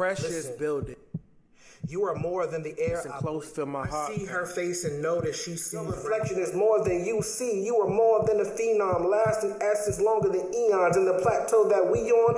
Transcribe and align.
precious 0.00 0.30
Listen. 0.30 0.56
building. 0.58 0.96
You 1.86 2.04
are 2.04 2.14
more 2.14 2.46
than 2.46 2.62
the 2.62 2.74
air. 2.78 2.96
Listen 2.96 3.12
close, 3.12 3.50
feel 3.50 3.66
my 3.66 3.86
heart. 3.86 4.14
See 4.14 4.24
her 4.24 4.46
face 4.46 4.84
and 4.84 5.02
know 5.02 5.20
that 5.20 5.34
she 5.34 5.56
sees. 5.56 5.74
Your 5.74 5.84
reflection 5.84 6.38
is 6.38 6.54
more 6.54 6.82
than 6.82 7.04
you 7.04 7.20
see. 7.20 7.62
You 7.62 7.76
are 7.76 7.88
more 7.88 8.24
than 8.24 8.40
a 8.40 8.44
phenom, 8.44 9.10
lasting 9.10 9.56
essence 9.60 10.00
longer 10.00 10.30
than 10.30 10.54
eons. 10.54 10.96
In 10.96 11.04
the 11.04 11.18
plateau 11.20 11.68
that 11.68 11.86
we 11.90 12.10
on, 12.10 12.36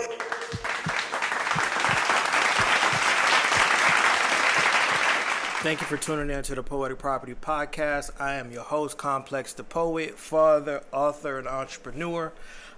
Thank 5.62 5.80
you 5.80 5.86
for 5.86 5.96
tuning 5.96 6.36
in 6.36 6.42
to 6.42 6.56
the 6.56 6.62
Poetic 6.64 6.98
Property 6.98 7.34
Podcast. 7.34 8.10
I 8.18 8.34
am 8.34 8.50
your 8.50 8.64
host, 8.64 8.98
Complex 8.98 9.52
the 9.52 9.62
Poet, 9.62 10.18
father, 10.18 10.82
author, 10.92 11.38
and 11.38 11.46
entrepreneur. 11.46 12.32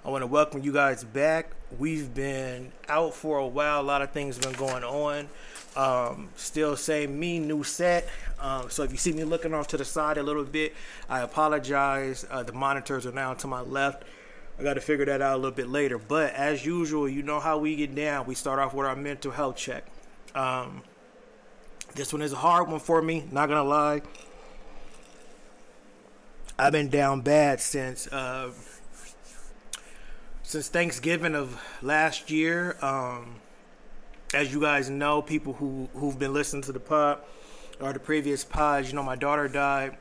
I 0.05 0.11
want 0.11 0.21
to 0.21 0.27
welcome 0.27 0.63
you 0.63 0.71
guys 0.71 1.03
back. 1.03 1.53
We've 1.79 2.13
been 2.13 2.73
out 2.91 3.15
for 3.15 3.39
a 3.39 3.47
while. 3.47 3.81
A 3.81 3.83
lot 3.83 4.03
of 4.03 4.11
things 4.11 4.37
have 4.37 4.45
been 4.45 4.53
going 4.53 4.85
on. 4.85 5.29
Um, 5.77 6.29
still 6.37 6.77
same 6.77 7.19
me, 7.19 7.39
new 7.39 7.65
set. 7.65 8.07
Um, 8.39 8.69
so 8.69 8.83
if 8.83 8.93
you 8.93 8.99
see 8.99 9.13
me 9.13 9.25
looking 9.25 9.55
off 9.55 9.67
to 9.69 9.79
the 9.79 9.85
side 9.85 10.19
a 10.19 10.23
little 10.23 10.45
bit, 10.45 10.75
I 11.09 11.21
apologize. 11.21 12.27
Uh, 12.31 12.43
the 12.43 12.53
monitors 12.53 13.07
are 13.07 13.13
now 13.13 13.33
to 13.33 13.47
my 13.47 13.63
left. 13.63 14.03
I 14.59 14.63
got 14.63 14.75
to 14.75 14.83
figure 14.83 15.07
that 15.07 15.23
out 15.23 15.37
a 15.37 15.39
little 15.39 15.57
bit 15.57 15.69
later. 15.69 15.97
But 15.97 16.35
as 16.35 16.67
usual, 16.67 17.09
you 17.09 17.23
know 17.23 17.41
how 17.41 17.57
we 17.57 17.75
get 17.75 17.95
down. 17.95 18.27
We 18.27 18.35
start 18.35 18.59
off 18.59 18.75
with 18.75 18.87
our 18.87 18.95
mental 18.95 19.33
health 19.33 19.57
check. 19.57 19.87
Um, 20.35 20.83
this 21.95 22.13
one 22.13 22.21
is 22.21 22.35
a 22.35 22.37
hard 22.37 22.69
one 22.69 22.81
for 22.81 23.01
me, 23.01 23.25
not 23.33 23.49
gonna 23.49 23.65
lie. 23.65 24.03
I've 26.59 26.73
been 26.73 26.91
down 26.91 27.23
bad 27.23 27.61
since 27.61 28.07
uh, 28.09 28.51
since 30.55 30.69
Thanksgiving 30.69 31.35
of 31.35 31.61
last 31.83 32.31
year. 32.31 32.77
Um, 32.81 33.41
as 34.33 34.55
you 34.55 34.61
guys 34.61 34.89
know, 34.89 35.21
people 35.21 35.55
who 35.55 35.89
who've 35.95 36.17
been 36.17 36.33
listening 36.33 36.63
to 36.63 36.71
the 36.71 36.79
pod 36.79 37.19
or 37.81 37.93
the 37.93 37.99
previous 37.99 38.45
pods, 38.45 38.89
you 38.89 38.95
know, 38.95 39.03
my 39.03 39.17
daughter 39.17 39.49
died 39.49 39.97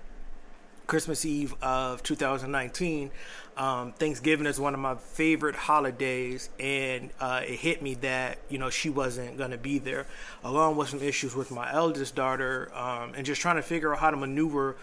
Christmas 0.85 1.25
Eve 1.25 1.55
of 1.63 2.03
2019. 2.03 3.09
Um, 3.57 3.93
Thanksgiving 3.93 4.45
is 4.45 4.59
one 4.59 4.75
of 4.75 4.79
my 4.79 4.93
favorite 4.93 5.55
holidays, 5.55 6.51
and 6.59 7.09
uh, 7.19 7.41
it 7.43 7.55
hit 7.55 7.81
me 7.81 7.95
that 7.95 8.37
you 8.47 8.59
know 8.59 8.69
she 8.69 8.91
wasn't 8.91 9.39
gonna 9.39 9.57
be 9.57 9.79
there, 9.79 10.05
along 10.43 10.75
with 10.75 10.89
some 10.89 11.01
issues 11.01 11.33
with 11.33 11.49
my 11.49 11.73
eldest 11.73 12.13
daughter, 12.13 12.71
um, 12.75 13.13
and 13.15 13.25
just 13.25 13.41
trying 13.41 13.55
to 13.55 13.63
figure 13.63 13.91
out 13.91 13.99
how 13.99 14.11
to 14.11 14.17
maneuver, 14.17 14.75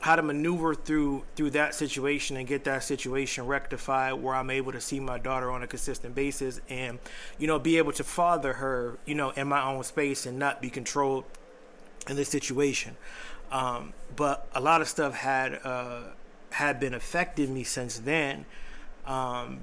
how 0.00 0.14
to 0.14 0.22
maneuver 0.22 0.74
through 0.74 1.24
through 1.34 1.50
that 1.50 1.74
situation 1.74 2.36
and 2.36 2.46
get 2.46 2.64
that 2.64 2.84
situation 2.84 3.46
rectified, 3.46 4.14
where 4.14 4.34
I'm 4.34 4.50
able 4.50 4.72
to 4.72 4.80
see 4.80 5.00
my 5.00 5.18
daughter 5.18 5.50
on 5.50 5.62
a 5.62 5.66
consistent 5.66 6.14
basis, 6.14 6.60
and 6.68 6.98
you 7.38 7.46
know 7.46 7.58
be 7.58 7.78
able 7.78 7.92
to 7.92 8.04
father 8.04 8.54
her, 8.54 8.98
you 9.06 9.14
know, 9.14 9.30
in 9.30 9.48
my 9.48 9.62
own 9.62 9.82
space 9.84 10.26
and 10.26 10.38
not 10.38 10.62
be 10.62 10.70
controlled 10.70 11.24
in 12.08 12.16
this 12.16 12.28
situation. 12.28 12.96
Um, 13.50 13.92
but 14.14 14.46
a 14.54 14.60
lot 14.60 14.80
of 14.80 14.88
stuff 14.88 15.14
had 15.14 15.60
uh, 15.64 16.02
had 16.50 16.78
been 16.78 16.94
affecting 16.94 17.52
me 17.52 17.64
since 17.64 17.98
then. 17.98 18.46
Um, 19.06 19.60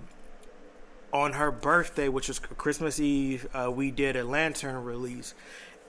on 1.13 1.33
her 1.33 1.49
birthday, 1.49 2.09
which 2.09 2.27
was 2.27 2.39
Christmas 2.39 2.99
Eve, 2.99 3.47
uh, 3.53 3.71
we 3.71 3.89
did 3.89 4.17
a 4.17 4.23
lantern 4.23 4.83
release, 4.83 5.33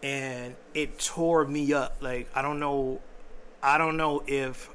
and 0.00 0.54
it 0.72 1.00
tore 1.00 1.44
me 1.44 1.72
up. 1.72 1.96
Like 2.00 2.28
I 2.34 2.42
don't 2.42 2.60
know, 2.60 3.00
I 3.66 3.78
don't 3.78 3.96
know 3.96 4.22
if 4.28 4.70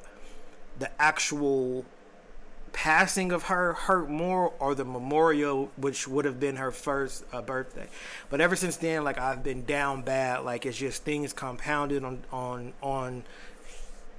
the 0.77 0.91
actual 1.01 1.85
passing 2.73 3.31
of 3.31 3.43
her 3.43 3.71
hurt 3.71 4.09
more 4.09 4.51
or 4.59 4.75
the 4.75 4.83
memorial 4.83 5.71
which 5.77 6.09
would 6.09 6.25
have 6.25 6.41
been 6.41 6.57
her 6.57 6.71
first 6.71 7.23
uh, 7.31 7.41
birthday. 7.41 7.87
But 8.29 8.41
ever 8.41 8.57
since 8.57 8.75
then 8.75 9.05
like 9.05 9.17
i've 9.17 9.43
been 9.43 9.63
down 9.63 10.01
bad. 10.01 10.43
Like 10.43 10.65
it's 10.65 10.77
just 10.77 11.03
things 11.03 11.31
compounded 11.31 12.03
on 12.03 12.25
on 12.33 12.73
on 12.83 13.23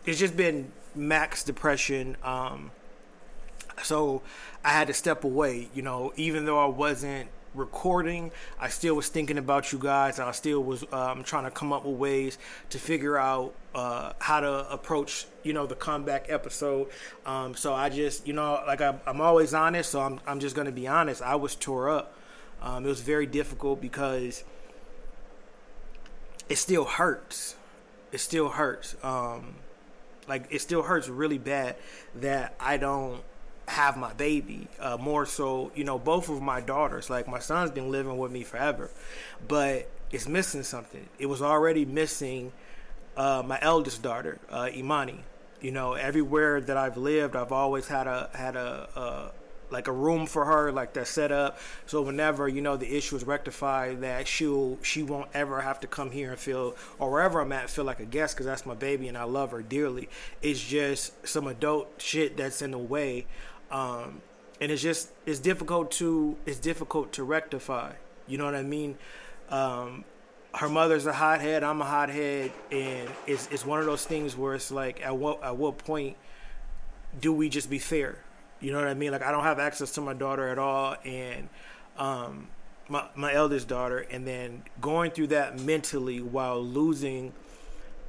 it's 0.07 0.19
just 0.19 0.39
been 0.39 0.73
max 0.95 1.45
depression 1.45 2.17
um 2.23 2.71
so 3.83 4.23
i 4.65 4.71
had 4.71 4.87
to 4.87 4.95
step 4.95 5.25
away 5.25 5.69
you 5.75 5.81
know 5.83 6.13
even 6.17 6.45
though 6.45 6.59
i 6.59 6.67
wasn't 6.67 7.29
recording. 7.55 8.31
I 8.59 8.69
still 8.69 8.95
was 8.95 9.09
thinking 9.09 9.39
about 9.39 9.73
you 9.73 9.79
guys 9.79 10.19
i 10.19 10.31
still 10.33 10.63
was 10.63 10.85
um, 10.93 11.23
trying 11.23 11.45
to 11.45 11.51
come 11.51 11.73
up 11.73 11.85
with 11.85 11.97
ways 11.97 12.39
to 12.71 12.79
figure 12.79 13.19
out 13.19 13.55
uh, 13.75 14.13
how 14.19 14.41
to 14.41 14.71
approach 14.71 15.27
you 15.43 15.53
know 15.53 15.67
the 15.67 15.75
comeback 15.75 16.27
episode. 16.29 16.89
Um, 17.27 17.55
so 17.55 17.75
i 17.75 17.89
just 17.89 18.27
you 18.27 18.33
know 18.33 18.63
like 18.67 18.81
I, 18.81 18.99
i'm 19.07 19.21
always 19.21 19.55
honest 19.55 19.91
so 19.91 20.01
i'm, 20.01 20.21
I'm 20.27 20.41
just 20.41 20.55
going 20.55 20.67
to 20.67 20.73
be 20.73 20.87
honest. 20.87 21.23
I 21.23 21.37
was 21.37 21.55
tore 21.55 21.91
up. 21.91 22.15
Um, 22.61 22.85
it 22.85 22.89
was 22.89 23.01
very 23.01 23.27
difficult 23.27 23.81
because 23.81 24.45
it 26.49 26.57
still 26.57 26.85
hurts. 26.85 27.57
It 28.13 28.19
still 28.19 28.51
hurts. 28.51 28.95
Um, 29.03 29.57
like 30.29 30.47
it 30.51 30.61
still 30.61 30.83
hurts 30.83 31.09
really 31.09 31.39
bad 31.39 31.77
that 32.15 32.55
i 32.61 32.77
don't 32.77 33.23
have 33.73 33.97
my 33.97 34.13
baby 34.15 34.69
uh, 34.81 34.97
more 34.97 35.27
so 35.27 35.73
you 35.75 35.85
know 35.85 35.99
both 35.99 36.29
of 36.29 36.41
my 36.43 36.61
daughters. 36.61 37.11
Like 37.11 37.29
my 37.29 37.39
son's 37.39 37.71
been 37.71 37.91
living 37.91 38.19
with 38.19 38.33
me 38.33 38.45
forever 38.45 38.91
but 39.49 39.89
it's 40.11 40.29
missing 40.29 40.63
something. 40.63 41.09
It 41.19 41.27
was 41.27 41.43
already 41.43 41.85
missing 41.85 42.53
uh, 43.17 43.43
my 43.45 43.59
eldest 43.63 44.03
daughter 44.03 44.39
uh, 44.51 44.69
imani. 44.75 45.21
You 45.61 45.71
know 45.71 45.93
everywhere 45.93 46.61
that 46.61 46.77
i've 46.77 46.97
lived 46.97 47.37
i've 47.37 47.53
always 47.53 47.87
had 47.87 48.09
a 48.09 48.31
had 48.35 48.57
a, 48.57 49.31
like 49.71 49.89
a 49.89 49.93
room 49.93 50.27
for 50.27 50.45
her 50.45 50.71
like 50.71 50.93
that 50.93 51.07
set 51.07 51.33
up. 51.33 51.59
So 51.87 52.03
whenever 52.03 52.47
you 52.49 52.61
know 52.61 52.77
the 52.77 52.97
issue 52.97 53.17
is 53.17 53.25
rectified 53.25 54.03
that 54.03 54.29
she'll 54.29 54.79
she 54.83 55.03
won't 55.03 55.31
ever 55.35 55.61
have 55.61 55.81
to 55.81 55.87
come 55.87 56.11
here 56.11 56.31
and 56.31 56.39
feel 56.39 56.77
or 56.99 57.11
wherever 57.11 57.41
i'm 57.41 57.53
at 57.53 57.71
feel 57.71 57.85
like 57.85 58.01
a 58.01 58.05
guest 58.05 58.35
because 58.35 58.47
that's 58.47 58.67
my 58.67 58.75
baby 58.75 59.09
and 59.09 59.17
i 59.17 59.25
love 59.25 59.51
her 59.53 59.63
dearly. 59.63 60.09
It's 60.43 60.63
just 60.63 61.27
some 61.27 61.47
adult 61.47 61.95
shit 61.99 62.37
that's 62.37 62.63
in 62.63 62.73
the 62.73 62.79
way 62.79 63.27
um, 63.73 64.21
and 64.61 64.71
it's 64.71 64.83
just 64.83 65.11
it's 65.27 65.41
difficult 65.41 65.91
to 65.93 66.37
it's 66.47 66.59
difficult 66.59 67.13
to 67.15 67.25
rectify. 67.25 67.93
You 68.29 68.39
know 68.39 68.45
what 68.45 68.55
i 68.55 68.63
mean? 68.63 68.97
Um, 69.49 70.05
her 70.55 70.69
mother's 70.69 71.07
a 71.07 71.15
hothead 71.15 71.65
i'm 71.65 71.81
a 71.81 71.85
hothead 71.85 72.53
and 72.71 73.09
it's 73.27 73.49
it's 73.51 73.65
one 73.65 73.81
of 73.81 73.87
those 73.87 74.05
things 74.05 74.37
where 74.37 74.55
it's 74.55 74.71
like 74.71 75.01
at 75.03 75.17
what 75.17 75.43
at 75.43 75.57
what 75.57 75.79
point 75.79 76.17
do 77.19 77.33
we 77.33 77.49
just 77.49 77.69
be 77.69 77.79
fair? 77.79 78.19
You 78.61 78.71
know 78.71 78.79
what 78.79 78.89
i 78.89 78.95
mean? 78.95 79.11
Like 79.11 79.23
i 79.23 79.33
don't 79.33 79.45
have 79.45 79.59
access 79.59 79.93
to 79.93 80.01
my 80.01 80.13
daughter 80.13 80.49
at 80.49 80.59
all 80.59 80.95
and 81.05 81.49
um, 81.97 82.49
my 82.89 83.09
my 83.17 83.33
eldest 83.33 83.67
daughter 83.67 83.99
and 84.11 84.27
then 84.27 84.63
going 84.81 85.11
through 85.11 85.29
that 85.29 85.59
mentally 85.59 86.21
while 86.21 86.63
losing 86.63 87.33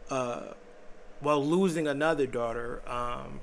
uh, 0.09 0.53
while 1.22 1.44
losing 1.44 1.88
another 1.88 2.28
daughter 2.28 2.81
um, 2.88 3.40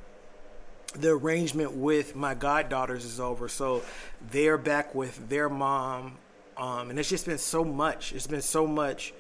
the 0.94 1.10
arrangement 1.10 1.72
with 1.72 2.16
my 2.16 2.34
goddaughters 2.34 3.04
is 3.04 3.20
over. 3.20 3.48
So 3.48 3.82
they're 4.30 4.58
back 4.58 4.94
with 4.94 5.28
their 5.28 5.48
mom 5.48 6.18
um, 6.60 6.90
and 6.90 6.98
it's 6.98 7.08
just 7.08 7.24
been 7.24 7.38
so 7.38 7.64
much. 7.64 8.12
It's 8.12 8.26
been 8.26 8.42
so 8.42 8.66
much 8.66 9.14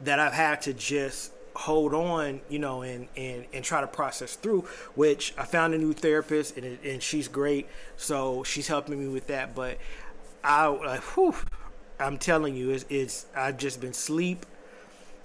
that 0.00 0.20
i've 0.20 0.32
had 0.34 0.60
to 0.60 0.74
just 0.74 1.32
hold 1.54 1.94
on 1.94 2.38
you 2.50 2.58
know 2.58 2.82
and 2.82 3.08
and, 3.16 3.46
and 3.54 3.64
try 3.64 3.80
to 3.80 3.86
process 3.86 4.36
through 4.36 4.60
which 4.94 5.32
i 5.38 5.42
found 5.42 5.72
a 5.72 5.78
new 5.78 5.94
therapist 5.94 6.56
and, 6.58 6.78
and 6.84 7.02
she's 7.02 7.28
great. 7.28 7.66
So 7.96 8.44
she's 8.44 8.68
helping 8.68 9.00
me 9.00 9.08
with 9.08 9.26
that. 9.28 9.54
But 9.54 9.78
i 10.44 10.66
like 10.66 11.00
whew, 11.00 11.34
i'm 11.98 12.18
telling 12.18 12.54
you 12.54 12.70
it's, 12.70 12.84
it's 12.88 13.26
i've 13.34 13.56
just 13.56 13.80
been 13.80 13.94
sleep. 13.94 14.46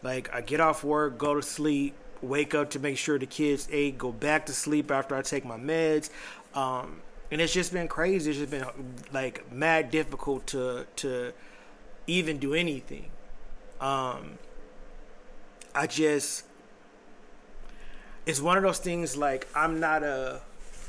Like 0.03 0.33
i 0.33 0.41
get 0.41 0.59
off 0.59 0.83
work 0.83 1.17
go 1.17 1.35
to 1.35 1.41
sleep 1.41 1.93
wake 2.21 2.53
up 2.53 2.69
to 2.71 2.79
make 2.79 2.97
sure 2.97 3.17
the 3.17 3.25
kids 3.25 3.67
ate, 3.71 3.97
go 3.97 4.11
back 4.11 4.45
to 4.47 4.53
sleep 4.53 4.91
after 4.91 5.15
I 5.15 5.21
take 5.21 5.45
my 5.45 5.57
meds. 5.57 6.09
Um, 6.53 7.01
and 7.31 7.39
it's 7.39 7.53
just 7.53 7.71
been 7.71 7.87
crazy. 7.87 8.29
It's 8.29 8.39
just 8.39 8.51
been 8.51 8.65
like 9.13 9.51
mad 9.51 9.89
difficult 9.89 10.47
to 10.47 10.85
to 10.97 11.33
even 12.07 12.37
do 12.37 12.53
anything. 12.53 13.09
Um, 13.79 14.37
I 15.73 15.87
just 15.87 16.45
it's 18.25 18.41
one 18.41 18.57
of 18.57 18.63
those 18.63 18.79
things 18.79 19.15
like 19.15 19.47
I'm 19.55 19.79
not 19.79 20.03
a 20.03 20.41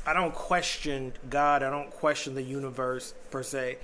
I 0.05 0.13
don't 0.13 0.33
question 0.33 1.13
God. 1.29 1.63
I 1.63 1.69
don't 1.69 1.89
question 1.89 2.35
the 2.35 2.43
universe 2.43 3.13
per 3.31 3.41
se. 3.41 3.77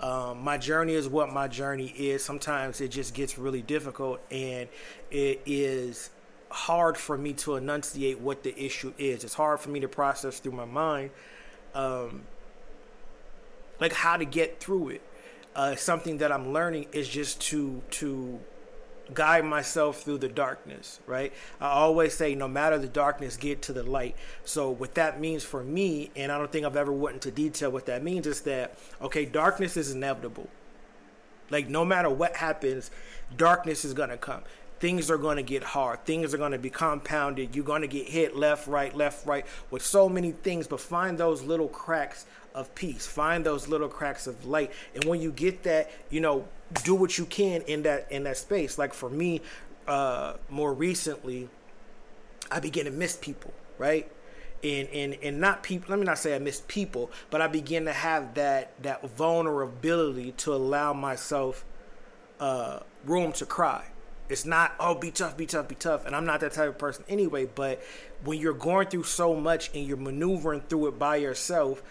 Um, 0.00 0.42
my 0.42 0.58
journey 0.58 0.94
is 0.94 1.08
what 1.08 1.32
my 1.32 1.48
journey 1.48 1.88
is. 1.88 2.24
Sometimes 2.24 2.80
it 2.80 2.88
just 2.88 3.14
gets 3.14 3.38
really 3.38 3.62
difficult, 3.62 4.20
and 4.30 4.68
it 5.10 5.40
is 5.46 6.10
hard 6.54 6.96
for 6.96 7.18
me 7.18 7.32
to 7.32 7.56
enunciate 7.56 8.20
what 8.20 8.44
the 8.44 8.56
issue 8.56 8.94
is. 8.96 9.24
It's 9.24 9.34
hard 9.34 9.58
for 9.58 9.70
me 9.70 9.80
to 9.80 9.88
process 9.88 10.38
through 10.38 10.52
my 10.52 10.64
mind, 10.64 11.10
um, 11.74 12.22
like 13.80 13.92
how 13.92 14.16
to 14.16 14.24
get 14.24 14.60
through 14.60 14.90
it. 14.90 15.02
Uh, 15.56 15.74
something 15.74 16.18
that 16.18 16.30
I'm 16.30 16.52
learning 16.52 16.86
is 16.92 17.08
just 17.08 17.40
to 17.42 17.82
to 17.90 18.40
guide 19.12 19.44
myself 19.44 20.02
through 20.02 20.18
the 20.18 20.28
darkness. 20.28 21.00
Right? 21.06 21.32
I 21.60 21.70
always 21.70 22.14
say, 22.14 22.36
no 22.36 22.46
matter 22.46 22.78
the 22.78 22.88
darkness, 22.88 23.36
get 23.36 23.60
to 23.62 23.72
the 23.72 23.82
light. 23.82 24.14
So 24.44 24.70
what 24.70 24.94
that 24.94 25.20
means 25.20 25.42
for 25.42 25.64
me, 25.64 26.10
and 26.14 26.30
I 26.30 26.38
don't 26.38 26.52
think 26.52 26.64
I've 26.64 26.76
ever 26.76 26.92
went 26.92 27.14
into 27.14 27.32
detail 27.32 27.70
what 27.70 27.86
that 27.86 28.04
means, 28.04 28.28
is 28.28 28.42
that 28.42 28.78
okay, 29.02 29.24
darkness 29.24 29.76
is 29.76 29.90
inevitable. 29.90 30.48
Like 31.50 31.68
no 31.68 31.84
matter 31.84 32.10
what 32.10 32.36
happens, 32.36 32.92
darkness 33.36 33.84
is 33.84 33.92
gonna 33.92 34.16
come. 34.16 34.44
Things 34.84 35.10
are 35.10 35.16
gonna 35.16 35.42
get 35.42 35.62
hard. 35.62 36.04
Things 36.04 36.34
are 36.34 36.36
gonna 36.36 36.58
be 36.58 36.68
compounded. 36.68 37.56
You're 37.56 37.64
gonna 37.64 37.86
get 37.86 38.06
hit 38.06 38.36
left, 38.36 38.66
right, 38.68 38.94
left, 38.94 39.26
right 39.26 39.46
with 39.70 39.80
so 39.80 40.10
many 40.10 40.32
things. 40.32 40.66
But 40.66 40.78
find 40.78 41.16
those 41.16 41.40
little 41.42 41.68
cracks 41.68 42.26
of 42.54 42.74
peace. 42.74 43.06
Find 43.06 43.46
those 43.46 43.66
little 43.66 43.88
cracks 43.88 44.26
of 44.26 44.44
light. 44.44 44.72
And 44.94 45.02
when 45.04 45.22
you 45.22 45.32
get 45.32 45.62
that, 45.62 45.90
you 46.10 46.20
know, 46.20 46.46
do 46.82 46.94
what 46.94 47.16
you 47.16 47.24
can 47.24 47.62
in 47.62 47.84
that 47.84 48.12
in 48.12 48.24
that 48.24 48.36
space. 48.36 48.76
Like 48.76 48.92
for 48.92 49.08
me, 49.08 49.40
uh, 49.88 50.34
more 50.50 50.74
recently, 50.74 51.48
I 52.50 52.60
began 52.60 52.84
to 52.84 52.90
miss 52.90 53.16
people, 53.16 53.54
right? 53.78 54.12
And, 54.62 54.86
and 54.88 55.16
and 55.22 55.40
not 55.40 55.62
people 55.62 55.92
let 55.92 55.98
me 55.98 56.04
not 56.04 56.18
say 56.18 56.34
I 56.34 56.38
miss 56.38 56.62
people, 56.68 57.10
but 57.30 57.40
I 57.40 57.46
begin 57.46 57.86
to 57.86 57.92
have 57.94 58.34
that 58.34 58.74
that 58.82 59.00
vulnerability 59.16 60.32
to 60.32 60.52
allow 60.52 60.92
myself 60.92 61.64
uh, 62.38 62.80
room 63.06 63.32
to 63.32 63.46
cry. 63.46 63.86
It's 64.28 64.44
not 64.44 64.74
oh 64.80 64.94
be 64.94 65.10
tough, 65.10 65.36
be 65.36 65.46
tough, 65.46 65.68
be 65.68 65.74
tough, 65.74 66.06
and 66.06 66.16
I'm 66.16 66.24
not 66.24 66.40
that 66.40 66.52
type 66.52 66.68
of 66.68 66.78
person 66.78 67.04
anyway. 67.08 67.46
But 67.46 67.82
when 68.24 68.38
you're 68.38 68.54
going 68.54 68.88
through 68.88 69.04
so 69.04 69.34
much 69.34 69.70
and 69.74 69.86
you're 69.86 69.96
maneuvering 69.96 70.62
through 70.62 70.88
it 70.88 70.98
by 70.98 71.16
yourself, 71.16 71.82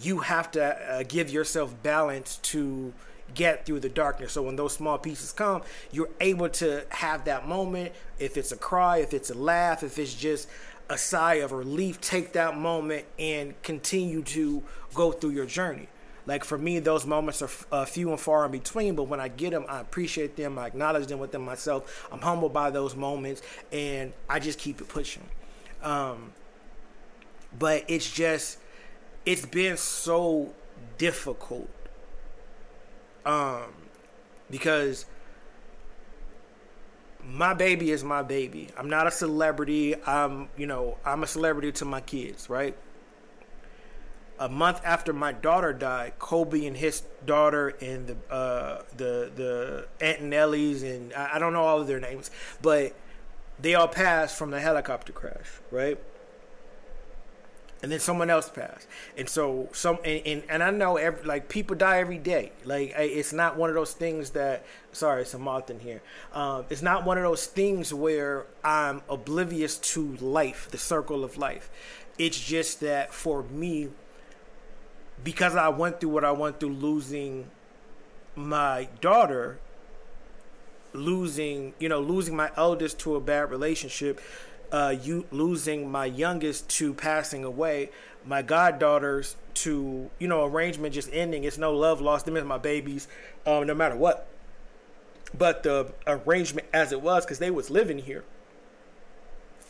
you 0.00 0.18
have 0.18 0.50
to 0.52 0.64
uh, 0.64 1.02
give 1.06 1.30
yourself 1.30 1.74
balance 1.82 2.36
to 2.38 2.92
get 3.34 3.66
through 3.66 3.80
the 3.80 3.88
darkness. 3.88 4.32
So 4.32 4.42
when 4.42 4.56
those 4.56 4.74
small 4.74 4.98
pieces 4.98 5.32
come, 5.32 5.62
you're 5.90 6.10
able 6.20 6.48
to 6.50 6.84
have 6.90 7.24
that 7.24 7.48
moment. 7.48 7.92
If 8.18 8.36
it's 8.36 8.52
a 8.52 8.56
cry, 8.56 8.98
if 8.98 9.12
it's 9.12 9.30
a 9.30 9.34
laugh, 9.34 9.82
if 9.82 9.98
it's 9.98 10.14
just 10.14 10.48
a 10.88 10.98
sigh 10.98 11.36
of 11.36 11.52
relief, 11.52 12.00
take 12.00 12.32
that 12.34 12.56
moment 12.56 13.06
and 13.18 13.60
continue 13.62 14.22
to 14.22 14.62
go 14.94 15.12
through 15.12 15.30
your 15.30 15.46
journey. 15.46 15.88
Like 16.26 16.44
for 16.44 16.56
me, 16.56 16.78
those 16.78 17.06
moments 17.06 17.42
are 17.42 17.50
uh, 17.70 17.84
few 17.84 18.10
and 18.10 18.18
far 18.18 18.46
in 18.46 18.52
between, 18.52 18.94
but 18.94 19.04
when 19.04 19.20
I 19.20 19.28
get 19.28 19.50
them, 19.50 19.66
I 19.68 19.80
appreciate 19.80 20.36
them, 20.36 20.58
I 20.58 20.66
acknowledge 20.66 21.06
them 21.06 21.18
within 21.18 21.42
myself. 21.42 22.08
I'm 22.10 22.20
humbled 22.20 22.52
by 22.52 22.70
those 22.70 22.96
moments, 22.96 23.42
and 23.72 24.12
I 24.28 24.38
just 24.38 24.58
keep 24.58 24.80
it 24.80 24.88
pushing. 24.88 25.28
Um, 25.82 26.32
but 27.58 27.84
it's 27.88 28.10
just, 28.10 28.58
it's 29.26 29.44
been 29.44 29.76
so 29.76 30.52
difficult 30.96 31.68
um, 33.26 33.72
because 34.50 35.06
my 37.22 37.54
baby 37.54 37.90
is 37.90 38.04
my 38.04 38.22
baby. 38.22 38.68
I'm 38.76 38.88
not 38.88 39.06
a 39.06 39.10
celebrity. 39.10 39.94
I'm, 40.06 40.48
you 40.56 40.66
know, 40.66 40.98
I'm 41.04 41.22
a 41.22 41.26
celebrity 41.26 41.72
to 41.72 41.84
my 41.84 42.00
kids, 42.00 42.50
right? 42.50 42.76
A 44.38 44.48
month 44.48 44.80
after 44.84 45.12
my 45.12 45.32
daughter 45.32 45.72
died, 45.72 46.14
Kobe 46.18 46.66
and 46.66 46.76
his 46.76 47.02
daughter 47.24 47.68
and 47.80 48.06
the 48.08 48.34
uh, 48.34 48.82
the 48.96 49.30
the 49.34 49.86
Antonellis 50.00 50.82
and 50.82 51.12
I, 51.14 51.36
I 51.36 51.38
don't 51.38 51.52
know 51.52 51.62
all 51.62 51.80
of 51.80 51.86
their 51.86 52.00
names, 52.00 52.30
but 52.60 52.94
they 53.60 53.74
all 53.74 53.88
passed 53.88 54.36
from 54.36 54.50
the 54.50 54.60
helicopter 54.60 55.12
crash, 55.12 55.46
right? 55.70 55.98
and 57.84 57.92
then 57.92 58.00
someone 58.00 58.30
else 58.30 58.48
passed. 58.48 58.88
And 59.18 59.28
so 59.28 59.68
some 59.72 59.98
and, 60.06 60.22
and, 60.26 60.42
and 60.48 60.62
i 60.62 60.70
know 60.70 60.96
every 60.96 61.22
like 61.22 61.50
people 61.50 61.76
die 61.76 61.98
every 61.98 62.16
day. 62.16 62.50
Like 62.64 62.94
it's 62.96 63.34
not 63.34 63.58
one 63.58 63.68
of 63.68 63.74
those 63.74 63.92
things 63.92 64.30
that 64.30 64.64
sorry 64.92 65.20
it's 65.20 65.34
a 65.34 65.38
moth 65.38 65.68
in 65.68 65.80
here. 65.80 66.00
Um, 66.32 66.64
it's 66.70 66.80
not 66.80 67.04
one 67.04 67.18
of 67.18 67.24
those 67.24 67.44
things 67.44 67.92
where 67.92 68.46
i'm 68.64 69.02
oblivious 69.10 69.76
to 69.92 70.16
life 70.16 70.70
the 70.70 70.78
circle 70.78 71.24
of 71.24 71.36
life. 71.36 71.70
It's 72.16 72.40
just 72.40 72.80
that 72.80 73.12
for 73.12 73.42
me 73.42 73.90
because 75.24 75.56
i 75.56 75.68
went 75.68 76.00
through 76.00 76.10
what 76.10 76.24
i 76.24 76.30
went 76.30 76.60
through 76.60 76.72
losing 76.72 77.50
my 78.36 78.88
daughter 79.00 79.58
losing 80.92 81.74
you 81.80 81.88
know 81.88 82.00
losing 82.00 82.36
my 82.36 82.50
eldest 82.56 82.98
to 83.00 83.16
a 83.16 83.20
bad 83.20 83.50
relationship 83.50 84.20
uh, 84.74 84.90
you 84.90 85.24
losing 85.30 85.88
my 85.88 86.04
youngest 86.04 86.68
to 86.68 86.92
passing 86.94 87.44
away, 87.44 87.90
my 88.26 88.42
goddaughters 88.42 89.36
to 89.54 90.10
you 90.18 90.26
know 90.26 90.44
arrangement 90.44 90.92
just 90.92 91.08
ending. 91.12 91.44
It's 91.44 91.58
no 91.58 91.72
love 91.72 92.00
lost. 92.00 92.26
Them 92.26 92.36
as 92.36 92.44
my 92.44 92.58
babies, 92.58 93.06
um, 93.46 93.68
no 93.68 93.74
matter 93.74 93.94
what. 93.94 94.26
But 95.36 95.62
the 95.62 95.92
arrangement 96.08 96.66
as 96.72 96.90
it 96.90 97.00
was, 97.02 97.24
because 97.24 97.38
they 97.38 97.52
was 97.52 97.70
living 97.70 97.98
here, 97.98 98.24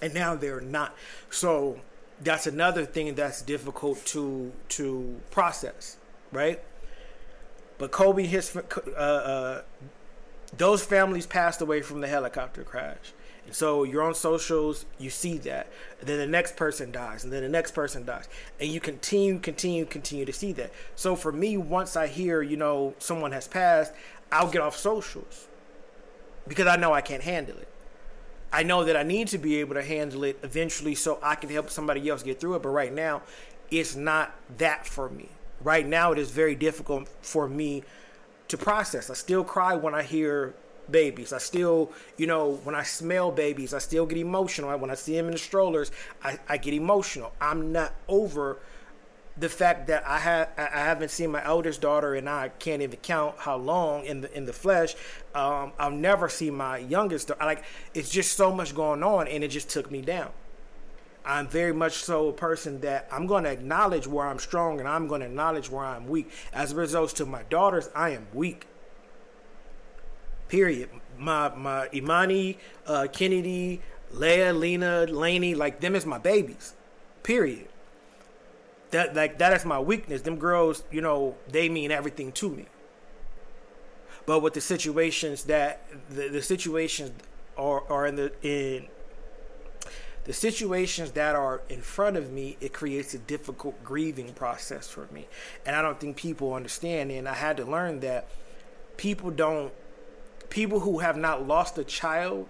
and 0.00 0.14
now 0.14 0.34
they're 0.34 0.62
not. 0.62 0.94
So 1.28 1.80
that's 2.22 2.46
another 2.46 2.84
thing 2.84 3.14
that's 3.14 3.42
difficult 3.42 4.04
to 4.06 4.52
to 4.70 5.20
process, 5.30 5.96
right? 6.32 6.60
But 7.78 7.90
Kobe, 7.90 8.24
his 8.24 8.56
uh, 8.56 9.00
uh, 9.00 9.62
those 10.56 10.84
families 10.84 11.26
passed 11.26 11.60
away 11.60 11.82
from 11.82 12.00
the 12.00 12.06
helicopter 12.06 12.62
crash. 12.62 13.12
And 13.46 13.54
so 13.54 13.84
you're 13.84 14.02
on 14.02 14.14
socials, 14.14 14.86
you 14.98 15.10
see 15.10 15.36
that. 15.38 15.68
And 16.00 16.08
then 16.08 16.18
the 16.18 16.26
next 16.26 16.56
person 16.56 16.90
dies, 16.90 17.24
and 17.24 17.32
then 17.32 17.42
the 17.42 17.48
next 17.48 17.72
person 17.72 18.04
dies. 18.04 18.28
And 18.58 18.70
you 18.70 18.80
continue, 18.80 19.38
continue, 19.38 19.84
continue 19.84 20.24
to 20.24 20.32
see 20.32 20.52
that. 20.52 20.72
So 20.96 21.14
for 21.14 21.30
me, 21.30 21.56
once 21.58 21.94
I 21.96 22.06
hear, 22.06 22.40
you 22.40 22.56
know, 22.56 22.94
someone 22.98 23.32
has 23.32 23.46
passed, 23.46 23.92
I'll 24.32 24.50
get 24.50 24.62
off 24.62 24.76
socials. 24.76 25.48
Because 26.48 26.66
I 26.66 26.76
know 26.76 26.92
I 26.92 27.00
can't 27.00 27.22
handle 27.22 27.56
it. 27.58 27.68
I 28.54 28.62
know 28.62 28.84
that 28.84 28.96
I 28.96 29.02
need 29.02 29.26
to 29.28 29.38
be 29.38 29.56
able 29.56 29.74
to 29.74 29.82
handle 29.82 30.22
it 30.22 30.38
eventually 30.44 30.94
so 30.94 31.18
I 31.20 31.34
can 31.34 31.50
help 31.50 31.70
somebody 31.70 32.08
else 32.08 32.22
get 32.22 32.38
through 32.38 32.54
it. 32.54 32.62
But 32.62 32.68
right 32.68 32.92
now, 32.92 33.22
it's 33.68 33.96
not 33.96 34.32
that 34.58 34.86
for 34.86 35.08
me. 35.08 35.28
Right 35.60 35.84
now, 35.84 36.12
it 36.12 36.20
is 36.20 36.30
very 36.30 36.54
difficult 36.54 37.08
for 37.20 37.48
me 37.48 37.82
to 38.46 38.56
process. 38.56 39.10
I 39.10 39.14
still 39.14 39.42
cry 39.42 39.74
when 39.74 39.92
I 39.92 40.04
hear 40.04 40.54
babies. 40.88 41.32
I 41.32 41.38
still, 41.38 41.90
you 42.16 42.28
know, 42.28 42.60
when 42.62 42.76
I 42.76 42.84
smell 42.84 43.32
babies, 43.32 43.74
I 43.74 43.78
still 43.78 44.06
get 44.06 44.18
emotional. 44.18 44.78
When 44.78 44.90
I 44.90 44.94
see 44.94 45.16
them 45.16 45.26
in 45.26 45.32
the 45.32 45.38
strollers, 45.38 45.90
I, 46.22 46.38
I 46.48 46.56
get 46.56 46.74
emotional. 46.74 47.32
I'm 47.40 47.72
not 47.72 47.92
over 48.06 48.58
the 49.36 49.48
fact 49.48 49.88
that 49.88 50.06
I 50.06 50.18
have 50.18 50.50
I 50.56 50.80
haven't 50.80 51.10
seen 51.10 51.30
my 51.30 51.44
eldest 51.44 51.80
daughter 51.80 52.14
and 52.14 52.28
I 52.28 52.50
can't 52.50 52.82
even 52.82 52.98
count 53.00 53.36
how 53.38 53.56
long 53.56 54.04
in 54.04 54.20
the 54.20 54.36
in 54.36 54.44
the 54.44 54.52
flesh. 54.52 54.94
Um, 55.34 55.72
I'll 55.78 55.90
never 55.90 56.28
see 56.28 56.50
my 56.50 56.78
youngest. 56.78 57.30
Like 57.40 57.64
it's 57.94 58.10
just 58.10 58.36
so 58.36 58.52
much 58.52 58.74
going 58.74 59.02
on, 59.02 59.26
and 59.26 59.42
it 59.42 59.48
just 59.48 59.68
took 59.68 59.90
me 59.90 60.02
down. 60.02 60.30
I'm 61.26 61.48
very 61.48 61.72
much 61.72 62.04
so 62.04 62.28
a 62.28 62.32
person 62.32 62.80
that 62.82 63.08
I'm 63.10 63.26
going 63.26 63.44
to 63.44 63.50
acknowledge 63.50 64.06
where 64.06 64.26
I'm 64.26 64.38
strong 64.38 64.78
and 64.78 64.86
I'm 64.86 65.08
going 65.08 65.22
to 65.22 65.26
acknowledge 65.26 65.70
where 65.70 65.84
I'm 65.84 66.06
weak. 66.06 66.30
As 66.52 66.72
a 66.72 66.76
result, 66.76 67.16
to 67.16 67.24
my 67.24 67.44
daughters, 67.44 67.88
I 67.94 68.10
am 68.10 68.26
weak. 68.34 68.66
Period. 70.48 70.90
My 71.18 71.48
my 71.54 71.88
Imani, 71.94 72.58
uh, 72.86 73.06
Kennedy, 73.10 73.80
Leia, 74.12 74.56
Lena, 74.56 75.06
Laney, 75.06 75.54
like 75.54 75.80
them 75.80 75.96
is 75.96 76.04
my 76.04 76.18
babies. 76.18 76.74
Period. 77.22 77.68
That 78.94 79.16
like 79.16 79.38
that 79.38 79.52
is 79.52 79.64
my 79.64 79.80
weakness. 79.80 80.22
Them 80.22 80.36
girls, 80.36 80.84
you 80.92 81.00
know, 81.00 81.34
they 81.48 81.68
mean 81.68 81.90
everything 81.90 82.30
to 82.30 82.48
me. 82.48 82.66
But 84.24 84.38
with 84.38 84.54
the 84.54 84.60
situations 84.60 85.42
that 85.44 85.84
the, 86.08 86.28
the 86.28 86.40
situations 86.40 87.10
are 87.58 87.82
are 87.90 88.06
in 88.06 88.14
the 88.14 88.32
in 88.42 88.86
the 90.22 90.32
situations 90.32 91.10
that 91.10 91.34
are 91.34 91.62
in 91.68 91.82
front 91.82 92.16
of 92.16 92.30
me, 92.30 92.56
it 92.60 92.72
creates 92.72 93.14
a 93.14 93.18
difficult 93.18 93.82
grieving 93.82 94.32
process 94.32 94.88
for 94.88 95.08
me. 95.10 95.26
And 95.66 95.74
I 95.74 95.82
don't 95.82 95.98
think 95.98 96.16
people 96.16 96.54
understand. 96.54 97.10
And 97.10 97.28
I 97.28 97.34
had 97.34 97.56
to 97.56 97.64
learn 97.64 97.98
that 98.00 98.28
people 98.96 99.32
don't 99.32 99.72
people 100.50 100.78
who 100.78 101.00
have 101.00 101.16
not 101.16 101.48
lost 101.48 101.76
a 101.78 101.84
child 101.84 102.48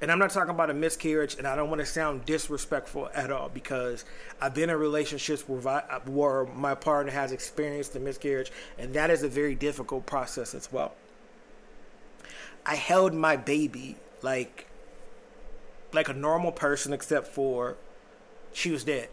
and 0.00 0.10
I'm 0.10 0.18
not 0.18 0.30
talking 0.30 0.50
about 0.50 0.70
a 0.70 0.74
miscarriage, 0.74 1.36
and 1.36 1.46
I 1.46 1.56
don't 1.56 1.68
want 1.68 1.80
to 1.80 1.86
sound 1.86 2.24
disrespectful 2.24 3.10
at 3.14 3.30
all 3.30 3.48
because 3.48 4.04
I've 4.40 4.54
been 4.54 4.70
in 4.70 4.76
relationships 4.76 5.48
where, 5.48 5.66
I, 5.66 6.00
where 6.06 6.44
my 6.46 6.74
partner 6.74 7.12
has 7.12 7.32
experienced 7.32 7.94
a 7.96 8.00
miscarriage, 8.00 8.52
and 8.78 8.92
that 8.94 9.10
is 9.10 9.22
a 9.22 9.28
very 9.28 9.54
difficult 9.54 10.04
process 10.06 10.54
as 10.54 10.70
well. 10.72 10.94
I 12.66 12.74
held 12.74 13.14
my 13.14 13.36
baby 13.36 13.96
like 14.22 14.66
like 15.92 16.08
a 16.08 16.12
normal 16.12 16.50
person, 16.50 16.92
except 16.92 17.28
for 17.28 17.76
she 18.52 18.70
was 18.70 18.84
dead. 18.84 19.08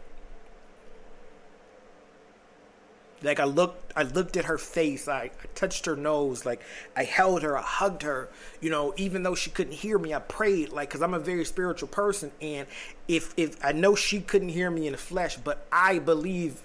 Like 3.22 3.40
I 3.40 3.44
looked, 3.44 3.92
I 3.96 4.02
looked 4.02 4.36
at 4.36 4.46
her 4.46 4.58
face. 4.58 5.06
I, 5.08 5.22
I, 5.22 5.30
touched 5.54 5.86
her 5.86 5.96
nose. 5.96 6.44
Like 6.44 6.60
I 6.96 7.04
held 7.04 7.42
her. 7.42 7.56
I 7.56 7.62
hugged 7.62 8.02
her. 8.02 8.28
You 8.60 8.70
know, 8.70 8.94
even 8.96 9.22
though 9.22 9.34
she 9.34 9.50
couldn't 9.50 9.74
hear 9.74 9.98
me, 9.98 10.12
I 10.14 10.18
prayed. 10.18 10.70
Like 10.70 10.88
because 10.88 11.02
I'm 11.02 11.14
a 11.14 11.20
very 11.20 11.44
spiritual 11.44 11.88
person, 11.88 12.32
and 12.40 12.66
if 13.08 13.34
if 13.36 13.62
I 13.64 13.72
know 13.72 13.94
she 13.94 14.20
couldn't 14.20 14.50
hear 14.50 14.70
me 14.70 14.86
in 14.86 14.92
the 14.92 14.98
flesh, 14.98 15.36
but 15.36 15.66
I 15.70 15.98
believe 15.98 16.62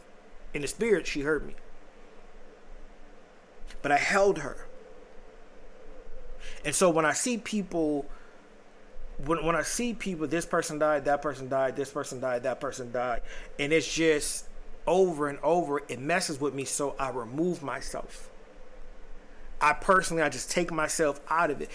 in 0.54 0.62
the 0.62 0.68
spirit, 0.68 1.08
she 1.08 1.22
heard 1.22 1.46
me. 1.46 1.56
But 3.82 3.92
I 3.92 3.98
held 3.98 4.40
her. 4.40 4.68
And 6.66 6.74
so 6.74 6.90
when 6.90 7.06
I 7.06 7.14
see 7.14 7.38
people, 7.38 8.06
when 9.26 9.46
when 9.46 9.56
I 9.56 9.62
see 9.62 9.94
people, 9.94 10.28
this 10.28 10.46
person 10.46 10.80
died, 10.80 11.06
that 11.06 11.22
person 11.22 11.48
died, 11.48 11.76
this 11.76 11.90
person 11.90 12.20
died, 12.20 12.44
that 12.44 12.60
person 12.60 12.92
died, 12.92 13.22
and 13.60 13.72
it's 13.72 13.92
just 13.92 14.47
over 14.88 15.27
and 15.27 15.38
over, 15.44 15.84
it 15.88 16.00
messes 16.00 16.39
with 16.39 16.53
me, 16.53 16.65
so 16.65 16.96
I 16.98 17.10
remove 17.10 17.62
myself. 17.62 18.32
I 19.60 19.74
personally, 19.74 20.24
I 20.24 20.29
just 20.29 20.50
take 20.50 20.72
myself 20.72 21.20
out 21.29 21.51
of 21.51 21.62
it. 21.62 21.70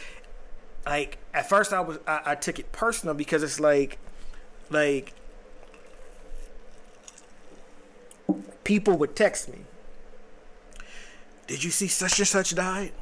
Like 0.87 1.19
at 1.35 1.49
first, 1.49 1.73
I 1.73 1.81
was 1.81 1.99
I, 2.07 2.21
I 2.26 2.35
took 2.35 2.59
it 2.59 2.73
personal 2.73 3.14
because 3.14 3.42
it's 3.42 3.61
like, 3.61 3.99
like 4.71 5.12
people 8.64 8.97
would 8.99 9.14
text 9.14 9.49
me. 9.49 9.59
Did 11.47 11.62
you 11.62 11.71
see 11.71 11.88
such 11.88 12.19
and 12.19 12.28
such 12.28 12.54
died? 12.54 12.92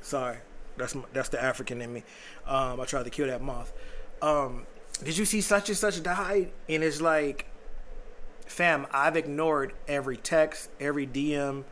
Sorry, 0.00 0.38
that's 0.76 0.96
that's 1.12 1.28
the 1.28 1.42
African 1.42 1.80
in 1.80 1.92
me. 1.92 2.02
Um, 2.46 2.80
I 2.80 2.84
tried 2.84 3.04
to 3.04 3.10
kill 3.10 3.26
that 3.28 3.40
moth. 3.40 3.72
Um, 4.20 4.66
did 5.02 5.16
you 5.16 5.24
see 5.24 5.40
such 5.40 5.68
and 5.68 5.78
such 5.78 6.02
died? 6.02 6.50
And 6.68 6.82
it's 6.82 7.00
like, 7.00 7.46
fam, 8.54 8.86
I've 8.90 9.16
ignored 9.16 9.74
every 9.86 10.16
text, 10.16 10.70
every 10.80 11.06
DM. 11.06 11.64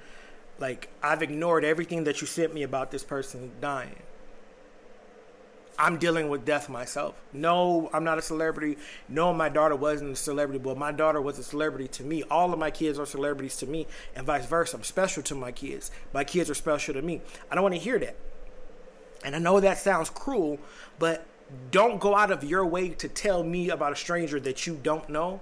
Like 0.58 0.88
I've 1.02 1.22
ignored 1.22 1.64
everything 1.64 2.04
that 2.04 2.20
you 2.20 2.26
sent 2.26 2.52
me 2.52 2.62
about 2.62 2.90
this 2.90 3.04
person 3.04 3.52
dying. 3.60 4.02
I'm 5.78 5.96
dealing 5.96 6.28
with 6.28 6.44
death 6.44 6.68
myself. 6.68 7.14
No, 7.32 7.88
I'm 7.92 8.04
not 8.04 8.18
a 8.18 8.22
celebrity. 8.22 8.76
No, 9.08 9.32
my 9.32 9.48
daughter 9.48 9.74
wasn't 9.74 10.12
a 10.12 10.16
celebrity, 10.16 10.62
but 10.62 10.76
my 10.76 10.92
daughter 10.92 11.20
was 11.20 11.38
a 11.38 11.42
celebrity 11.42 11.88
to 11.88 12.04
me. 12.04 12.22
All 12.24 12.52
of 12.52 12.58
my 12.58 12.70
kids 12.70 12.98
are 12.98 13.06
celebrities 13.06 13.56
to 13.58 13.66
me, 13.66 13.86
and 14.14 14.26
vice 14.26 14.44
versa. 14.44 14.76
I'm 14.76 14.84
special 14.84 15.22
to 15.24 15.34
my 15.34 15.50
kids. 15.50 15.90
My 16.12 16.24
kids 16.24 16.50
are 16.50 16.54
special 16.54 16.94
to 16.94 17.02
me. 17.02 17.22
I 17.50 17.54
don't 17.54 17.62
want 17.62 17.74
to 17.74 17.80
hear 17.80 17.98
that. 17.98 18.16
And 19.24 19.34
I 19.34 19.38
know 19.38 19.60
that 19.60 19.78
sounds 19.78 20.10
cruel, 20.10 20.58
but 20.98 21.26
don't 21.70 22.00
go 22.00 22.14
out 22.14 22.30
of 22.30 22.44
your 22.44 22.66
way 22.66 22.90
to 22.90 23.08
tell 23.08 23.42
me 23.42 23.70
about 23.70 23.92
a 23.92 23.96
stranger 23.96 24.38
that 24.40 24.66
you 24.66 24.78
don't 24.82 25.08
know. 25.08 25.40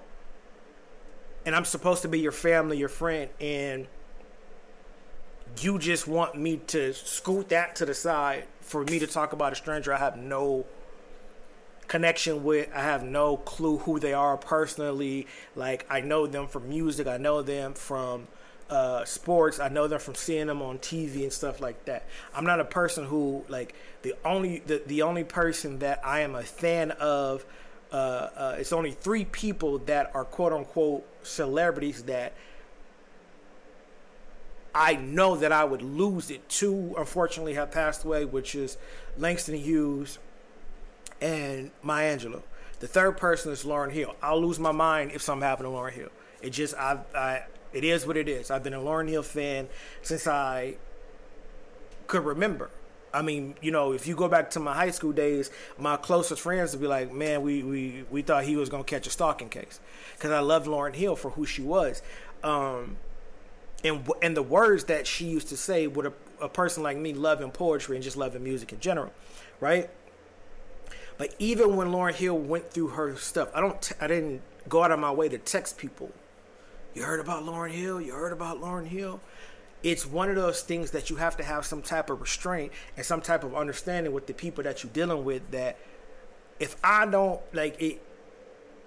And 1.47 1.55
I'm 1.55 1.65
supposed 1.65 2.03
to 2.03 2.09
be 2.09 2.21
your 2.21 2.33
family, 2.33 2.77
your 2.77 2.89
friend, 2.89 3.31
and 3.41 3.87
you 5.59 5.79
just 5.79 6.07
want 6.07 6.37
me 6.37 6.59
to 6.69 6.93
scoot 6.93 7.49
that 7.49 7.77
to 7.77 7.87
the 7.87 7.95
side 7.95 8.45
for 8.61 8.85
me 8.85 8.99
to 8.99 9.07
talk 9.07 9.33
about 9.33 9.53
a 9.53 9.57
stranger 9.57 9.93
I 9.93 9.99
have 9.99 10.17
no 10.17 10.67
connection 11.89 12.45
with. 12.45 12.69
I 12.73 12.83
have 12.83 13.03
no 13.03 13.37
clue 13.37 13.79
who 13.79 13.99
they 13.99 14.13
are 14.13 14.37
personally. 14.37 15.27
Like 15.57 15.87
I 15.91 16.01
know 16.01 16.27
them 16.27 16.47
from 16.47 16.69
music. 16.69 17.07
I 17.07 17.17
know 17.17 17.43
them 17.43 17.75
from 17.75 18.29
uh, 18.71 19.05
sports. 19.05 19.59
I 19.59 19.69
know 19.69 19.89
them 19.89 19.99
from 19.99 20.15
seeing 20.15 20.47
them 20.47 20.63
on 20.63 20.79
TV 20.79 21.25
and 21.25 21.33
stuff 21.33 21.61
like 21.61 21.85
that. 21.87 22.07
I'm 22.33 22.45
not 22.45 22.61
a 22.61 22.65
person 22.65 23.07
who 23.07 23.45
like 23.49 23.75
the 24.03 24.15
only 24.25 24.61
the, 24.61 24.83
the 24.87 25.03
only 25.03 25.25
person 25.25 25.81
that 25.81 26.01
I 26.05 26.21
am 26.21 26.35
a 26.35 26.43
fan 26.43 26.93
of. 26.93 27.45
Uh, 27.93 27.97
uh, 28.37 28.57
it's 28.59 28.73
only 28.73 28.93
three 28.93 29.25
people 29.25 29.79
that 29.79 30.11
are 30.15 30.25
quote 30.25 30.53
unquote 30.53 31.07
celebrities 31.23 32.05
that 32.05 32.33
I 34.75 34.95
know 34.95 35.37
that 35.37 35.51
I 35.53 35.65
would 35.65 35.83
lose 35.83 36.31
it. 36.31 36.49
Two, 36.49 36.95
unfortunately, 36.97 37.55
have 37.55 37.73
passed 37.73 38.05
away, 38.05 38.25
which 38.25 38.55
is 38.55 38.77
Langston 39.19 39.57
Hughes 39.57 40.19
and 41.21 41.71
Maya 41.83 42.17
Angelou. 42.17 42.43
The 42.79 42.87
third 42.87 43.17
person 43.17 43.53
is 43.53 43.65
Lauryn 43.65 43.91
Hill. 43.91 44.15
I'll 44.23 44.41
lose 44.41 44.59
my 44.59 44.73
mind 44.73 45.11
if 45.13 45.23
something 45.23 45.47
happened 45.47 45.67
to 45.67 45.71
Lauryn 45.71 45.93
Hill. 45.93 46.09
It 46.41 46.51
just, 46.51 46.75
I, 46.77 46.99
I, 47.15 47.43
it 47.73 47.85
is 47.85 48.07
what 48.07 48.17
it 48.17 48.29
is. 48.29 48.51
I've 48.51 48.63
been 48.63 48.75
a 48.75 48.81
Lauryn 48.81 49.09
Hill 49.09 49.23
fan 49.23 49.69
since 50.03 50.27
I 50.27 50.77
could 52.07 52.25
remember. 52.25 52.71
I 53.13 53.23
mean, 53.23 53.55
you 53.61 53.71
know, 53.71 53.93
if 53.93 54.07
you 54.07 54.15
go 54.15 54.29
back 54.29 54.51
to 54.51 54.61
my 54.61 54.75
high 54.75 54.91
school 54.91 55.13
days, 55.13 55.51
my 55.79 55.97
closest 55.97 56.43
friends 56.43 56.73
would 56.73 56.81
be 56.81 56.87
like, 56.87 57.13
"Man, 57.13 57.43
we 57.43 57.63
we 57.63 58.05
we 58.11 58.23
thought 58.23 58.45
he 58.45 58.57
was 58.57 58.69
gonna 58.69 58.85
catch 58.85 59.07
a 59.07 59.11
stalking 59.11 59.49
case," 59.49 59.81
because 60.17 60.31
I 60.31 60.41
loved 60.41 60.67
Lauryn 60.67 60.95
Hill 60.95 61.17
for 61.17 61.31
who 61.31 61.45
she 61.45 61.63
was. 61.63 62.03
Um, 62.43 62.97
and 63.83 64.09
and 64.23 64.37
the 64.37 64.43
words 64.43 64.85
that 64.85 65.07
she 65.07 65.27
used 65.27 65.49
to 65.49 65.57
say 65.57 65.87
with 65.87 66.07
a, 66.07 66.13
a 66.41 66.49
person 66.49 66.83
like 66.83 66.97
me 66.97 67.13
loving 67.13 67.51
poetry 67.51 67.97
and 67.97 68.05
just 68.05 68.17
loving 68.17 68.45
music 68.45 68.73
in 68.73 68.81
general, 68.81 69.13
right? 69.61 69.91
But 71.19 71.35
even 71.39 71.77
when 71.77 71.89
Lauryn 71.89 72.15
Hill 72.15 72.39
went 72.39 72.71
through 72.71 72.89
her 72.89 73.17
stuff, 73.17 73.51
I 73.55 73.61
don't 73.61 73.81
t- 73.83 73.95
I 74.01 74.07
didn't 74.07 74.43
go 74.69 74.83
out 74.83 74.91
of 74.91 74.99
my 74.99 75.11
way 75.11 75.29
to 75.29 75.39
text 75.39 75.79
people. 75.79 76.11
You 76.95 77.03
heard 77.03 77.21
about 77.21 77.45
Lauryn 77.45 77.73
Hill? 77.73 78.01
You 78.01 78.15
heard 78.15 78.33
about 78.33 78.61
Lauryn 78.61 78.87
Hill? 78.87 79.21
It's 79.83 80.05
one 80.05 80.29
of 80.29 80.37
those 80.37 80.61
things 80.61 80.91
that 80.91 81.09
you 81.09 81.17
have 81.17 81.37
to 81.39 81.43
have 81.43 81.65
some 81.65 81.81
type 81.81 82.11
of 82.11 82.21
restraint 82.21 82.73
and 82.97 83.07
some 83.07 83.21
type 83.21 83.45
of 83.45 83.55
understanding 83.55 84.13
with 84.13 84.27
the 84.27 84.35
people 84.35 84.63
that 84.65 84.83
you're 84.83 84.93
dealing 84.93 85.25
with 85.25 85.51
that 85.53 85.79
if 86.59 86.77
I 86.85 87.07
don't 87.07 87.41
like 87.55 87.81
it 87.81 88.03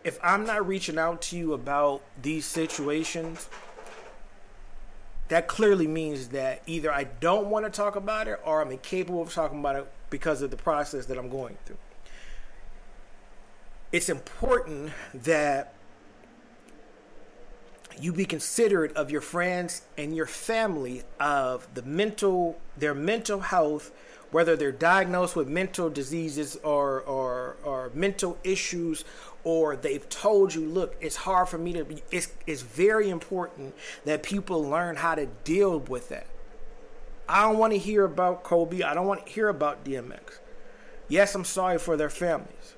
if 0.03 0.19
I'm 0.21 0.45
not 0.45 0.67
reaching 0.67 1.00
out 1.00 1.21
to 1.23 1.38
you 1.38 1.53
about 1.53 2.01
these 2.21 2.45
situations 2.45 3.47
that 5.29 5.47
clearly 5.47 5.88
means 5.88 6.27
that 6.29 6.62
either 6.67 6.91
I 6.91 7.05
don't 7.05 7.47
want 7.47 7.65
to 7.65 7.71
talk 7.71 7.95
about 7.95 8.27
it 8.27 8.39
or 8.45 8.62
I'm 8.62 8.71
incapable 8.71 9.21
of 9.21 9.33
talking 9.33 9.59
about 9.59 9.75
it 9.77 9.91
because 10.09 10.41
of 10.41 10.51
the 10.51 10.57
process 10.57 11.05
that 11.07 11.17
I'm 11.17 11.29
going 11.29 11.57
through. 11.65 11.77
It's 13.91 14.09
important 14.09 14.91
that 15.13 15.73
you 18.00 18.13
be 18.13 18.25
considerate 18.25 18.95
of 18.95 19.12
your 19.12 19.21
friends 19.21 19.83
and 19.97 20.15
your 20.15 20.25
family 20.25 21.03
of 21.19 21.67
the 21.73 21.81
mental 21.83 22.59
their 22.77 22.93
mental 22.93 23.39
health 23.39 23.91
whether 24.31 24.55
they're 24.55 24.71
diagnosed 24.71 25.35
with 25.35 25.47
mental 25.47 25.89
diseases 25.89 26.57
or 26.63 27.01
or, 27.01 27.57
or 27.63 27.91
mental 27.93 28.38
issues 28.43 29.05
or 29.43 29.75
they've 29.75 30.07
told 30.09 30.53
you, 30.53 30.65
look, 30.65 30.95
it's 31.01 31.17
hard 31.17 31.50
for 31.50 31.57
me 31.57 31.73
to 31.73 31.83
be, 31.83 32.01
it's, 32.12 32.31
it's 32.47 32.62
very 32.62 33.09
important 33.09 33.75
that 34.05 34.23
people 34.23 34.63
learn 34.63 34.95
how 34.95 35.15
to 35.15 35.25
deal 35.43 35.79
with 35.79 36.09
that. 36.09 36.27
I 37.27 37.43
don't 37.43 37.57
want 37.57 37.73
to 37.73 37.79
hear 37.79 38.05
about 38.05 38.43
Kobe. 38.43 38.83
I 38.83 38.93
don't 38.93 39.07
want 39.07 39.25
to 39.25 39.31
hear 39.31 39.50
about 39.50 39.83
DMX. 39.83 40.39
Yes, 41.07 41.35
I'm 41.35 41.45
sorry 41.45 41.77
for 41.77 41.97
their 41.97 42.09
families. 42.09 42.75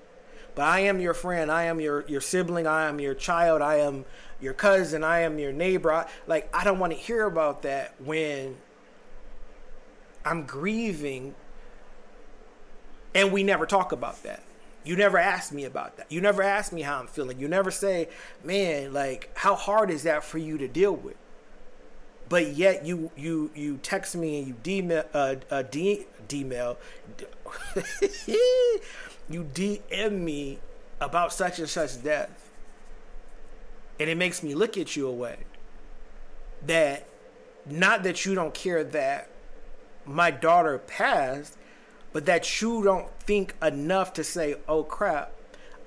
But 0.55 0.63
I 0.63 0.79
am 0.81 0.99
your 0.99 1.13
friend. 1.13 1.51
I 1.51 1.63
am 1.63 1.79
your, 1.79 2.05
your 2.07 2.21
sibling. 2.21 2.65
I 2.65 2.87
am 2.87 2.99
your 2.99 3.13
child. 3.13 3.61
I 3.61 3.75
am 3.77 4.05
your 4.39 4.53
cousin. 4.53 5.03
I 5.03 5.19
am 5.19 5.37
your 5.37 5.51
neighbor. 5.51 5.91
I, 5.91 6.09
like, 6.27 6.49
I 6.55 6.63
don't 6.63 6.79
want 6.79 6.93
to 6.93 6.99
hear 6.99 7.25
about 7.25 7.61
that 7.63 7.93
when 7.99 8.55
I'm 10.23 10.45
grieving 10.45 11.35
and 13.13 13.31
we 13.31 13.43
never 13.43 13.65
talk 13.65 13.91
about 13.91 14.21
that. 14.23 14.43
You 14.83 14.95
never 14.95 15.17
ask 15.17 15.51
me 15.51 15.65
about 15.65 15.97
that. 15.97 16.11
You 16.11 16.21
never 16.21 16.43
ask 16.43 16.71
me 16.71 16.83
how 16.83 16.99
I'm 16.99 17.07
feeling. 17.07 17.39
You 17.39 17.47
never 17.47 17.71
say, 17.71 18.09
man, 18.43 18.93
like, 18.93 19.31
how 19.33 19.55
hard 19.55 19.89
is 19.89 20.03
that 20.03 20.23
for 20.23 20.37
you 20.37 20.57
to 20.59 20.67
deal 20.67 20.95
with? 20.95 21.15
But 22.27 22.55
yet 22.55 22.85
you 22.85 23.11
you 23.15 23.51
you 23.55 23.77
text 23.77 24.15
me 24.15 24.39
and 24.39 24.47
you 24.47 24.55
D-mail, 24.63 25.03
uh, 25.13 25.35
uh, 25.51 25.61
D, 25.61 26.05
D-mail, 26.27 26.77
you 29.29 29.43
DM 29.43 30.11
me 30.11 30.59
about 30.99 31.33
such 31.33 31.59
and 31.59 31.69
such 31.69 32.03
death. 32.03 32.49
And 33.99 34.09
it 34.09 34.17
makes 34.17 34.43
me 34.43 34.55
look 34.55 34.77
at 34.77 34.95
you 34.95 35.07
away. 35.07 35.37
That, 36.65 37.07
not 37.65 38.03
that 38.03 38.25
you 38.25 38.35
don't 38.35 38.53
care 38.53 38.83
that 38.83 39.29
my 40.05 40.31
daughter 40.31 40.77
passed, 40.77 41.57
but 42.13 42.25
that 42.25 42.61
you 42.61 42.83
don't 42.83 43.09
think 43.19 43.55
enough 43.61 44.13
to 44.13 44.23
say, 44.23 44.55
oh 44.67 44.83
crap, 44.83 45.31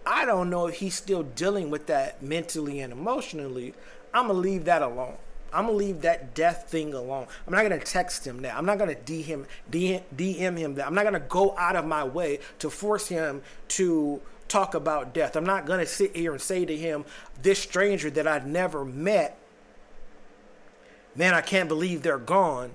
I 0.04 0.24
don't 0.24 0.50
know 0.50 0.66
if 0.66 0.76
he's 0.76 0.94
still 0.94 1.22
dealing 1.22 1.70
with 1.70 1.86
that 1.86 2.22
mentally 2.22 2.80
and 2.80 2.92
emotionally. 2.92 3.74
I'm 4.12 4.28
gonna 4.28 4.38
leave 4.38 4.64
that 4.64 4.82
alone. 4.82 5.16
I'm 5.52 5.66
gonna 5.66 5.76
leave 5.76 6.02
that 6.02 6.34
death 6.34 6.68
thing 6.68 6.94
alone. 6.94 7.26
I'm 7.46 7.52
not 7.52 7.62
gonna 7.62 7.78
text 7.78 8.26
him 8.26 8.42
that. 8.42 8.56
I'm 8.56 8.66
not 8.66 8.78
gonna 8.78 8.94
DM 8.94 9.24
him, 9.24 9.46
DM, 9.70 10.58
him 10.58 10.74
that. 10.74 10.86
I'm 10.86 10.94
not 10.94 11.04
gonna 11.04 11.20
go 11.20 11.56
out 11.56 11.76
of 11.76 11.86
my 11.86 12.04
way 12.04 12.40
to 12.58 12.70
force 12.70 13.08
him 13.08 13.42
to 13.68 14.20
talk 14.48 14.74
about 14.74 15.14
death. 15.14 15.36
I'm 15.36 15.44
not 15.44 15.66
gonna 15.66 15.86
sit 15.86 16.16
here 16.16 16.32
and 16.32 16.40
say 16.40 16.64
to 16.64 16.76
him, 16.76 17.04
this 17.42 17.58
stranger 17.58 18.10
that 18.10 18.26
I'd 18.26 18.46
never 18.46 18.84
met, 18.84 19.38
man, 21.14 21.34
I 21.34 21.40
can't 21.40 21.68
believe 21.68 22.02
they're 22.02 22.18
gone. 22.18 22.70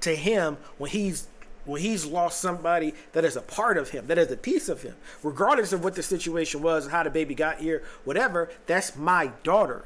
To 0.00 0.14
him, 0.14 0.58
when 0.78 0.90
he's 0.90 1.26
when 1.64 1.82
he's 1.82 2.06
lost 2.06 2.40
somebody 2.40 2.94
that 3.12 3.24
is 3.24 3.36
a 3.36 3.40
part 3.40 3.76
of 3.76 3.90
him, 3.90 4.06
that 4.06 4.18
is 4.18 4.30
a 4.30 4.36
piece 4.36 4.68
of 4.68 4.82
him, 4.82 4.94
regardless 5.22 5.72
of 5.72 5.82
what 5.82 5.94
the 5.94 6.02
situation 6.02 6.62
was, 6.62 6.86
how 6.88 7.02
the 7.02 7.10
baby 7.10 7.34
got 7.34 7.58
here, 7.58 7.82
whatever, 8.04 8.48
that's 8.66 8.96
my 8.96 9.32
daughter. 9.42 9.84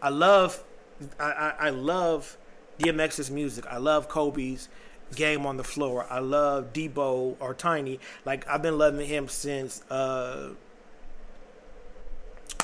I 0.00 0.10
love, 0.10 0.62
I, 1.18 1.24
I, 1.24 1.54
I 1.66 1.70
love 1.70 2.36
DMX's 2.78 3.30
music. 3.30 3.66
I 3.66 3.78
love 3.78 4.08
Kobe's 4.08 4.68
game 5.14 5.46
on 5.46 5.56
the 5.56 5.64
floor. 5.64 6.06
I 6.08 6.20
love 6.20 6.72
Deebo 6.72 7.36
or 7.40 7.54
Tiny. 7.54 7.98
Like 8.24 8.46
I've 8.48 8.62
been 8.62 8.78
loving 8.78 9.06
him 9.06 9.28
since 9.28 9.82
uh 9.90 10.50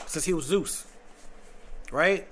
since 0.07 0.25
he 0.25 0.33
was 0.33 0.45
Zeus. 0.45 0.87
Right? 1.91 2.29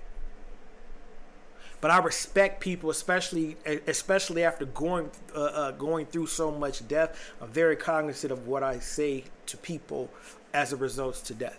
But 1.81 1.91
I 1.91 1.99
respect 1.99 2.61
people, 2.61 2.91
especially 2.91 3.57
especially 3.87 4.45
after 4.45 4.65
going 4.67 5.11
uh, 5.35 5.41
uh, 5.41 5.71
going 5.73 6.07
through 6.07 6.29
so 6.29 6.51
much 6.53 6.87
death. 6.87 7.33
I'm 7.41 7.51
very 7.51 7.75
cognizant 7.75 8.33
of 8.33 8.47
what 8.47 8.63
I 8.63 8.79
say 8.79 9.25
to 9.47 9.57
people 9.57 10.09
as 10.55 10.73
a 10.73 10.77
result 10.77 11.17
to 11.17 11.35
death. 11.35 11.59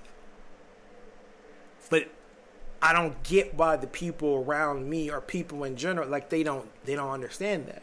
But 1.90 2.08
I 2.84 2.92
don't 2.92 3.24
get 3.24 3.54
why 3.56 3.78
the 3.78 3.88
people 3.88 4.44
around 4.46 4.90
me 4.90 5.10
or 5.10 5.22
people 5.22 5.64
in 5.64 5.78
general 5.78 6.10
like 6.10 6.30
they 6.30 6.44
don't 6.44 6.68
they 6.84 6.96
don't 6.96 7.12
understand 7.12 7.68
that. 7.68 7.82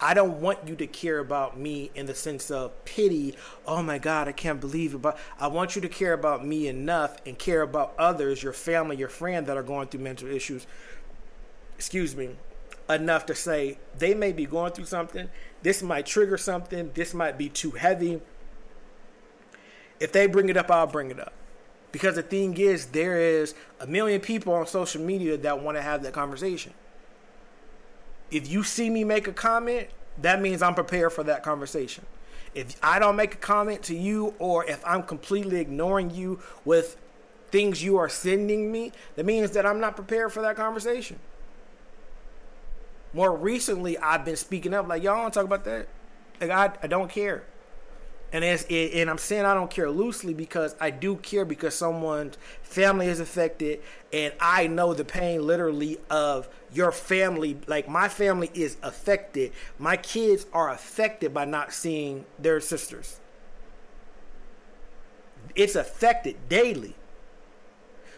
I 0.00 0.14
don't 0.14 0.40
want 0.40 0.66
you 0.66 0.74
to 0.74 0.86
care 0.88 1.20
about 1.20 1.56
me 1.56 1.92
in 1.94 2.06
the 2.06 2.14
sense 2.16 2.50
of 2.50 2.84
pity. 2.84 3.36
Oh 3.64 3.80
my 3.80 3.98
God, 3.98 4.26
I 4.26 4.32
can't 4.32 4.60
believe 4.60 4.94
it. 4.94 4.98
But 5.00 5.16
I 5.38 5.46
want 5.46 5.76
you 5.76 5.82
to 5.82 5.88
care 5.88 6.12
about 6.12 6.44
me 6.44 6.66
enough 6.66 7.18
and 7.24 7.38
care 7.38 7.62
about 7.62 7.94
others, 7.96 8.42
your 8.42 8.52
family, 8.52 8.96
your 8.96 9.08
friend 9.08 9.46
that 9.46 9.56
are 9.56 9.62
going 9.62 9.86
through 9.86 10.00
mental 10.00 10.26
issues. 10.26 10.66
Excuse 11.76 12.16
me. 12.16 12.30
Enough 12.88 13.26
to 13.26 13.34
say 13.36 13.78
they 13.96 14.12
may 14.12 14.32
be 14.32 14.44
going 14.44 14.72
through 14.72 14.86
something. 14.86 15.28
This 15.62 15.84
might 15.84 16.04
trigger 16.04 16.36
something. 16.36 16.90
This 16.94 17.14
might 17.14 17.38
be 17.38 17.48
too 17.48 17.70
heavy. 17.70 18.20
If 20.00 20.10
they 20.10 20.26
bring 20.26 20.48
it 20.48 20.56
up, 20.56 20.68
I'll 20.68 20.88
bring 20.88 21.12
it 21.12 21.20
up. 21.20 21.32
Because 21.92 22.16
the 22.16 22.22
thing 22.22 22.56
is, 22.56 22.86
there 22.86 23.20
is 23.20 23.54
a 23.78 23.86
million 23.86 24.20
people 24.20 24.54
on 24.54 24.66
social 24.66 25.02
media 25.02 25.36
that 25.36 25.60
want 25.60 25.76
to 25.76 25.82
have 25.82 26.02
that 26.02 26.12
conversation 26.12 26.72
if 28.32 28.50
you 28.50 28.64
see 28.64 28.90
me 28.90 29.04
make 29.04 29.28
a 29.28 29.32
comment, 29.32 29.88
that 30.22 30.40
means 30.40 30.62
I'm 30.62 30.74
prepared 30.74 31.12
for 31.12 31.22
that 31.24 31.42
conversation. 31.42 32.04
If 32.54 32.76
I 32.82 32.98
don't 32.98 33.14
make 33.14 33.34
a 33.34 33.38
comment 33.38 33.82
to 33.84 33.94
you, 33.94 34.34
or 34.38 34.64
if 34.64 34.82
I'm 34.86 35.02
completely 35.02 35.60
ignoring 35.60 36.10
you 36.10 36.40
with 36.64 36.96
things 37.50 37.82
you 37.82 37.98
are 37.98 38.08
sending 38.08 38.72
me, 38.72 38.92
that 39.16 39.26
means 39.26 39.52
that 39.52 39.66
I'm 39.66 39.80
not 39.80 39.96
prepared 39.96 40.32
for 40.32 40.42
that 40.42 40.56
conversation. 40.56 41.18
More 43.12 43.34
recently, 43.36 43.98
I've 43.98 44.24
been 44.24 44.36
speaking 44.36 44.72
up 44.72 44.88
like, 44.88 45.02
y'all 45.02 45.22
don't 45.22 45.32
talk 45.32 45.44
about 45.44 45.64
that. 45.64 45.88
Like, 46.40 46.50
I, 46.50 46.72
I 46.82 46.86
don't 46.86 47.10
care 47.10 47.44
and 48.32 48.44
it, 48.44 48.70
and 48.70 49.10
I'm 49.10 49.18
saying 49.18 49.44
I 49.44 49.54
don't 49.54 49.70
care 49.70 49.90
loosely 49.90 50.34
because 50.34 50.74
I 50.80 50.90
do 50.90 51.16
care 51.16 51.44
because 51.44 51.74
someone's 51.74 52.38
family 52.62 53.06
is 53.06 53.20
affected 53.20 53.80
and 54.12 54.32
I 54.40 54.66
know 54.66 54.94
the 54.94 55.04
pain 55.04 55.46
literally 55.46 55.98
of 56.10 56.48
your 56.72 56.92
family 56.92 57.58
like 57.66 57.88
my 57.88 58.08
family 58.08 58.50
is 58.54 58.76
affected 58.82 59.52
my 59.78 59.96
kids 59.96 60.46
are 60.52 60.70
affected 60.70 61.34
by 61.34 61.44
not 61.44 61.72
seeing 61.72 62.24
their 62.38 62.60
sisters 62.60 63.20
it's 65.54 65.76
affected 65.76 66.48
daily 66.48 66.94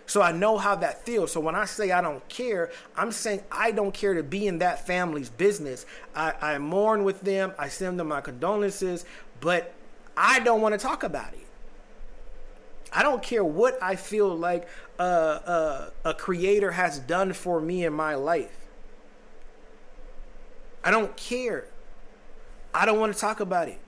so 0.06 0.21
I 0.21 0.33
know 0.33 0.59
how 0.59 0.75
that 0.76 1.04
feels. 1.04 1.33
So 1.33 1.40
when 1.40 1.54
I 1.54 1.64
say 1.64 1.90
I 1.90 2.00
don't 2.00 2.26
care, 2.28 2.71
I'm 2.97 3.11
saying 3.11 3.42
I 3.50 3.71
don't 3.71 3.94
care 3.94 4.14
to 4.14 4.23
be 4.23 4.47
in 4.47 4.59
that 4.59 4.87
family's 4.87 5.30
business. 5.30 5.87
I, 6.14 6.35
I 6.40 6.59
mourn 6.59 7.04
with 7.04 7.23
them. 7.23 7.52
I 7.59 7.68
send 7.68 7.99
them 7.99 8.09
my 8.09 8.21
condolences, 8.21 9.04
but 9.40 9.73
I 10.16 10.40
don't 10.40 10.61
want 10.61 10.73
to 10.75 10.78
talk 10.78 11.02
about 11.02 11.33
it. 11.35 11.47
I 12.92 13.02
don't 13.02 13.23
care 13.23 13.44
what 13.44 13.76
I 13.83 13.97
feel 13.97 14.37
like 14.37 14.68
uh, 14.99 15.02
uh, 15.02 15.90
a 16.04 16.14
creator 16.14 16.71
has 16.71 17.00
done 17.00 17.33
for 17.33 17.61
me 17.61 17.85
in 17.85 17.92
my 17.92 18.14
life. 18.14 18.56
I 20.85 20.90
don't 20.90 21.16
care. 21.16 21.66
I 22.73 22.87
don't 22.87 23.00
want 23.00 23.12
to 23.12 23.18
talk 23.18 23.40
about 23.40 23.68
it. 23.68 23.80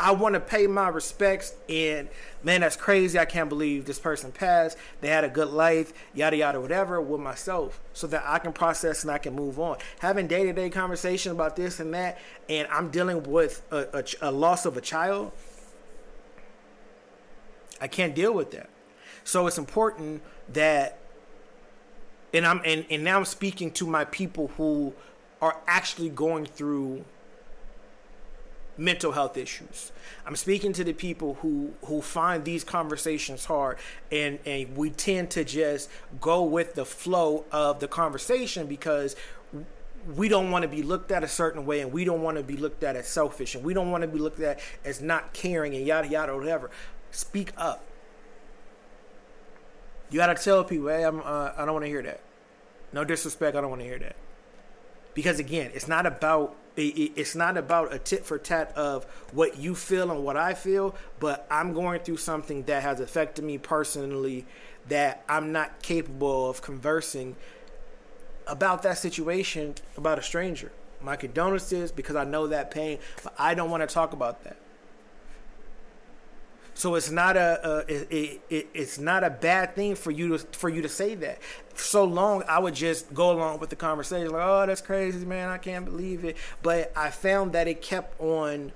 I 0.00 0.12
want 0.12 0.32
to 0.34 0.40
pay 0.40 0.66
my 0.66 0.88
respects. 0.88 1.54
And 1.68 2.08
man, 2.42 2.62
that's 2.62 2.74
crazy. 2.76 3.18
I 3.18 3.26
can't 3.26 3.50
believe 3.50 3.84
this 3.84 3.98
person 3.98 4.32
passed. 4.32 4.78
They 5.02 5.08
had 5.08 5.24
a 5.24 5.28
good 5.28 5.50
life, 5.50 5.92
yada, 6.14 6.38
yada, 6.38 6.60
whatever, 6.60 7.00
with 7.00 7.20
myself 7.20 7.80
so 7.92 8.06
that 8.06 8.24
I 8.26 8.38
can 8.38 8.52
process 8.54 9.02
and 9.02 9.12
I 9.12 9.18
can 9.18 9.34
move 9.34 9.60
on. 9.60 9.76
Having 10.00 10.28
day 10.28 10.44
to 10.44 10.52
day 10.54 10.70
conversation 10.70 11.32
about 11.32 11.54
this 11.54 11.80
and 11.80 11.92
that, 11.92 12.18
and 12.48 12.66
I'm 12.68 12.90
dealing 12.90 13.22
with 13.24 13.62
a, 13.70 14.02
a, 14.22 14.30
a 14.30 14.32
loss 14.32 14.64
of 14.64 14.78
a 14.78 14.80
child, 14.80 15.32
I 17.80 17.86
can't 17.86 18.14
deal 18.14 18.32
with 18.32 18.50
that. 18.52 18.70
So 19.24 19.46
it's 19.46 19.58
important 19.58 20.22
that, 20.54 20.98
and 22.32 22.46
I'm 22.46 22.62
and, 22.64 22.86
and 22.90 23.04
now 23.04 23.18
I'm 23.18 23.24
speaking 23.24 23.70
to 23.72 23.86
my 23.86 24.04
people 24.06 24.48
who 24.56 24.94
are 25.42 25.58
actually 25.66 26.08
going 26.08 26.46
through 26.46 27.04
mental 28.80 29.12
health 29.12 29.36
issues. 29.36 29.92
I'm 30.26 30.34
speaking 30.34 30.72
to 30.72 30.82
the 30.84 30.94
people 30.94 31.34
who 31.42 31.74
who 31.84 32.00
find 32.00 32.44
these 32.44 32.64
conversations 32.64 33.44
hard 33.44 33.78
and 34.10 34.38
and 34.46 34.76
we 34.76 34.90
tend 34.90 35.30
to 35.32 35.44
just 35.44 35.90
go 36.20 36.42
with 36.42 36.74
the 36.74 36.86
flow 36.86 37.44
of 37.52 37.80
the 37.80 37.88
conversation 37.88 38.66
because 38.66 39.16
we 40.16 40.28
don't 40.28 40.50
want 40.50 40.62
to 40.62 40.68
be 40.68 40.82
looked 40.82 41.12
at 41.12 41.22
a 41.22 41.28
certain 41.28 41.66
way 41.66 41.80
and 41.80 41.92
we 41.92 42.04
don't 42.04 42.22
want 42.22 42.38
to 42.38 42.42
be 42.42 42.56
looked 42.56 42.82
at 42.82 42.96
as 42.96 43.06
selfish 43.06 43.54
and 43.54 43.62
we 43.62 43.74
don't 43.74 43.90
want 43.90 44.02
to 44.02 44.08
be 44.08 44.18
looked 44.18 44.40
at 44.40 44.58
as 44.82 45.02
not 45.02 45.34
caring 45.34 45.74
and 45.74 45.86
yada 45.86 46.08
yada 46.08 46.34
whatever. 46.34 46.70
Speak 47.10 47.52
up. 47.58 47.84
You 50.10 50.18
got 50.18 50.34
to 50.34 50.42
tell 50.42 50.64
people, 50.64 50.88
"Hey, 50.88 51.04
I'm 51.04 51.20
uh, 51.20 51.52
I 51.56 51.64
don't 51.64 51.74
want 51.74 51.84
to 51.84 51.90
hear 51.90 52.02
that." 52.02 52.20
No 52.92 53.04
disrespect, 53.04 53.56
I 53.56 53.60
don't 53.60 53.70
want 53.70 53.82
to 53.82 53.86
hear 53.86 53.98
that. 53.98 54.16
Because 55.14 55.38
again, 55.38 55.70
it's 55.74 55.86
not 55.86 56.06
about 56.06 56.56
it's 56.88 57.34
not 57.34 57.56
about 57.56 57.92
a 57.92 57.98
tit 57.98 58.24
for 58.24 58.38
tat 58.38 58.72
of 58.76 59.04
what 59.32 59.58
you 59.58 59.74
feel 59.74 60.10
and 60.10 60.24
what 60.24 60.36
I 60.36 60.54
feel, 60.54 60.94
but 61.18 61.46
I'm 61.50 61.72
going 61.72 62.00
through 62.00 62.18
something 62.18 62.64
that 62.64 62.82
has 62.82 63.00
affected 63.00 63.44
me 63.44 63.58
personally 63.58 64.46
that 64.88 65.24
I'm 65.28 65.52
not 65.52 65.82
capable 65.82 66.48
of 66.48 66.62
conversing 66.62 67.36
about 68.46 68.82
that 68.82 68.98
situation 68.98 69.74
about 69.96 70.18
a 70.18 70.22
stranger. 70.22 70.72
My 71.00 71.16
condolences 71.16 71.92
because 71.92 72.16
I 72.16 72.24
know 72.24 72.48
that 72.48 72.70
pain, 72.70 72.98
but 73.22 73.34
I 73.38 73.54
don't 73.54 73.70
want 73.70 73.88
to 73.88 73.92
talk 73.92 74.12
about 74.12 74.44
that. 74.44 74.56
So 76.80 76.94
it's 76.94 77.10
not 77.10 77.36
a, 77.36 77.60
a 77.62 77.78
it, 77.94 78.40
it, 78.48 78.68
it's 78.72 78.98
not 78.98 79.22
a 79.22 79.28
bad 79.28 79.76
thing 79.76 79.94
for 79.94 80.10
you 80.10 80.28
to 80.28 80.38
for 80.38 80.70
you 80.70 80.80
to 80.80 80.88
say 80.88 81.14
that. 81.16 81.38
so 81.74 82.04
long, 82.04 82.42
I 82.48 82.58
would 82.58 82.74
just 82.74 83.12
go 83.12 83.32
along 83.32 83.60
with 83.60 83.68
the 83.68 83.76
conversation, 83.76 84.30
like, 84.30 84.42
"Oh, 84.42 84.64
that's 84.64 84.80
crazy, 84.80 85.26
man! 85.26 85.50
I 85.50 85.58
can't 85.58 85.84
believe 85.84 86.24
it." 86.24 86.38
But 86.62 86.90
I 86.96 87.10
found 87.10 87.52
that 87.52 87.68
it 87.68 87.82
kept 87.82 88.18
on. 88.18 88.72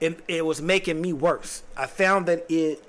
It, 0.00 0.18
it 0.26 0.44
was 0.44 0.60
making 0.60 1.00
me 1.00 1.12
worse. 1.12 1.62
I 1.76 1.86
found 1.86 2.26
that 2.26 2.46
it. 2.48 2.82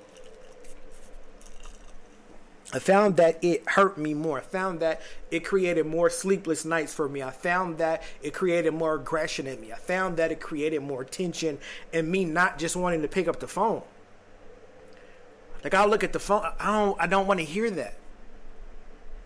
I 2.72 2.80
found 2.80 3.16
that 3.18 3.38
it 3.40 3.62
hurt 3.68 3.96
me 3.96 4.12
more. 4.12 4.38
I 4.38 4.42
found 4.42 4.80
that 4.80 5.00
it 5.30 5.44
created 5.44 5.86
more 5.86 6.10
sleepless 6.10 6.64
nights 6.64 6.92
for 6.92 7.08
me. 7.08 7.22
I 7.22 7.30
found 7.30 7.78
that 7.78 8.02
it 8.22 8.34
created 8.34 8.74
more 8.74 8.96
aggression 8.96 9.46
in 9.46 9.60
me. 9.60 9.70
I 9.72 9.76
found 9.76 10.16
that 10.16 10.32
it 10.32 10.40
created 10.40 10.82
more 10.82 11.04
tension 11.04 11.58
and 11.92 12.10
me 12.10 12.24
not 12.24 12.58
just 12.58 12.74
wanting 12.74 13.02
to 13.02 13.08
pick 13.08 13.28
up 13.28 13.38
the 13.38 13.46
phone. 13.46 13.84
Like 15.64 15.74
I'll 15.74 15.88
look 15.88 16.04
at 16.04 16.12
the 16.12 16.18
phone. 16.18 16.44
I 16.58 16.66
don't. 16.66 17.00
I 17.00 17.06
don't 17.06 17.26
want 17.26 17.40
to 17.40 17.44
hear 17.44 17.70
that. 17.70 17.94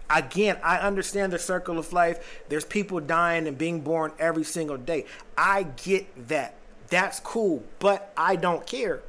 Again, 0.08 0.58
I 0.62 0.78
understand 0.78 1.32
the 1.32 1.38
circle 1.38 1.78
of 1.78 1.92
life. 1.92 2.42
There's 2.48 2.64
people 2.64 3.00
dying 3.00 3.46
and 3.46 3.56
being 3.56 3.80
born 3.80 4.12
every 4.18 4.44
single 4.44 4.76
day. 4.76 5.06
I 5.38 5.62
get 5.62 6.28
that. 6.28 6.54
That's 6.88 7.20
cool, 7.20 7.62
but 7.78 8.12
I 8.16 8.36
don't 8.36 8.66
care. 8.66 9.00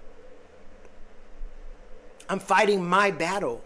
I'm 2.29 2.39
fighting 2.39 2.85
my 2.85 3.11
battle. 3.11 3.61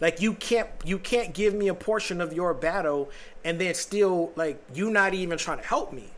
Like 0.00 0.20
you 0.20 0.34
can't 0.34 0.68
you 0.84 0.98
can't 0.98 1.34
give 1.34 1.54
me 1.54 1.68
a 1.68 1.74
portion 1.74 2.20
of 2.20 2.32
your 2.32 2.54
battle 2.54 3.10
and 3.44 3.60
then 3.60 3.74
still 3.74 4.32
like 4.36 4.62
you 4.72 4.90
not 4.90 5.14
even 5.14 5.38
trying 5.38 5.58
to 5.58 5.64
help 5.64 5.92
me 5.92 6.10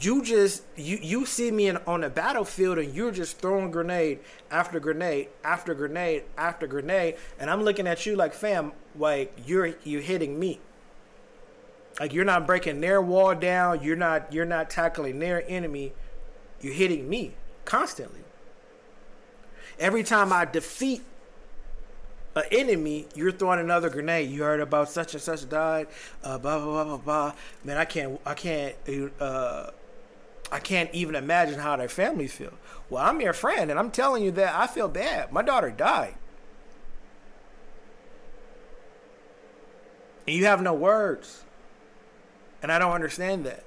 you 0.00 0.22
just 0.22 0.62
you 0.76 0.98
you 1.00 1.26
see 1.26 1.50
me 1.50 1.68
in, 1.68 1.78
on 1.86 2.02
the 2.02 2.10
battlefield 2.10 2.78
and 2.78 2.94
you're 2.94 3.10
just 3.10 3.38
throwing 3.38 3.70
grenade 3.70 4.20
after 4.50 4.78
grenade 4.78 5.28
after 5.42 5.74
grenade 5.74 6.24
after 6.36 6.66
grenade. 6.66 7.16
And 7.38 7.50
i'm 7.50 7.62
looking 7.62 7.86
at 7.86 8.04
you 8.06 8.14
like 8.14 8.34
fam 8.34 8.72
like 8.96 9.32
you're 9.46 9.74
you're 9.84 10.02
hitting 10.02 10.38
me. 10.38 10.60
Like 11.98 12.12
you're 12.12 12.24
not 12.24 12.46
breaking 12.46 12.80
their 12.80 13.00
wall 13.02 13.34
down. 13.34 13.82
You're 13.82 13.96
not 13.96 14.32
you're 14.32 14.44
not 14.44 14.70
tackling 14.70 15.18
their 15.18 15.48
enemy. 15.50 15.92
You're 16.60 16.74
hitting 16.74 17.08
me 17.08 17.34
constantly. 17.64 18.20
Every 19.78 20.02
time 20.02 20.32
i 20.32 20.44
defeat 20.44 21.02
an 22.34 22.44
enemy, 22.50 23.06
you're 23.14 23.32
throwing 23.32 23.60
another 23.60 23.90
grenade. 23.90 24.30
You 24.30 24.42
heard 24.42 24.60
about 24.60 24.88
such 24.88 25.14
and 25.14 25.22
such 25.22 25.48
died, 25.48 25.88
uh, 26.22 26.38
blah 26.38 26.58
blah 26.58 26.72
blah 26.72 26.84
blah 26.84 26.96
blah. 26.96 27.32
Man, 27.64 27.78
I 27.78 27.84
can't, 27.84 28.20
I 28.24 28.34
can't, 28.34 28.74
uh, 29.20 29.70
I 30.50 30.58
can't 30.60 30.92
even 30.94 31.14
imagine 31.14 31.58
how 31.58 31.76
their 31.76 31.88
families 31.88 32.32
feel. 32.32 32.54
Well, 32.88 33.04
I'm 33.04 33.20
your 33.20 33.32
friend, 33.32 33.70
and 33.70 33.78
I'm 33.78 33.90
telling 33.90 34.22
you 34.22 34.30
that 34.32 34.54
I 34.54 34.66
feel 34.66 34.88
bad. 34.88 35.32
My 35.32 35.42
daughter 35.42 35.70
died. 35.70 36.14
And 40.26 40.36
you 40.36 40.46
have 40.46 40.62
no 40.62 40.74
words. 40.74 41.44
And 42.62 42.72
I 42.72 42.78
don't 42.78 42.92
understand 42.92 43.44
that. 43.46 43.64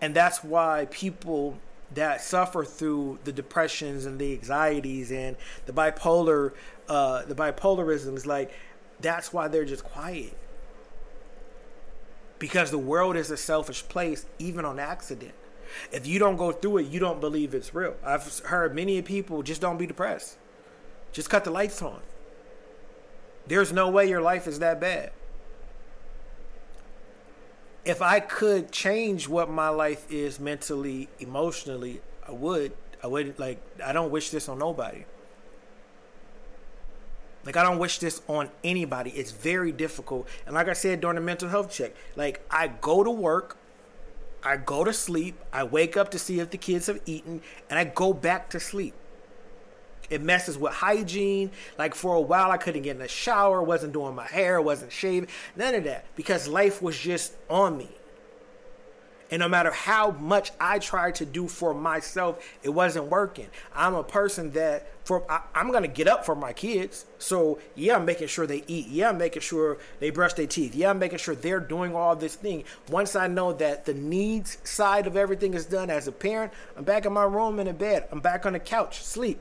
And 0.00 0.14
that's 0.14 0.44
why 0.44 0.86
people 0.90 1.58
that 1.94 2.20
suffer 2.20 2.64
through 2.64 3.18
the 3.24 3.32
depressions 3.32 4.06
and 4.06 4.18
the 4.18 4.32
anxieties 4.32 5.12
and 5.12 5.36
the 5.66 5.72
bipolar 5.72 6.52
uh 6.88 7.24
the 7.24 7.34
bipolarisms, 7.34 8.26
like 8.26 8.52
that's 9.00 9.32
why 9.32 9.46
they're 9.46 9.64
just 9.64 9.84
quiet 9.84 10.36
because 12.38 12.70
the 12.70 12.78
world 12.78 13.16
is 13.16 13.30
a 13.30 13.36
selfish 13.36 13.86
place 13.88 14.26
even 14.38 14.64
on 14.64 14.78
accident 14.78 15.32
if 15.92 16.06
you 16.06 16.18
don't 16.18 16.36
go 16.36 16.52
through 16.52 16.78
it, 16.78 16.86
you 16.88 17.00
don't 17.00 17.20
believe 17.20 17.54
it's 17.54 17.74
real. 17.74 17.94
I've 18.04 18.38
heard 18.40 18.74
many 18.74 19.00
people 19.02 19.42
just 19.42 19.60
don't 19.60 19.76
be 19.78 19.86
depressed. 19.86 20.36
Just 21.12 21.30
cut 21.30 21.44
the 21.44 21.50
lights 21.50 21.80
on. 21.82 22.00
There's 23.46 23.72
no 23.72 23.88
way 23.88 24.08
your 24.08 24.20
life 24.20 24.46
is 24.46 24.58
that 24.58 24.80
bad. 24.80 25.12
If 27.84 28.02
I 28.02 28.18
could 28.18 28.72
change 28.72 29.28
what 29.28 29.48
my 29.48 29.68
life 29.68 30.10
is 30.10 30.40
mentally, 30.40 31.08
emotionally, 31.20 32.00
I 32.26 32.32
would. 32.32 32.72
I 33.02 33.06
would 33.06 33.38
like 33.38 33.62
I 33.84 33.92
don't 33.92 34.10
wish 34.10 34.30
this 34.30 34.48
on 34.48 34.58
nobody. 34.58 35.04
Like 37.44 37.56
I 37.56 37.62
don't 37.62 37.78
wish 37.78 38.00
this 38.00 38.20
on 38.26 38.50
anybody. 38.64 39.10
It's 39.10 39.30
very 39.30 39.70
difficult. 39.70 40.28
And 40.46 40.54
like 40.56 40.68
I 40.68 40.72
said 40.72 41.00
during 41.00 41.14
the 41.14 41.20
mental 41.20 41.48
health 41.48 41.70
check, 41.70 41.92
like 42.16 42.44
I 42.50 42.66
go 42.66 43.04
to 43.04 43.10
work, 43.10 43.56
I 44.46 44.56
go 44.56 44.84
to 44.84 44.92
sleep, 44.92 45.38
I 45.52 45.64
wake 45.64 45.96
up 45.96 46.12
to 46.12 46.18
see 46.18 46.38
if 46.38 46.50
the 46.50 46.56
kids 46.56 46.86
have 46.86 47.00
eaten, 47.04 47.42
and 47.68 47.78
I 47.78 47.84
go 47.84 48.12
back 48.12 48.48
to 48.50 48.60
sleep. 48.60 48.94
It 50.08 50.22
messes 50.22 50.56
with 50.56 50.72
hygiene. 50.72 51.50
Like 51.78 51.96
for 51.96 52.14
a 52.14 52.20
while, 52.20 52.52
I 52.52 52.56
couldn't 52.56 52.82
get 52.82 52.92
in 52.92 52.98
the 52.98 53.08
shower, 53.08 53.60
wasn't 53.60 53.92
doing 53.92 54.14
my 54.14 54.26
hair, 54.26 54.60
wasn't 54.60 54.92
shaving, 54.92 55.28
none 55.56 55.74
of 55.74 55.84
that 55.84 56.06
because 56.14 56.46
life 56.46 56.80
was 56.80 56.96
just 56.96 57.32
on 57.50 57.76
me. 57.76 57.88
And 59.30 59.40
no 59.40 59.48
matter 59.48 59.72
how 59.72 60.12
much 60.12 60.52
I 60.60 60.78
tried 60.78 61.16
to 61.16 61.26
do 61.26 61.48
for 61.48 61.74
myself, 61.74 62.46
it 62.62 62.68
wasn't 62.68 63.06
working. 63.06 63.48
I'm 63.74 63.94
a 63.94 64.04
person 64.04 64.52
that 64.52 64.86
for 65.04 65.30
I, 65.30 65.40
am 65.54 65.72
gonna 65.72 65.88
get 65.88 66.06
up 66.06 66.24
for 66.24 66.34
my 66.34 66.52
kids. 66.52 67.06
So 67.18 67.58
yeah, 67.74 67.96
I'm 67.96 68.04
making 68.04 68.28
sure 68.28 68.46
they 68.46 68.62
eat. 68.66 68.86
Yeah, 68.88 69.08
I'm 69.08 69.18
making 69.18 69.42
sure 69.42 69.78
they 69.98 70.10
brush 70.10 70.34
their 70.34 70.46
teeth. 70.46 70.74
Yeah, 70.74 70.90
I'm 70.90 70.98
making 70.98 71.18
sure 71.18 71.34
they're 71.34 71.60
doing 71.60 71.94
all 71.94 72.14
this 72.14 72.36
thing. 72.36 72.64
Once 72.88 73.16
I 73.16 73.26
know 73.26 73.52
that 73.54 73.84
the 73.84 73.94
needs 73.94 74.58
side 74.62 75.06
of 75.06 75.16
everything 75.16 75.54
is 75.54 75.66
done 75.66 75.90
as 75.90 76.06
a 76.06 76.12
parent, 76.12 76.52
I'm 76.76 76.84
back 76.84 77.04
in 77.04 77.12
my 77.12 77.24
room 77.24 77.58
in 77.58 77.66
a 77.66 77.72
bed. 77.72 78.08
I'm 78.12 78.20
back 78.20 78.46
on 78.46 78.52
the 78.52 78.60
couch, 78.60 79.02
sleep. 79.02 79.40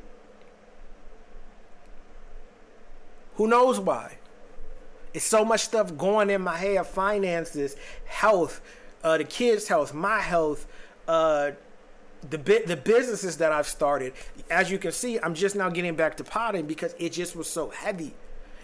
Who 3.35 3.47
knows 3.47 3.79
why? 3.79 4.17
It's 5.13 5.25
so 5.25 5.45
much 5.45 5.61
stuff 5.61 5.95
going 5.97 6.29
in 6.29 6.41
my 6.41 6.57
head 6.57 6.85
finances, 6.87 7.75
health, 8.05 8.61
uh, 9.05 9.17
the 9.19 9.23
kids' 9.23 9.67
health, 9.67 9.93
my 9.93 10.19
health, 10.19 10.67
uh, 11.07 11.51
the 12.29 12.37
the 12.65 12.75
businesses 12.75 13.37
that 13.37 13.51
I've 13.51 13.67
started. 13.67 14.13
As 14.49 14.71
you 14.71 14.79
can 14.79 14.91
see, 14.91 15.19
I'm 15.19 15.35
just 15.35 15.55
now 15.55 15.69
getting 15.69 15.95
back 15.95 16.17
to 16.17 16.23
potting 16.23 16.65
because 16.65 16.95
it 16.97 17.13
just 17.13 17.35
was 17.35 17.47
so 17.47 17.69
heavy. 17.69 18.15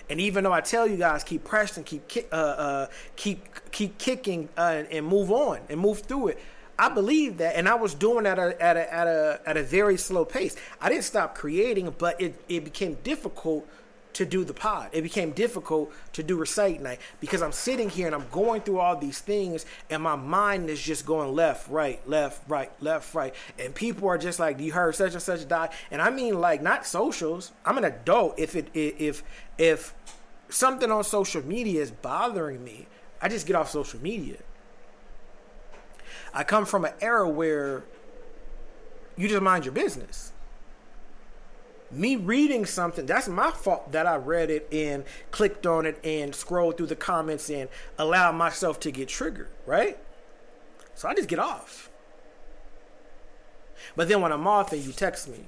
And 0.10 0.20
even 0.20 0.44
though 0.44 0.52
I 0.52 0.62
tell 0.62 0.88
you 0.88 0.98
guys 0.98 1.24
keep 1.24 1.44
pressing, 1.44 1.84
keep 1.84 2.04
uh, 2.32 2.36
uh, 2.36 2.88
keep 3.16 3.72
keep 3.72 3.98
kicking 4.00 4.50
uh, 4.58 4.84
and 4.90 5.06
move 5.06 5.32
on 5.32 5.60
and 5.70 5.80
move 5.80 6.00
through 6.00 6.30
it, 6.30 6.40
I 6.78 6.90
believe 6.90 7.38
that, 7.38 7.56
and 7.56 7.70
I 7.70 7.76
was 7.76 7.94
doing 7.94 8.24
that 8.24 8.40
at 8.40 8.50
a 8.50 8.62
at 8.62 8.78
a 8.78 8.94
at 8.94 9.08
a 9.08 9.42
at 9.46 9.58
a 9.58 9.64
very 9.64 9.96
slow 9.96 10.26
pace. 10.26 10.56
I 10.82 10.90
didn't 10.90 11.04
stop 11.04 11.36
creating, 11.36 11.94
but 12.00 12.20
it 12.20 12.34
it 12.50 12.64
became 12.64 12.98
difficult 13.04 13.68
to 14.14 14.26
do 14.26 14.44
the 14.44 14.54
pod. 14.54 14.90
It 14.92 15.02
became 15.02 15.32
difficult 15.32 15.92
to 16.14 16.24
do 16.24 16.36
recite 16.38 16.82
night 16.82 17.00
because 17.20 17.42
I'm 17.42 17.52
sitting 17.52 17.90
here 17.90 18.08
and 18.08 18.16
I'm 18.16 18.28
going 18.32 18.62
through 18.62 18.80
all 18.80 18.98
these 18.98 19.20
things 19.20 19.66
and 19.90 20.04
my 20.04 20.16
mind 20.16 20.70
is 20.70 20.82
just 20.82 21.06
going 21.06 21.34
left, 21.34 21.70
right, 21.70 22.06
left, 22.08 22.48
right, 22.50 22.72
left, 22.82 23.14
right. 23.16 23.34
And 23.58 23.74
people 23.74 24.08
are 24.08 24.18
just 24.18 24.40
like, 24.40 24.60
you 24.60 24.72
heard 24.74 24.96
such 24.96 25.14
and 25.14 25.22
such 25.22 25.48
die? 25.48 25.70
And 25.90 26.02
I 26.02 26.10
mean 26.10 26.40
like 26.40 26.62
not 26.62 26.86
socials. 26.86 27.52
I'm 27.66 27.78
an 27.78 27.86
adult. 27.86 28.38
If 28.38 28.56
it 28.56 28.68
if 28.74 29.24
if 29.58 29.94
something 30.50 30.92
on 30.92 31.04
social 31.04 31.46
media 31.46 31.82
is 31.82 31.92
bothering 31.92 32.64
me, 32.64 32.88
I 33.22 33.30
just 33.30 33.48
get 33.48 33.56
off 33.56 33.70
social 33.70 34.02
media. 34.02 34.38
I 36.34 36.44
come 36.44 36.66
from 36.66 36.86
an 36.86 36.94
era 37.02 37.28
where 37.30 37.84
you 39.18 39.28
just 39.28 39.42
mind 39.42 39.66
your 39.66 39.74
business 39.74 40.31
me 41.92 42.16
reading 42.16 42.66
something 42.66 43.06
that's 43.06 43.28
my 43.28 43.52
fault 43.52 43.92
that 43.92 44.06
i 44.08 44.16
read 44.16 44.50
it 44.50 44.68
and 44.72 45.04
clicked 45.32 45.66
on 45.66 45.86
it 45.86 46.00
and 46.04 46.34
scrolled 46.34 46.78
through 46.78 46.86
the 46.88 46.96
comments 46.96 47.50
and 47.50 47.70
allowed 47.98 48.34
myself 48.34 48.80
to 48.80 48.92
get 48.92 49.08
triggered 49.08 49.50
right? 49.66 49.98
So 50.96 51.08
i 51.08 51.16
just 51.16 51.30
get 51.30 51.40
off. 51.40 51.90
But 53.96 54.08
then 54.08 54.22
when 54.22 54.32
i'm 54.32 54.48
off 54.48 54.72
and 54.72 54.84
you 54.84 54.92
text 54.92 55.28
me 55.28 55.46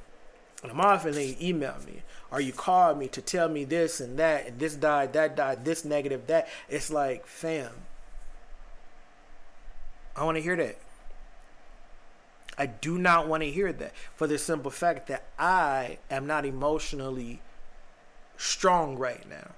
and 0.62 0.72
i'm 0.72 0.82
off 0.82 1.06
and 1.06 1.14
then 1.14 1.28
you 1.28 1.36
email 1.42 1.76
me 1.86 2.02
or 2.32 2.42
you 2.42 2.52
call 2.52 2.96
me 2.96 3.08
to 3.10 3.22
tell 3.22 3.48
me 3.48 3.64
this 3.64 4.00
and 4.00 4.18
that 4.18 4.48
and 4.48 4.60
this 4.60 4.76
died 4.76 5.14
that 5.14 5.36
died 5.36 5.66
this 5.66 5.86
negative 5.86 6.26
that 6.28 6.48
it's 6.68 6.90
like 6.90 7.28
fam 7.28 7.72
i 10.16 10.24
want 10.24 10.36
to 10.38 10.42
hear 10.42 10.56
that 10.56 10.78
I 12.58 12.68
do 12.68 12.98
not 12.98 13.28
want 13.28 13.44
to 13.44 13.52
hear 13.52 13.74
that 13.74 13.94
for 14.16 14.28
the 14.28 14.38
simple 14.38 14.72
fact 14.72 15.08
that 15.08 15.24
I 15.40 15.98
am 16.10 16.28
not 16.28 16.46
emotionally 16.46 17.42
strong 18.38 18.98
right 18.98 19.28
now. 19.30 19.52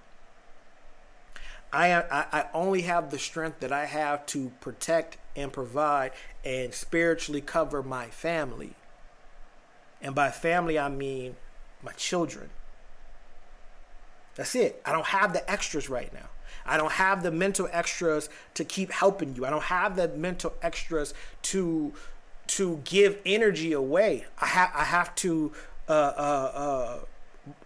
I, 1.74 1.94
I, 1.94 2.26
I 2.32 2.46
only 2.54 2.84
have 2.84 3.12
the 3.12 3.20
strength 3.20 3.60
that 3.60 3.72
I 3.72 3.86
have 3.86 4.26
to 4.28 4.52
protect 4.62 5.18
and 5.36 5.52
provide 5.52 6.12
and 6.46 6.74
spiritually 6.74 7.42
cover 7.42 7.84
my 7.84 8.08
family. 8.08 8.76
And 10.02 10.16
by 10.16 10.32
family, 10.32 10.80
I 10.80 10.88
mean 10.88 11.36
my 11.84 11.92
children. 11.94 12.50
That's 14.36 14.56
it. 14.56 14.82
I 14.86 14.92
don't 14.92 15.08
have 15.08 15.34
the 15.34 15.50
extras 15.50 15.90
right 15.90 16.14
now. 16.14 16.30
I 16.66 16.78
don't 16.78 16.94
have 16.94 17.24
the 17.24 17.32
mental 17.32 17.68
extras 17.72 18.30
to 18.56 18.64
keep 18.64 18.92
helping 18.92 19.36
you. 19.36 19.46
I 19.46 19.50
don't 19.50 19.64
have 19.64 19.96
the 19.96 20.08
mental 20.08 20.54
extras 20.62 21.14
to 21.44 21.94
to 22.48 22.82
give 22.84 23.18
energy 23.26 23.74
away. 23.74 24.26
I 24.40 24.46
have 24.48 24.72
I 24.74 24.84
have 24.84 25.16
to 25.16 25.52
uh, 25.88 25.92
uh, 25.92 26.52
uh, 26.56 27.00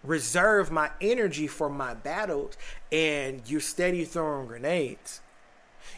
reserve 0.03 0.71
my 0.71 0.91
energy 1.01 1.47
for 1.47 1.69
my 1.69 1.93
battles, 1.93 2.57
and 2.91 3.41
you're 3.45 3.61
steady 3.61 4.05
throwing 4.05 4.47
grenades. 4.47 5.21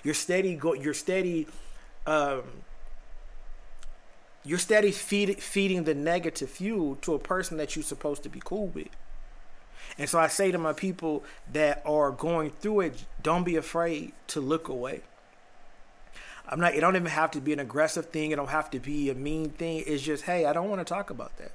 You're 0.04 0.14
steady 0.14 0.56
go. 0.56 0.74
You're 0.74 0.94
steady. 0.94 1.48
Um, 2.06 2.44
you're 4.44 4.58
steady 4.58 4.92
feed, 4.92 5.42
feeding 5.42 5.84
the 5.84 5.94
negative 5.94 6.50
fuel 6.50 6.96
to 7.02 7.14
a 7.14 7.20
person 7.20 7.58
that 7.58 7.76
you're 7.76 7.84
supposed 7.84 8.24
to 8.24 8.30
be 8.30 8.42
cool 8.44 8.68
with. 8.68 8.88
And 9.98 10.10
so 10.10 10.20
I 10.20 10.28
say 10.28 10.52
to 10.52 10.58
my 10.58 10.74
people 10.74 11.24
that 11.52 11.84
are 11.86 12.12
going 12.12 12.50
through 12.50 12.82
it, 12.82 13.06
don't 13.22 13.44
be 13.44 13.56
afraid 13.56 14.14
to 14.28 14.42
look 14.42 14.68
away. 14.68 15.02
I'm 16.52 16.60
not. 16.60 16.76
It 16.76 16.82
don't 16.82 16.96
even 16.98 17.08
have 17.08 17.32
to 17.32 17.42
be 17.42 17.54
an 17.54 17.60
aggressive 17.60 18.08
thing. 18.08 18.32
It 18.32 18.36
don't 18.36 18.50
have 18.50 18.70
to 18.72 18.80
be 18.80 19.10
a 19.10 19.16
mean 19.16 19.52
thing. 19.52 19.84
It's 19.88 20.04
just, 20.04 20.26
hey, 20.26 20.46
I 20.46 20.52
don't 20.52 20.70
want 20.70 20.82
to 20.82 20.86
talk 20.86 21.10
about 21.10 21.38
that. 21.38 21.54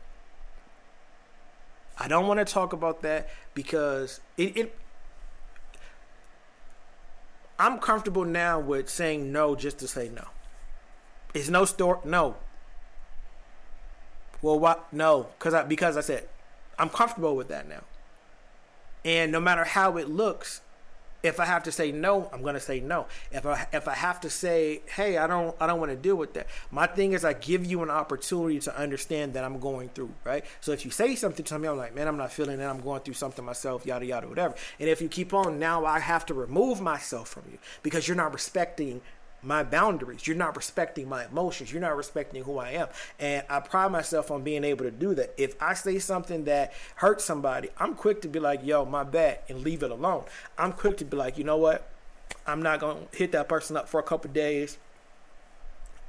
I 1.99 2.09
don't 2.09 2.27
want 2.27 2.41
to 2.41 2.51
talk 2.51 2.73
about 2.73 3.03
that 3.03 3.29
because 3.55 4.21
it, 4.39 4.57
it. 4.57 4.79
I'm 7.59 7.79
comfortable 7.79 8.25
now 8.25 8.59
with 8.59 8.89
saying 8.89 9.31
no 9.33 9.55
just 9.55 9.79
to 9.79 9.89
say 9.89 10.09
no. 10.09 10.29
It's 11.35 11.51
no 11.51 11.67
store. 11.67 12.01
No. 12.05 12.37
Well, 14.41 14.59
what? 14.59 14.91
No, 14.93 15.29
because 15.39 15.53
I 15.53 15.63
because 15.65 15.97
I 15.97 16.01
said 16.01 16.29
I'm 16.79 16.89
comfortable 16.89 17.37
with 17.37 17.49
that 17.49 17.69
now. 17.69 17.83
And 19.05 19.31
no 19.31 19.41
matter 19.41 19.65
how 19.65 19.99
it 19.99 20.09
looks, 20.09 20.61
if 21.27 21.41
I 21.41 21.45
have 21.45 21.65
to 21.65 21.73
say 21.73 21.93
no, 21.93 22.31
I'm 22.33 22.43
gonna 22.43 22.61
say 22.61 22.81
no. 22.81 23.07
If 23.31 23.45
I 23.47 23.67
if 23.73 23.89
I 23.89 23.95
have 23.95 24.21
to 24.21 24.31
say, 24.31 24.83
hey, 24.87 25.19
I 25.19 25.27
don't 25.27 25.55
I 25.61 25.67
don't 25.67 25.81
want 25.81 25.91
to 25.91 25.97
deal 25.97 26.17
with 26.17 26.35
that. 26.35 26.47
My 26.71 26.87
thing 26.87 27.12
is 27.12 27.25
I 27.25 27.33
give 27.33 27.65
you 27.67 27.83
an 27.83 27.91
opportunity 27.91 28.61
to 28.61 28.77
understand 28.79 29.35
that 29.35 29.45
I'm 29.45 29.59
going 29.59 29.89
through, 29.91 30.12
right? 30.25 30.45
So 30.61 30.73
if 30.73 30.85
you 30.85 30.91
say 30.91 31.15
something 31.15 31.45
to 31.45 31.59
me, 31.59 31.69
I'm 31.69 31.77
like, 31.77 31.95
man, 31.95 32.09
I'm 32.09 32.17
not 32.17 32.33
feeling 32.33 32.61
it. 32.61 32.65
I'm 32.65 32.81
going 32.81 33.03
through 33.03 33.15
something 33.15 33.45
myself, 33.45 33.85
yada 33.85 34.07
yada, 34.07 34.29
whatever. 34.29 34.55
And 34.79 34.89
if 34.89 35.01
you 35.01 35.09
keep 35.09 35.35
on, 35.35 35.59
now 35.59 35.85
I 35.85 35.99
have 35.99 36.27
to 36.27 36.35
remove 36.35 36.81
myself 36.81 37.29
from 37.29 37.45
you 37.51 37.59
because 37.83 38.07
you're 38.09 38.17
not 38.17 38.33
respecting 38.33 39.01
my 39.47 39.63
boundaries. 39.63 40.27
You're 40.27 40.37
not 40.37 40.57
respecting 40.57 41.09
my 41.09 41.25
emotions. 41.27 41.73
You're 41.73 41.81
not 41.81 41.97
respecting 41.97 42.43
who 42.43 42.59
I 42.59 42.71
am. 42.71 42.89
And 43.19 43.45
I 43.49 43.61
pride 43.61 43.93
myself 43.93 44.31
on 44.31 44.43
being 44.43 44.65
able 44.65 44.85
to 44.85 44.91
do 44.91 45.15
that. 45.15 45.35
If 45.39 45.61
I 45.63 45.75
say 45.75 45.99
something 45.99 46.45
that 46.45 46.73
hurts 46.97 47.25
somebody, 47.25 47.69
I'm 47.79 47.95
quick 47.95 48.21
to 48.23 48.29
be 48.29 48.41
like, 48.41 48.65
yo, 48.65 48.85
my 48.85 49.05
bad, 49.05 49.39
and 49.49 49.63
leave 49.63 49.83
it 49.83 49.91
alone. 49.91 50.25
I'm 50.59 50.73
quick 50.73 50.97
to 50.99 51.05
be 51.05 51.17
like, 51.17 51.39
you 51.39 51.45
know 51.45 51.57
what? 51.57 51.89
I'm 52.47 52.61
not 52.61 52.81
going 52.81 53.07
to 53.11 53.17
hit 53.17 53.33
that 53.33 53.49
person 53.49 53.77
up 53.77 53.89
for 53.89 54.01
a 54.01 54.03
couple 54.03 54.31
days. 54.33 54.79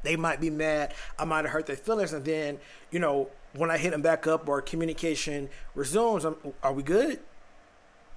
They 0.04 0.16
might 0.16 0.42
be 0.42 0.50
mad. 0.50 0.94
I 1.20 1.26
might 1.26 1.46
have 1.46 1.52
hurt 1.52 1.68
their 1.68 1.76
feelings. 1.76 2.14
And 2.14 2.26
then, 2.26 2.60
you 2.92 3.00
know, 3.00 3.30
when 3.54 3.70
I 3.70 3.78
hit 3.78 3.92
them 3.92 4.02
back 4.02 4.26
up 4.26 4.50
or 4.50 4.62
communication 4.62 5.50
resumes, 5.76 6.26
I'm, 6.26 6.36
are 6.64 6.74
we 6.74 6.84
good? 6.84 7.20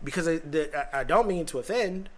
Because 0.02 0.26
I, 0.28 0.40
I 0.92 1.04
don't 1.04 1.28
mean 1.28 1.44
to 1.46 1.58
offend 1.58 2.08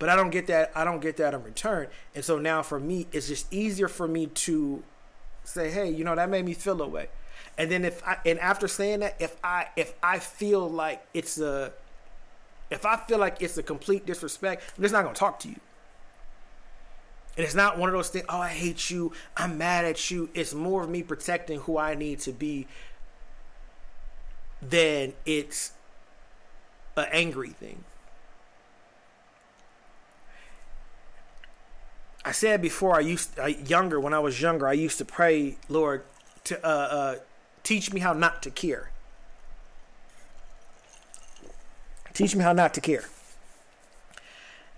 but 0.00 0.08
I 0.08 0.16
don't 0.16 0.30
get 0.30 0.48
that. 0.48 0.72
I 0.74 0.82
don't 0.82 1.00
get 1.00 1.18
that 1.18 1.34
in 1.34 1.44
return. 1.44 1.86
And 2.14 2.24
so 2.24 2.38
now 2.38 2.62
for 2.62 2.80
me, 2.80 3.06
it's 3.12 3.28
just 3.28 3.52
easier 3.52 3.86
for 3.86 4.08
me 4.08 4.26
to 4.26 4.82
say, 5.44 5.70
hey, 5.70 5.90
you 5.90 6.02
know, 6.02 6.16
that 6.16 6.28
made 6.28 6.44
me 6.44 6.54
feel 6.54 6.82
away. 6.82 7.08
And 7.56 7.70
then 7.70 7.84
if 7.84 8.02
I 8.08 8.16
and 8.24 8.40
after 8.40 8.66
saying 8.66 9.00
that, 9.00 9.16
if 9.20 9.36
I 9.44 9.68
if 9.76 9.92
I 10.02 10.18
feel 10.18 10.68
like 10.68 11.04
it's 11.12 11.38
a 11.38 11.72
if 12.70 12.86
I 12.86 12.96
feel 12.96 13.18
like 13.18 13.42
it's 13.42 13.58
a 13.58 13.62
complete 13.62 14.06
disrespect, 14.06 14.72
I'm 14.76 14.82
just 14.82 14.92
not 14.92 15.04
gonna 15.04 15.14
talk 15.14 15.38
to 15.40 15.48
you. 15.48 15.56
And 17.36 17.44
it's 17.44 17.54
not 17.54 17.78
one 17.78 17.88
of 17.88 17.94
those 17.94 18.08
things, 18.08 18.24
oh, 18.28 18.40
I 18.40 18.48
hate 18.48 18.90
you, 18.90 19.12
I'm 19.36 19.56
mad 19.58 19.84
at 19.84 20.10
you. 20.10 20.30
It's 20.34 20.52
more 20.54 20.82
of 20.82 20.90
me 20.90 21.02
protecting 21.02 21.60
who 21.60 21.78
I 21.78 21.94
need 21.94 22.20
to 22.20 22.32
be 22.32 22.66
than 24.62 25.12
it's 25.24 25.72
an 26.96 27.06
angry 27.12 27.50
thing. 27.50 27.84
I 32.24 32.32
said 32.32 32.60
before 32.60 32.96
I 32.96 33.00
used 33.00 33.38
I, 33.38 33.48
younger 33.48 33.98
when 33.98 34.12
I 34.12 34.18
was 34.18 34.40
younger 34.40 34.68
I 34.68 34.74
used 34.74 34.98
to 34.98 35.04
pray 35.04 35.56
Lord 35.68 36.02
to 36.44 36.64
uh, 36.64 36.68
uh, 36.68 37.14
teach 37.62 37.92
me 37.92 38.00
how 38.00 38.12
not 38.12 38.42
to 38.42 38.50
care. 38.50 38.90
Teach 42.12 42.34
me 42.34 42.42
how 42.42 42.52
not 42.52 42.74
to 42.74 42.80
care. 42.80 43.04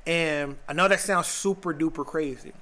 And 0.06 0.56
I 0.68 0.72
know 0.72 0.88
that 0.88 1.00
sounds 1.00 1.28
super 1.28 1.72
duper 1.72 2.04
crazy. 2.04 2.52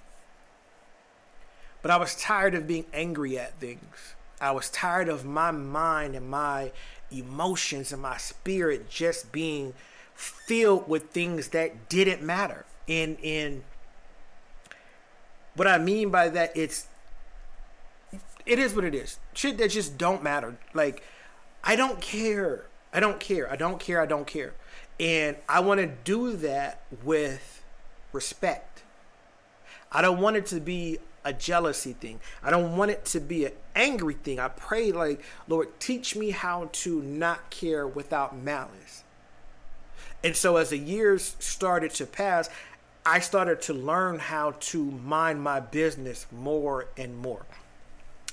But 1.82 1.90
I 1.90 1.96
was 1.96 2.14
tired 2.14 2.54
of 2.54 2.66
being 2.66 2.84
angry 2.92 3.38
at 3.38 3.58
things. 3.58 4.14
I 4.40 4.52
was 4.52 4.70
tired 4.70 5.08
of 5.08 5.24
my 5.24 5.50
mind 5.50 6.14
and 6.14 6.28
my 6.28 6.72
emotions 7.10 7.92
and 7.92 8.00
my 8.00 8.16
spirit 8.18 8.88
just 8.88 9.32
being 9.32 9.74
filled 10.14 10.88
with 10.88 11.10
things 11.10 11.48
that 11.48 11.88
didn't 11.88 12.22
matter. 12.22 12.64
And 12.86 13.16
in 13.22 13.64
what 15.60 15.66
I 15.66 15.76
mean 15.76 16.08
by 16.08 16.30
that 16.30 16.56
it's 16.56 16.86
it 18.46 18.58
is 18.58 18.74
what 18.74 18.82
it 18.82 18.94
is. 18.94 19.18
Shit 19.34 19.58
that 19.58 19.72
just 19.72 19.98
don't 19.98 20.22
matter. 20.22 20.56
Like 20.72 21.02
I 21.62 21.76
don't 21.76 22.00
care. 22.00 22.64
I 22.94 23.00
don't 23.00 23.20
care. 23.20 23.52
I 23.52 23.56
don't 23.56 23.78
care. 23.78 24.00
I 24.00 24.06
don't 24.06 24.26
care. 24.26 24.54
And 24.98 25.36
I 25.50 25.60
want 25.60 25.80
to 25.80 25.86
do 25.86 26.34
that 26.36 26.80
with 27.04 27.62
respect. 28.10 28.84
I 29.92 30.00
don't 30.00 30.18
want 30.18 30.36
it 30.36 30.46
to 30.46 30.60
be 30.60 30.96
a 31.26 31.34
jealousy 31.34 31.92
thing. 31.92 32.20
I 32.42 32.48
don't 32.48 32.78
want 32.78 32.90
it 32.90 33.04
to 33.06 33.20
be 33.20 33.44
an 33.44 33.52
angry 33.76 34.14
thing. 34.14 34.40
I 34.40 34.48
pray, 34.48 34.92
like, 34.92 35.22
Lord, 35.46 35.78
teach 35.78 36.16
me 36.16 36.30
how 36.30 36.70
to 36.72 37.02
not 37.02 37.50
care 37.50 37.86
without 37.86 38.34
malice. 38.34 39.04
And 40.24 40.34
so, 40.34 40.56
as 40.56 40.70
the 40.70 40.78
years 40.78 41.36
started 41.38 41.92
to 41.92 42.06
pass, 42.06 42.48
I 43.04 43.20
started 43.20 43.62
to 43.62 43.74
learn 43.74 44.18
how 44.18 44.52
to 44.60 44.84
mind 44.84 45.42
my 45.42 45.60
business 45.60 46.26
more 46.30 46.88
and 46.96 47.16
more. 47.16 47.46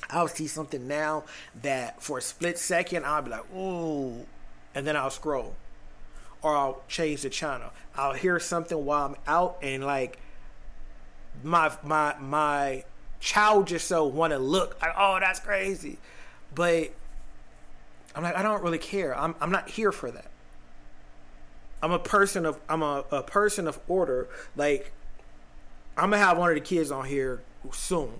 I'll 0.09 0.27
see 0.27 0.47
something 0.47 0.87
now 0.87 1.23
that 1.61 2.01
for 2.01 2.17
a 2.17 2.21
split 2.21 2.57
second 2.57 3.05
I'll 3.05 3.21
be 3.21 3.31
like, 3.31 3.53
ooh, 3.55 4.25
and 4.73 4.85
then 4.85 4.95
I'll 4.95 5.09
scroll 5.09 5.55
or 6.41 6.55
I'll 6.55 6.81
change 6.87 7.21
the 7.23 7.29
channel. 7.29 7.71
I'll 7.95 8.13
hear 8.13 8.39
something 8.39 8.85
while 8.85 9.07
I'm 9.07 9.15
out 9.25 9.57
and 9.61 9.83
like 9.83 10.19
my 11.43 11.71
my 11.83 12.15
my 12.19 12.83
child 13.19 13.67
just 13.67 13.87
so 13.87 14.05
want 14.05 14.31
to 14.31 14.39
look 14.39 14.81
like 14.81 14.91
oh 14.97 15.17
that's 15.19 15.39
crazy, 15.39 15.97
but 16.53 16.91
I'm 18.15 18.23
like 18.23 18.35
I 18.35 18.43
don't 18.43 18.63
really 18.63 18.77
care. 18.77 19.17
I'm 19.17 19.35
I'm 19.41 19.51
not 19.51 19.69
here 19.69 19.91
for 19.91 20.11
that. 20.11 20.29
I'm 21.81 21.91
a 21.91 21.99
person 21.99 22.45
of 22.45 22.59
I'm 22.67 22.81
a, 22.81 23.03
a 23.11 23.23
person 23.23 23.67
of 23.67 23.79
order. 23.87 24.27
Like 24.55 24.91
I'm 25.95 26.09
gonna 26.09 26.23
have 26.23 26.37
one 26.37 26.49
of 26.49 26.55
the 26.55 26.61
kids 26.61 26.91
on 26.91 27.05
here 27.05 27.41
soon 27.71 28.19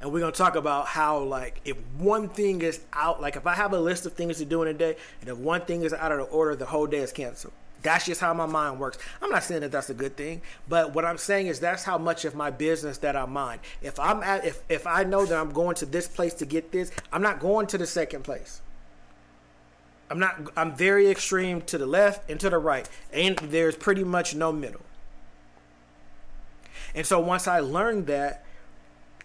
and 0.00 0.12
we're 0.12 0.20
gonna 0.20 0.32
talk 0.32 0.56
about 0.56 0.86
how 0.86 1.18
like 1.18 1.60
if 1.64 1.76
one 1.98 2.28
thing 2.28 2.62
is 2.62 2.80
out, 2.92 3.20
like 3.20 3.36
if 3.36 3.46
I 3.46 3.54
have 3.54 3.72
a 3.72 3.80
list 3.80 4.06
of 4.06 4.12
things 4.12 4.38
to 4.38 4.44
do 4.44 4.62
in 4.62 4.68
a 4.68 4.74
day, 4.74 4.96
and 5.20 5.28
if 5.28 5.36
one 5.36 5.62
thing 5.62 5.82
is 5.82 5.92
out 5.92 6.12
of 6.12 6.18
the 6.18 6.24
order, 6.24 6.54
the 6.54 6.66
whole 6.66 6.86
day 6.86 6.98
is 6.98 7.12
canceled. 7.12 7.52
That's 7.82 8.06
just 8.06 8.20
how 8.20 8.34
my 8.34 8.46
mind 8.46 8.80
works. 8.80 8.98
I'm 9.22 9.30
not 9.30 9.44
saying 9.44 9.60
that 9.60 9.70
that's 9.70 9.88
a 9.88 9.94
good 9.94 10.16
thing, 10.16 10.42
but 10.68 10.94
what 10.94 11.04
I'm 11.04 11.18
saying 11.18 11.46
is 11.46 11.60
that's 11.60 11.84
how 11.84 11.96
much 11.96 12.24
of 12.24 12.34
my 12.34 12.50
business 12.50 12.98
that 12.98 13.14
I 13.14 13.24
mind. 13.26 13.60
If 13.82 14.00
I'm 14.00 14.22
at, 14.22 14.44
if 14.44 14.62
if 14.68 14.86
I 14.86 15.04
know 15.04 15.24
that 15.26 15.38
I'm 15.38 15.50
going 15.50 15.74
to 15.76 15.86
this 15.86 16.08
place 16.08 16.34
to 16.34 16.46
get 16.46 16.72
this, 16.72 16.90
I'm 17.12 17.22
not 17.22 17.40
going 17.40 17.66
to 17.68 17.78
the 17.78 17.86
second 17.86 18.22
place. 18.22 18.60
I'm 20.10 20.18
not. 20.18 20.52
I'm 20.56 20.74
very 20.74 21.10
extreme 21.10 21.60
to 21.62 21.78
the 21.78 21.86
left 21.86 22.30
and 22.30 22.40
to 22.40 22.50
the 22.50 22.58
right, 22.58 22.88
and 23.12 23.36
there's 23.38 23.76
pretty 23.76 24.04
much 24.04 24.34
no 24.34 24.52
middle. 24.52 24.80
And 26.94 27.06
so 27.06 27.20
once 27.20 27.46
I 27.46 27.60
learned 27.60 28.06
that, 28.06 28.44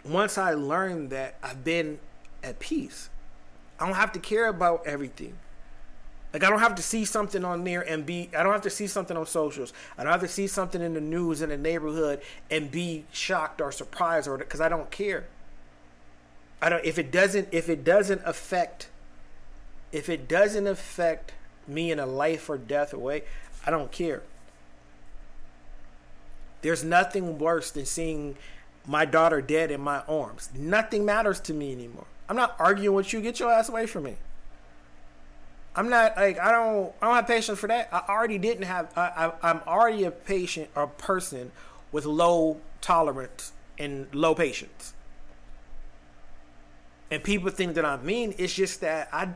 once 0.04 0.38
I 0.38 0.54
learned 0.54 1.10
that, 1.12 1.36
I've 1.42 1.64
been 1.64 2.00
at 2.44 2.60
peace. 2.60 3.10
I 3.80 3.86
don't 3.86 3.96
have 3.96 4.12
to 4.14 4.20
care 4.20 4.48
about 4.48 4.86
everything. 4.86 5.38
Like 6.34 6.44
I 6.44 6.50
don't 6.50 6.60
have 6.60 6.76
to 6.76 6.82
see 6.82 7.06
something 7.06 7.46
on 7.46 7.64
there 7.64 7.82
and 7.82 8.06
be 8.06 8.30
I 8.36 8.44
don't 8.44 8.52
have 8.52 8.64
to 8.64 8.70
see 8.70 8.88
something 8.88 9.16
on 9.16 9.26
socials. 9.26 9.72
I 9.98 10.04
don't 10.04 10.12
have 10.12 10.22
to 10.22 10.28
see 10.28 10.48
something 10.48 10.82
in 10.82 10.94
the 10.96 11.02
news 11.02 11.42
in 11.42 11.50
the 11.50 11.58
neighborhood 11.58 12.22
and 12.50 12.72
be 12.72 13.06
shocked 13.12 13.62
or 13.62 13.72
surprised 13.72 14.28
or 14.28 14.38
cuz 14.40 14.60
I 14.60 14.68
don't 14.68 14.90
care. 14.90 15.26
I 16.62 16.70
don't 16.70 16.84
if 16.84 16.98
it 16.98 17.12
doesn't 17.12 17.50
if 17.52 17.70
it 17.70 17.84
doesn't 17.84 18.22
affect 18.26 18.90
if 19.94 20.10
it 20.10 20.28
doesn't 20.28 20.68
affect 20.68 21.32
me 21.68 21.92
in 21.92 22.00
a 22.00 22.06
life 22.06 22.50
or 22.50 22.58
death 22.58 22.94
way, 22.94 23.24
I 23.66 23.72
don't 23.72 23.92
care. 23.92 24.24
There's 26.62 26.84
nothing 26.84 27.38
worse 27.38 27.72
than 27.72 27.86
seeing 27.86 28.36
my 28.86 29.06
daughter 29.06 29.42
dead 29.42 29.72
in 29.72 29.80
my 29.80 30.00
arms. 30.10 30.50
Nothing 30.58 31.06
matters 31.06 31.40
to 31.42 31.54
me 31.54 31.72
anymore. 31.72 32.08
I'm 32.28 32.36
not 32.36 32.56
arguing 32.60 32.96
with 32.96 33.14
you. 33.14 33.22
Get 33.22 33.40
your 33.40 33.52
ass 33.52 33.70
away 33.70 33.86
from 33.86 34.04
me. 34.04 34.16
I'm 35.76 35.90
not 35.90 36.16
like 36.18 36.40
I 36.40 36.52
don't 36.52 36.94
I 37.02 37.08
don't 37.08 37.16
have 37.16 37.28
patience 37.28 37.60
for 37.60 37.68
that. 37.68 37.90
I 37.92 38.04
already 38.10 38.38
didn't 38.38 38.64
have. 38.64 38.92
I, 38.96 39.32
I 39.42 39.52
I'm 39.52 39.62
already 39.68 40.04
a 40.04 40.12
patient 40.12 40.70
or 40.76 40.88
person 40.88 41.52
with 41.92 42.06
low 42.06 42.60
tolerance 42.82 43.54
and 43.78 44.08
low 44.14 44.36
patience. 44.36 44.94
And 47.10 47.24
people 47.24 47.50
think 47.50 47.76
that 47.76 47.86
I'm 47.86 48.06
mean. 48.06 48.34
It's 48.38 48.54
just 48.54 48.82
that 48.82 49.10
I 49.12 49.30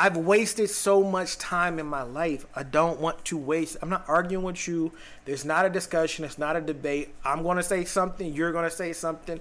I've 0.00 0.16
wasted 0.16 0.70
so 0.70 1.02
much 1.02 1.36
time 1.36 1.78
in 1.78 1.84
my 1.84 2.00
life. 2.00 2.46
I 2.56 2.62
don't 2.62 3.00
want 3.00 3.22
to 3.26 3.36
waste. 3.36 3.76
I'm 3.82 3.90
not 3.90 4.02
arguing 4.08 4.42
with 4.42 4.66
you. 4.66 4.92
There's 5.26 5.44
not 5.44 5.66
a 5.66 5.68
discussion. 5.68 6.24
It's 6.24 6.38
not 6.38 6.56
a 6.56 6.62
debate. 6.62 7.14
I'm 7.22 7.42
going 7.42 7.58
to 7.58 7.62
say 7.62 7.84
something. 7.84 8.32
You're 8.32 8.50
going 8.50 8.64
to 8.64 8.74
say 8.74 8.94
something. 8.94 9.40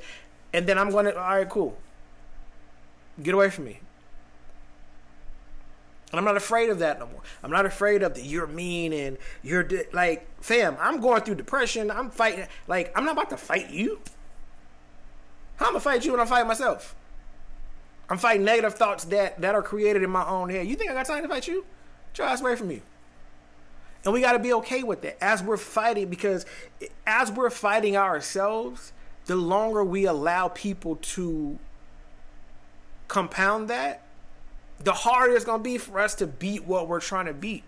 And 0.52 0.68
then 0.68 0.78
I'm 0.78 0.90
going 0.90 1.06
to, 1.06 1.18
all 1.18 1.38
right, 1.38 1.48
cool. 1.48 1.78
Get 3.24 3.34
away 3.34 3.50
from 3.50 3.66
me. 3.66 3.80
And 6.12 6.20
I'm 6.20 6.26
not 6.26 6.36
afraid 6.36 6.70
of 6.70 6.80
that 6.80 7.00
no 7.00 7.06
more. 7.06 7.22
I'm 7.42 7.52
not 7.52 7.66
afraid 7.66 8.04
of 8.04 8.16
the 8.16 8.22
you're 8.22 8.46
mean 8.46 8.92
and 8.92 9.18
you're 9.42 9.66
like, 9.94 10.28
fam, 10.44 10.76
I'm 10.82 11.00
going 11.00 11.22
through 11.22 11.36
depression. 11.36 11.90
I'm 11.90 12.10
fighting. 12.10 12.48
Like, 12.68 12.92
I'm 12.98 13.06
not 13.06 13.14
about 13.14 13.30
to 13.30 13.38
fight 13.38 13.70
you. 13.70 14.02
How 15.56 15.70
am 15.70 15.78
I 15.78 15.80
fight 15.80 16.04
you 16.04 16.12
when 16.12 16.20
I 16.20 16.26
fight 16.26 16.46
myself? 16.46 16.98
I'm 18.10 18.18
fighting 18.18 18.44
negative 18.44 18.74
thoughts 18.74 19.06
that 19.06 19.40
that 19.42 19.56
are 19.56 19.62
created 19.62 20.04
in 20.04 20.10
my 20.10 20.28
own 20.28 20.50
head. 20.50 20.68
You 20.68 20.76
think 20.76 20.90
I 20.90 20.94
got 20.94 21.06
time 21.06 21.24
to 21.24 21.30
fight 21.30 21.48
you? 21.48 21.66
Ass 22.20 22.42
away 22.42 22.56
from 22.58 22.68
me. 22.68 22.82
And 24.04 24.14
we 24.14 24.20
got 24.20 24.34
to 24.34 24.40
be 24.40 24.52
okay 24.54 24.84
with 24.84 25.02
that 25.04 25.24
as 25.24 25.42
we're 25.42 25.58
fighting 25.58 26.10
because 26.10 26.46
as 27.06 27.32
we're 27.32 27.50
fighting 27.50 27.96
ourselves, 27.96 28.92
the 29.26 29.36
longer 29.36 29.84
we 29.84 30.06
allow 30.06 30.50
people 30.50 30.98
to 30.98 31.60
compound 33.08 33.70
that, 33.70 34.04
the 34.84 34.92
harder 34.92 35.34
it's 35.34 35.46
going 35.46 35.60
to 35.60 35.64
be 35.64 35.78
for 35.78 36.00
us 36.00 36.16
to 36.16 36.28
beat 36.28 36.66
what 36.66 36.88
we're 36.88 37.00
trying 37.00 37.26
to 37.26 37.34
beat. 37.34 37.64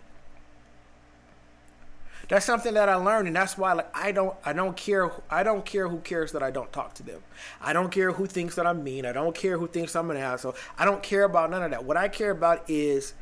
That's 2.32 2.46
something 2.46 2.72
that 2.72 2.88
I 2.88 2.94
learned, 2.94 3.26
and 3.26 3.36
that's 3.36 3.58
why 3.58 3.74
like 3.74 3.94
I 3.94 4.10
don't 4.10 4.34
I 4.42 4.54
don't 4.54 4.74
care 4.74 5.12
I 5.28 5.42
don't 5.42 5.66
care 5.66 5.86
who 5.86 5.98
cares 5.98 6.32
that 6.32 6.42
I 6.42 6.50
don't 6.50 6.72
talk 6.72 6.94
to 6.94 7.02
them. 7.02 7.20
I 7.60 7.74
don't 7.74 7.92
care 7.92 8.10
who 8.12 8.24
thinks 8.24 8.54
that 8.54 8.66
I'm 8.66 8.82
mean. 8.82 9.04
I 9.04 9.12
don't 9.12 9.34
care 9.34 9.58
who 9.58 9.66
thinks 9.66 9.94
I'm 9.94 10.10
an 10.10 10.16
asshole. 10.16 10.54
I 10.78 10.86
don't 10.86 11.02
care 11.02 11.24
about 11.24 11.50
none 11.50 11.62
of 11.62 11.72
that. 11.72 11.84
What 11.84 11.98
I 11.98 12.08
care 12.08 12.30
about 12.30 12.64
is 12.70 13.12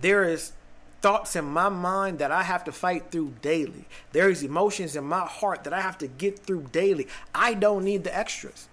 there 0.00 0.24
is 0.24 0.52
thoughts 1.02 1.36
in 1.36 1.44
my 1.44 1.68
mind 1.68 2.20
that 2.20 2.32
I 2.32 2.42
have 2.42 2.64
to 2.64 2.72
fight 2.72 3.10
through 3.10 3.34
daily. 3.42 3.84
There 4.12 4.30
is 4.30 4.42
emotions 4.42 4.96
in 4.96 5.04
my 5.04 5.26
heart 5.26 5.64
that 5.64 5.74
I 5.74 5.82
have 5.82 5.98
to 5.98 6.06
get 6.06 6.38
through 6.38 6.68
daily. 6.72 7.06
I 7.34 7.52
don't 7.52 7.84
need 7.84 8.04
the 8.04 8.16
extras. 8.16 8.68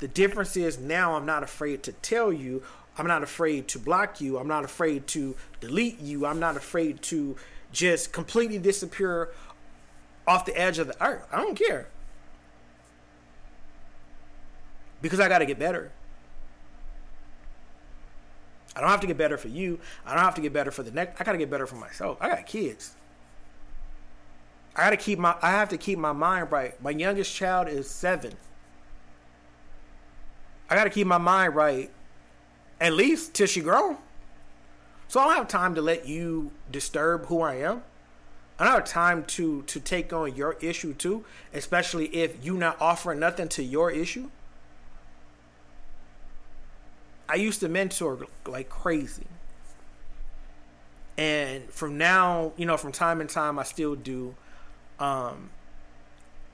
The 0.00 0.08
difference 0.08 0.56
is 0.56 0.76
now 0.76 1.14
I'm 1.14 1.26
not 1.26 1.44
afraid 1.44 1.84
to 1.84 1.92
tell 1.92 2.32
you 2.32 2.64
I'm 2.98 3.06
not 3.06 3.22
afraid 3.22 3.68
to 3.68 3.78
block 3.78 4.20
you. 4.20 4.38
I'm 4.38 4.48
not 4.48 4.64
afraid 4.64 5.06
to 5.08 5.36
delete 5.60 6.00
you. 6.00 6.26
I'm 6.26 6.40
not 6.40 6.56
afraid 6.56 7.00
to 7.02 7.36
just 7.70 8.12
completely 8.12 8.58
disappear 8.58 9.30
off 10.26 10.44
the 10.44 10.58
edge 10.58 10.78
of 10.78 10.88
the 10.88 11.04
earth. 11.04 11.26
I 11.32 11.36
don't 11.36 11.54
care. 11.54 11.86
Because 15.00 15.20
I 15.20 15.28
got 15.28 15.38
to 15.38 15.46
get 15.46 15.58
better. 15.58 15.92
I 18.74 18.80
don't 18.80 18.90
have 18.90 19.00
to 19.00 19.06
get 19.06 19.16
better 19.16 19.36
for 19.36 19.48
you. 19.48 19.78
I 20.04 20.14
don't 20.14 20.24
have 20.24 20.34
to 20.34 20.40
get 20.40 20.52
better 20.52 20.70
for 20.70 20.82
the 20.82 20.90
next. 20.90 21.20
I 21.20 21.24
got 21.24 21.32
to 21.32 21.38
get 21.38 21.50
better 21.50 21.66
for 21.66 21.76
myself. 21.76 22.18
I 22.20 22.28
got 22.28 22.46
kids. 22.46 22.94
I 24.76 24.82
got 24.84 24.90
to 24.90 24.96
keep 24.96 25.18
my 25.18 25.36
I 25.42 25.50
have 25.50 25.68
to 25.70 25.78
keep 25.78 25.98
my 25.98 26.12
mind 26.12 26.52
right. 26.52 26.80
My 26.82 26.90
youngest 26.90 27.34
child 27.34 27.68
is 27.68 27.90
7. 27.90 28.32
I 30.70 30.74
got 30.74 30.84
to 30.84 30.90
keep 30.90 31.06
my 31.06 31.18
mind 31.18 31.54
right 31.54 31.90
at 32.80 32.92
least 32.92 33.34
till 33.34 33.46
she 33.46 33.60
grow. 33.60 33.98
So 35.08 35.20
I 35.20 35.24
don't 35.24 35.36
have 35.36 35.48
time 35.48 35.74
to 35.74 35.82
let 35.82 36.06
you 36.06 36.50
disturb 36.70 37.26
who 37.26 37.40
I 37.40 37.54
am. 37.56 37.82
I 38.58 38.64
don't 38.64 38.74
have 38.74 38.84
time 38.84 39.24
to 39.24 39.62
to 39.62 39.80
take 39.80 40.12
on 40.12 40.34
your 40.34 40.56
issue 40.60 40.92
too, 40.92 41.24
especially 41.54 42.06
if 42.06 42.44
you 42.44 42.54
not 42.54 42.80
offering 42.80 43.20
nothing 43.20 43.48
to 43.50 43.62
your 43.62 43.90
issue. 43.90 44.30
I 47.28 47.36
used 47.36 47.60
to 47.60 47.68
mentor 47.68 48.26
like 48.46 48.68
crazy. 48.68 49.26
And 51.16 51.70
from 51.70 51.98
now, 51.98 52.52
you 52.56 52.64
know, 52.64 52.76
from 52.76 52.92
time 52.92 53.18
to 53.18 53.26
time, 53.26 53.58
I 53.58 53.64
still 53.64 53.94
do. 53.94 54.34
Um, 54.98 55.50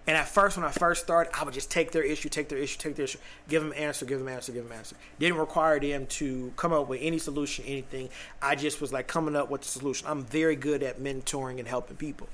and 0.07 0.17
at 0.19 0.29
first, 0.29 0.57
when 0.57 0.67
I 0.67 0.71
first 0.71 1.03
started, 1.03 1.35
I 1.35 1.45
would 1.45 1.55
just 1.55 1.71
take 1.71 1.93
their 1.93 2.03
issue, 2.03 2.29
take 2.29 2.49
their 2.51 2.59
issue, 2.59 2.79
take 2.79 2.95
their 2.95 3.05
issue, 3.05 3.19
give 3.49 3.62
them 3.62 3.73
answer, 3.75 4.05
give 4.05 4.19
them 4.19 4.29
answer, 4.29 4.53
give 4.53 4.64
them 4.64 4.77
answer. 4.77 4.97
Didn't 5.19 5.38
require 5.38 5.81
them 5.81 6.07
to 6.07 6.53
come 6.57 6.75
up 6.75 6.88
with 6.88 7.01
any 7.03 7.19
solution, 7.19 7.64
anything. 7.64 8.11
I 8.43 8.55
just 8.55 8.83
was 8.83 8.93
like 8.93 9.07
coming 9.07 9.35
up 9.35 9.51
with 9.51 9.62
the 9.62 9.69
solution. 9.69 10.07
I'm 10.07 10.23
very 10.23 10.57
good 10.57 10.83
at 10.83 11.01
mentoring 11.01 11.59
and 11.59 11.67
helping 11.67 11.97
people. 11.97 12.29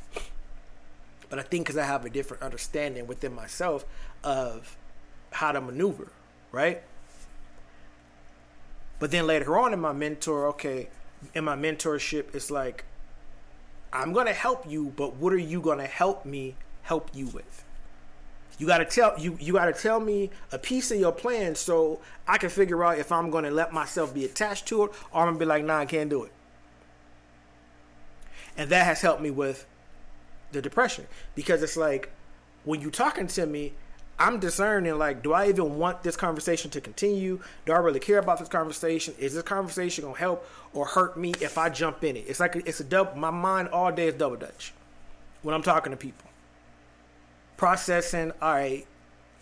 But 1.29 1.39
I 1.39 1.43
think 1.43 1.67
because 1.67 1.77
I 1.77 1.85
have 1.85 2.05
a 2.05 2.11
different 2.11 2.43
understanding 2.43 3.07
within 3.07 3.33
myself 3.33 3.85
of 4.25 4.77
how 5.31 5.53
to 5.53 5.61
maneuver, 5.61 6.09
right? 6.51 6.83
But 8.99 9.13
then 9.13 9.29
later 9.29 9.57
on 9.57 9.73
in 9.73 9.81
my 9.81 9.93
mentor, 9.93 10.49
okay, 10.49 10.89
in 11.35 11.45
my 11.45 11.55
mentorship, 11.55 12.35
it's 12.35 12.51
like, 12.51 12.85
I'm 13.93 14.13
going 14.13 14.27
to 14.27 14.33
help 14.33 14.69
you, 14.69 14.93
but 14.97 15.17
what 15.17 15.33
are 15.33 15.39
you 15.39 15.61
going 15.61 15.79
to 15.79 15.87
help 15.87 16.27
me 16.27 16.57
help 16.91 17.09
you 17.15 17.27
with? 17.29 17.65
You 18.59 18.67
got 18.67 18.79
to 18.79 18.85
tell 18.85 19.15
you 19.19 19.39
you 19.41 19.53
got 19.55 19.67
to 19.67 19.73
tell 19.73 20.01
me 20.01 20.29
a 20.51 20.59
piece 20.59 20.91
of 20.91 20.99
your 20.99 21.13
plan 21.13 21.55
so 21.55 22.01
I 22.27 22.37
can 22.37 22.51
figure 22.51 22.85
out 22.85 22.99
if 22.99 23.13
I'm 23.13 23.31
to 23.31 23.51
let 23.51 23.73
myself 23.73 24.13
be 24.13 24.25
attached 24.25 24.67
to 24.67 24.85
it 24.85 24.91
or 25.13 25.27
I'm 25.27 25.35
to 25.35 25.39
be 25.39 25.45
like, 25.47 25.65
"Nah, 25.65 25.79
I 25.79 25.87
can't 25.87 26.11
do 26.11 26.25
it." 26.25 26.33
And 28.59 28.69
that 28.71 28.85
has 28.85 29.01
helped 29.01 29.23
me 29.23 29.31
with 29.31 29.67
the 30.51 30.61
depression 30.61 31.07
because 31.37 31.63
it's 31.63 31.77
like 31.77 32.11
when 32.65 32.81
you 32.81 32.91
talking 32.91 33.29
to 33.29 33.47
me, 33.47 33.73
I'm 34.19 34.39
discerning 34.39 34.99
like, 34.99 35.23
do 35.23 35.33
I 35.33 35.49
even 35.49 35.79
want 35.79 36.03
this 36.03 36.17
conversation 36.17 36.71
to 36.73 36.81
continue? 36.81 37.41
Do 37.65 37.73
I 37.73 37.79
really 37.79 38.01
care 38.01 38.19
about 38.19 38.39
this 38.41 38.49
conversation? 38.49 39.15
Is 39.19 39.33
this 39.33 39.45
conversation 39.45 40.05
gonna 40.05 40.19
help 40.19 40.47
or 40.75 40.85
hurt 40.85 41.17
me 41.17 41.33
if 41.41 41.57
I 41.57 41.71
jump 41.71 42.05
in 42.05 42.17
it? 42.17 42.25
It's 42.27 42.41
like 42.41 42.57
it's 42.57 42.81
a 42.81 42.85
double. 42.85 43.17
My 43.17 43.31
mind 43.31 43.69
all 43.69 43.93
day 43.93 44.09
is 44.09 44.15
double 44.15 44.37
dutch 44.37 44.75
when 45.43 45.55
I'm 45.55 45.63
talking 45.63 45.93
to 45.93 45.97
people. 45.97 46.30
Processing, 47.61 48.33
all 48.41 48.55
right, 48.55 48.87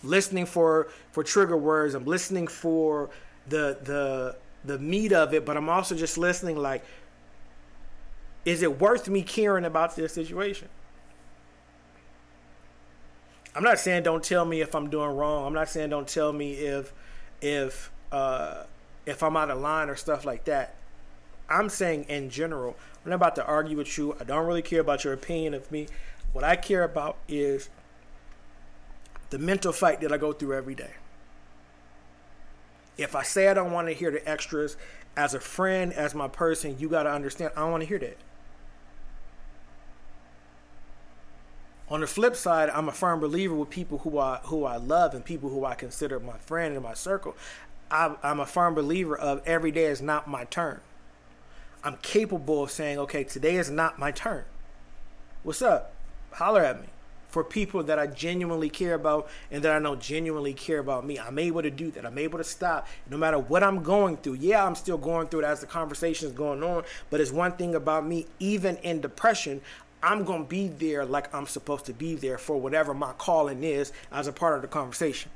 listening 0.03 0.45
for 0.45 0.89
for 1.13 1.23
trigger 1.23 1.57
words. 1.57 1.95
I'm 1.95 2.05
listening 2.05 2.49
for 2.49 3.11
the 3.49 3.79
the 3.85 4.35
the 4.65 4.77
meat 4.77 5.13
of 5.13 5.33
it, 5.35 5.47
but 5.47 5.57
I'm 5.57 5.69
also 5.69 5.95
just 5.95 6.19
listening 6.19 6.57
like, 6.57 6.85
is 8.45 8.63
it 8.63 8.81
worth 8.81 9.09
me 9.09 9.23
caring 9.23 9.65
about 9.65 9.95
this 9.95 10.13
situation? 10.15 10.69
I'm 13.55 13.63
not 13.63 13.79
saying 13.79 14.03
don't 14.03 14.25
tell 14.25 14.45
me 14.45 14.63
if 14.63 14.75
I'm 14.75 14.91
doing 14.91 15.11
wrong. 15.17 15.47
I'm 15.47 15.55
not 15.55 15.69
saying 15.69 15.91
don't 15.91 16.09
tell 16.09 16.33
me 16.33 16.55
if 16.55 16.93
if 17.41 17.93
uh, 18.11 18.65
if 19.07 19.23
I'm 19.23 19.37
out 19.37 19.49
of 19.49 19.61
line 19.61 19.89
or 19.89 19.95
stuff 19.95 20.25
like 20.25 20.45
that. 20.47 20.75
I'm 21.49 21.69
saying 21.69 22.07
in 22.09 22.31
general, 22.31 22.75
I'm 23.05 23.11
not 23.11 23.15
about 23.15 23.37
to 23.37 23.47
argue 23.47 23.77
with 23.77 23.97
you. 23.97 24.17
I 24.19 24.25
don't 24.25 24.45
really 24.45 24.63
care 24.63 24.81
about 24.81 25.05
your 25.05 25.13
opinion 25.13 25.55
of 25.55 25.71
me. 25.71 25.87
What 26.33 26.43
I 26.43 26.57
care 26.57 26.83
about 26.83 27.19
is 27.29 27.69
the 29.31 29.39
mental 29.39 29.73
fight 29.73 30.01
that 30.01 30.13
I 30.13 30.17
go 30.17 30.33
through 30.33 30.55
every 30.55 30.75
day. 30.75 30.93
If 32.97 33.15
I 33.15 33.23
say 33.23 33.49
I 33.49 33.55
don't 33.55 33.73
want 33.73 33.89
to 33.89 33.95
hear 33.95 34.11
the 34.11 34.27
extras, 34.29 34.77
as 35.17 35.35
a 35.35 35.41
friend, 35.41 35.93
as 35.93 36.15
my 36.15 36.29
person, 36.29 36.77
you 36.79 36.89
got 36.89 37.05
to 37.05 37.13
understand 37.13 37.53
I 37.57 37.61
don't 37.61 37.71
want 37.71 37.83
to 37.83 37.89
hear 37.89 37.99
that. 37.99 38.19
On 41.91 42.01
the 42.01 42.07
flip 42.07 42.37
side, 42.37 42.69
I'm 42.71 42.89
a 42.89 42.93
firm 42.93 43.19
believer 43.21 43.55
with 43.55 43.71
people 43.71 43.99
who 43.99 44.19
I 44.19 44.41
who 44.45 44.65
I 44.65 44.77
love 44.77 45.15
and 45.15 45.25
people 45.25 45.49
who 45.49 45.65
I 45.65 45.75
consider 45.75 46.21
my 46.21 46.37
friend 46.39 46.77
in 46.77 46.83
my 46.83 46.95
circle. 46.95 47.35
I, 47.91 48.15
I'm 48.23 48.41
a 48.41 48.47
firm 48.47 48.75
believer 48.75 49.17
of 49.17 49.43
every 49.47 49.71
day 49.71 49.87
is 49.87 50.03
not 50.03 50.29
my 50.29 50.45
turn. 50.45 50.81
I'm 51.83 51.97
capable 52.03 52.63
of 52.63 52.71
saying, 52.71 52.99
okay, 52.99 53.25
today 53.25 53.57
is 53.57 53.71
not 53.71 53.99
my 53.99 54.11
turn. 54.11 54.45
What's 55.43 55.63
up? 55.63 55.95
Holler 56.33 56.63
at 56.63 56.81
me. 56.81 56.89
For 57.29 57.45
people 57.45 57.83
that 57.85 57.99
I 57.99 58.07
genuinely 58.07 58.71
care 58.71 58.95
about 58.95 59.29
and 59.51 59.63
that 59.63 59.73
I 59.73 59.79
know 59.79 59.97
genuinely 59.97 60.55
care 60.55 60.79
about 60.79 61.05
me, 61.05 61.19
I'm 61.19 61.39
able 61.39 61.61
to 61.61 61.71
do 61.71 61.91
that. 61.91 62.07
I'm 62.07 62.17
able 62.17 62.39
to 62.39 62.45
stop 62.45 62.89
no 63.11 63.19
matter 63.19 63.39
what 63.39 63.63
I'm 63.63 63.83
going 63.83 64.17
through. 64.17 64.35
Yeah, 64.35 64.65
I'm 64.65 64.75
still 64.75 64.97
going 64.97 65.29
through 65.29 65.41
it 65.41 65.45
as 65.45 65.61
the 65.61 65.67
conversation 65.67 66.29
is 66.29 66.33
going 66.33 66.63
on, 66.63 66.85
but 67.11 67.21
it's 67.21 67.31
one 67.31 67.53
thing 67.53 67.75
about 67.75 68.07
me, 68.07 68.27
even 68.39 68.79
in 68.79 69.03
depression, 69.03 69.61
I'm 70.03 70.25
going 70.25 70.45
to 70.45 70.49
be 70.49 70.69
there 70.69 71.05
like 71.05 71.35
I'm 71.35 71.47
supposed 71.47 71.87
to 71.87 71.93
be 71.93 72.15
there 72.15 72.39
for 72.39 72.61
whatever 72.61 72.95
my 72.95 73.13
calling 73.15 73.65
is 73.65 73.93
as 74.13 74.27
a 74.27 74.33
part 74.33 74.55
of 74.55 74.63
the 74.63 74.69
conversation. 74.69 75.31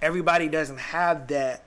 Everybody 0.00 0.48
doesn't 0.48 0.78
have 0.78 1.28
that 1.28 1.62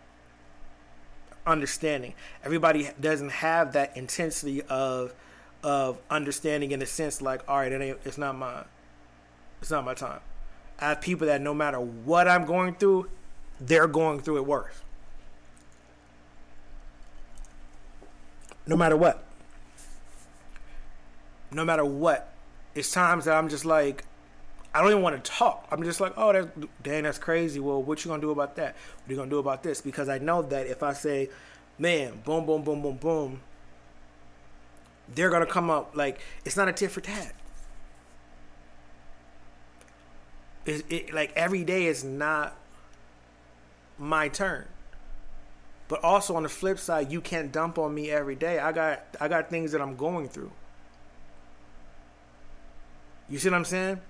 understanding. 1.47 2.13
Everybody 2.43 2.89
doesn't 2.99 3.29
have 3.29 3.73
that 3.73 3.95
intensity 3.97 4.61
of 4.63 5.13
of 5.63 5.97
understanding 6.09 6.71
in 6.71 6.81
a 6.81 6.85
sense 6.85 7.21
like, 7.21 7.41
all 7.47 7.57
right, 7.57 7.71
it 7.71 7.81
ain't, 7.81 7.97
it's 8.05 8.17
not 8.17 8.35
my 8.35 8.63
it's 9.61 9.71
not 9.71 9.83
my 9.85 9.93
time. 9.93 10.19
I 10.79 10.89
have 10.89 11.01
people 11.01 11.27
that 11.27 11.41
no 11.41 11.53
matter 11.53 11.79
what 11.79 12.27
I'm 12.27 12.45
going 12.45 12.75
through, 12.75 13.09
they're 13.59 13.87
going 13.87 14.19
through 14.19 14.37
it 14.37 14.45
worse. 14.45 14.81
No 18.67 18.75
matter 18.75 18.97
what 18.97 19.25
no 21.55 21.65
matter 21.65 21.85
what, 21.85 22.31
it's 22.75 22.91
times 22.91 23.25
that 23.25 23.35
I'm 23.35 23.49
just 23.49 23.65
like, 23.65 24.03
I 24.73 24.81
don't 24.81 24.91
even 24.91 25.01
want 25.01 25.23
to 25.23 25.31
talk. 25.31 25.67
I'm 25.71 25.83
just 25.83 26.01
like, 26.01 26.13
oh, 26.17 26.33
that's, 26.33 26.47
dang, 26.83 27.03
that's 27.03 27.17
crazy. 27.17 27.59
Well, 27.59 27.81
what 27.81 28.03
you 28.03 28.09
gonna 28.09 28.21
do 28.21 28.31
about 28.31 28.57
that? 28.57 28.75
What 28.75 29.09
are 29.09 29.11
you 29.11 29.17
gonna 29.17 29.29
do 29.29 29.39
about 29.39 29.63
this? 29.63 29.79
Because 29.79 30.09
I 30.09 30.17
know 30.17 30.41
that 30.41 30.67
if 30.67 30.83
I 30.83 30.93
say, 30.93 31.29
man, 31.79 32.21
boom, 32.25 32.45
boom, 32.45 32.63
boom, 32.63 32.81
boom, 32.81 32.97
boom, 32.97 33.41
they're 35.13 35.29
gonna 35.29 35.45
come 35.45 35.69
up 35.69 35.95
like 35.95 36.19
it's 36.43 36.57
not 36.57 36.67
a 36.67 36.73
tit 36.73 36.91
for 36.91 37.01
tat. 37.01 37.33
It, 40.65 40.83
it, 40.89 41.13
like 41.13 41.31
every 41.35 41.63
day 41.63 41.85
is 41.85 42.03
not 42.03 42.55
my 43.97 44.27
turn. 44.29 44.65
But 45.87 46.03
also 46.03 46.35
on 46.35 46.43
the 46.43 46.49
flip 46.49 46.79
side, 46.79 47.11
you 47.11 47.21
can't 47.21 47.51
dump 47.51 47.77
on 47.77 47.93
me 47.93 48.09
every 48.09 48.35
day. 48.35 48.57
I 48.57 48.71
got 48.71 49.03
I 49.21 49.27
got 49.27 49.49
things 49.49 49.71
that 49.71 49.81
I'm 49.81 49.95
going 49.95 50.29
through. 50.29 50.51
You 53.29 53.37
see 53.37 53.49
what 53.49 53.55
I'm 53.55 53.65
saying? 53.65 54.01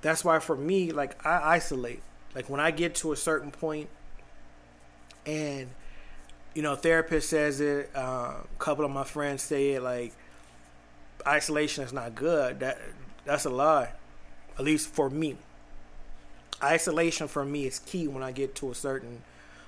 That's 0.00 0.24
why 0.24 0.40
for 0.40 0.56
me, 0.56 0.90
like 0.90 1.24
I 1.24 1.54
isolate. 1.54 2.02
Like 2.34 2.50
when 2.50 2.60
I 2.60 2.72
get 2.72 2.96
to 2.96 3.12
a 3.12 3.16
certain 3.16 3.52
point, 3.52 3.88
and 5.24 5.68
you 6.54 6.62
know, 6.62 6.74
therapist 6.74 7.30
says 7.30 7.60
it. 7.60 7.90
Uh, 7.94 8.34
a 8.42 8.46
couple 8.58 8.84
of 8.84 8.90
my 8.90 9.04
friends 9.04 9.42
say 9.42 9.72
it. 9.72 9.82
Like 9.82 10.12
isolation 11.26 11.84
is 11.84 11.92
not 11.92 12.14
good. 12.14 12.60
That 12.60 12.80
that's 13.24 13.44
a 13.44 13.50
lie. 13.50 13.90
At 14.58 14.64
least 14.64 14.88
for 14.88 15.08
me. 15.10 15.36
Isolation 16.62 17.28
for 17.28 17.44
me 17.44 17.66
is 17.66 17.78
key 17.78 18.06
when 18.08 18.22
I 18.22 18.32
get 18.32 18.54
to 18.56 18.70
a 18.70 18.74
certain 18.74 19.22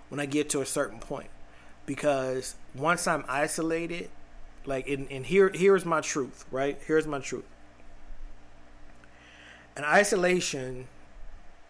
when 0.08 0.20
I 0.20 0.26
get 0.26 0.50
to 0.50 0.60
a 0.60 0.66
certain 0.66 0.98
point. 0.98 1.30
Because 1.86 2.54
once 2.74 3.06
I'm 3.06 3.24
isolated, 3.28 4.10
like 4.64 4.88
and, 4.88 5.10
and 5.10 5.26
here 5.26 5.50
here's 5.52 5.84
my 5.84 6.00
truth, 6.00 6.44
right? 6.50 6.78
Here's 6.86 7.06
my 7.06 7.18
truth 7.18 7.44
in 9.76 9.84
isolation, 9.84 10.86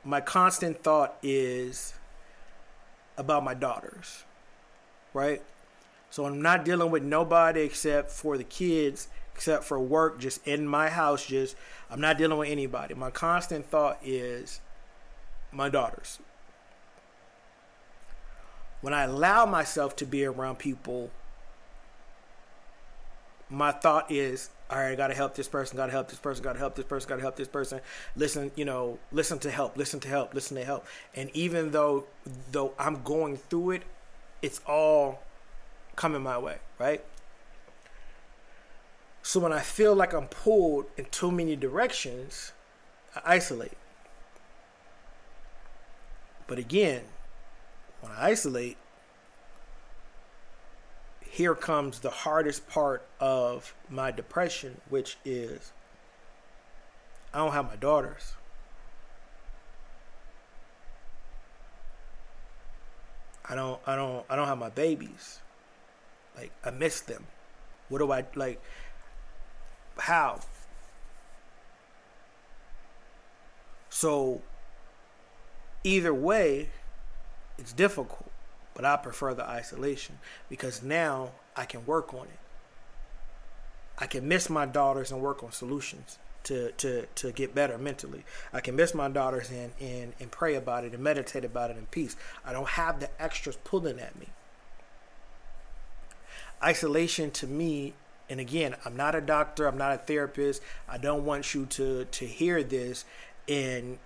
my 0.05 0.20
constant 0.20 0.83
thought 0.83 1.16
is 1.23 1.94
about 3.16 3.44
my 3.44 3.55
daughters, 3.55 4.25
right? 5.14 5.42
So 6.11 6.27
I'm 6.27 6.42
not 6.42 6.64
dealing 6.64 6.90
with 6.90 7.03
nobody 7.03 7.62
except 7.62 8.11
for 8.11 8.37
the 8.37 8.44
kids, 8.44 9.09
except 9.35 9.64
for 9.64 9.79
work, 9.79 10.18
just 10.20 10.47
in 10.47 10.66
my 10.66 10.88
house. 10.88 11.27
Just 11.27 11.57
I'm 11.90 12.01
not 12.01 12.18
dealing 12.18 12.38
with 12.38 12.49
anybody. 12.49 12.94
My 12.94 13.11
constant 13.11 13.66
thought 13.66 13.99
is 14.03 14.61
my 15.53 15.68
daughters. 15.68 16.18
When 18.81 18.92
I 18.92 19.04
allow 19.04 19.46
myself 19.46 19.96
to 19.96 20.06
be 20.06 20.25
around 20.25 20.59
people, 20.59 21.11
my 23.48 23.73
thought 23.73 24.11
is 24.11 24.50
all 24.71 24.79
right, 24.79 24.92
I 24.92 24.94
gotta 24.94 25.15
help 25.15 25.35
this 25.35 25.46
person, 25.46 25.77
gotta 25.77 25.92
help 25.92 26.09
this 26.09 26.19
person, 26.19 26.42
gotta 26.42 26.59
help 26.59 26.75
this 26.75 26.87
person, 26.87 27.09
gotta 27.09 27.23
help 27.23 27.37
this 27.37 27.48
person. 27.48 27.81
Listen, 28.17 28.50
you 28.56 28.65
know, 28.65 28.98
listen 29.13 29.38
to 29.40 29.50
help, 29.50 29.77
listen 29.77 30.00
to 30.00 30.09
help, 30.09 30.35
listen 30.35 30.56
to 30.56 30.65
help. 30.65 30.87
And 31.15 31.31
even 31.35 31.71
though 31.71 32.06
though 32.50 32.73
I'm 32.79 33.02
going 33.02 33.37
through 33.37 33.73
it, 33.73 33.83
it's 34.42 34.61
all 34.67 35.23
coming 35.96 36.23
my 36.23 36.38
way, 36.38 36.56
right? 36.79 37.04
So 39.27 39.40
when 39.40 39.54
I 39.54 39.60
feel 39.60 39.94
like 39.94 40.12
I'm 40.12 40.27
pulled 40.27 40.85
in 40.98 41.06
too 41.06 41.33
many 41.33 41.56
directions, 41.56 42.52
I 43.16 43.37
isolate. 43.37 43.79
But 46.46 46.58
again, 46.58 47.04
when 48.02 48.12
I 48.12 48.27
isolate, 48.29 48.77
here 51.22 51.54
comes 51.54 52.00
the 52.00 52.10
hardest 52.10 52.68
part 52.68 53.06
of 53.18 53.75
my 53.88 54.10
depression, 54.10 54.83
which 54.90 55.16
is 55.25 55.72
I 57.33 57.38
don't 57.38 57.52
have 57.52 57.64
my 57.64 57.77
daughters. 57.77 58.35
I 63.48 63.54
don't 63.54 63.81
I 63.87 63.96
don't 63.96 64.27
I 64.29 64.37
don't 64.37 64.48
have 64.48 64.58
my 64.58 64.68
babies. 64.68 65.40
Like 66.37 66.52
I 66.62 66.70
miss 66.70 67.00
them. 67.00 67.27
What 67.88 67.98
do 67.98 68.12
I 68.12 68.27
like 68.35 68.60
how? 69.99 70.40
So 73.90 74.42
either 75.85 76.13
way, 76.13 76.71
it's 77.59 77.73
difficult, 77.73 78.31
but 78.75 78.85
I 78.85 78.97
prefer 78.97 79.35
the 79.35 79.49
isolation 79.49 80.19
because 80.49 80.83
now 80.83 81.31
I 81.57 81.65
can 81.65 81.87
work 81.87 82.13
on 82.13 82.27
it. 82.27 82.38
I 83.97 84.07
can 84.07 84.27
miss 84.27 84.51
my 84.51 84.67
daughters 84.67 85.13
and 85.13 85.21
work 85.21 85.45
on 85.45 85.53
solutions 85.53 86.19
to, 86.45 86.73
to, 86.73 87.07
to 87.15 87.33
get 87.33 87.55
better 87.55 87.79
mentally. 87.79 88.25
I 88.53 88.61
can 88.61 88.77
miss 88.77 88.95
my 88.95 89.09
daughters 89.09 89.51
and, 89.51 89.73
and, 89.81 90.13
and 90.21 90.31
pray 90.31 90.55
about 90.57 90.85
it 90.85 90.92
and 90.92 91.03
meditate 91.03 91.45
about 91.45 91.71
it 91.71 91.77
in 91.77 91.87
peace. 91.87 92.17
I 92.45 92.53
don't 92.53 92.69
have 92.71 93.01
the 93.01 93.09
extras 93.23 93.57
pulling 93.65 93.99
at 93.99 94.19
me. 94.19 94.27
Isolation 96.63 97.31
to 97.33 97.47
me, 97.47 97.95
and 98.29 98.40
again, 98.40 98.75
I'm 98.85 98.96
not 98.96 99.14
a 99.14 99.20
doctor, 99.20 99.66
I'm 99.66 99.77
not 99.77 99.92
a 99.92 99.98
therapist. 99.98 100.62
I 100.88 100.98
don't 100.98 101.25
want 101.25 101.54
you 101.54 101.66
to, 101.66 102.06
to 102.06 102.27
hear 102.27 102.62
this. 102.62 103.04
And 103.48 103.98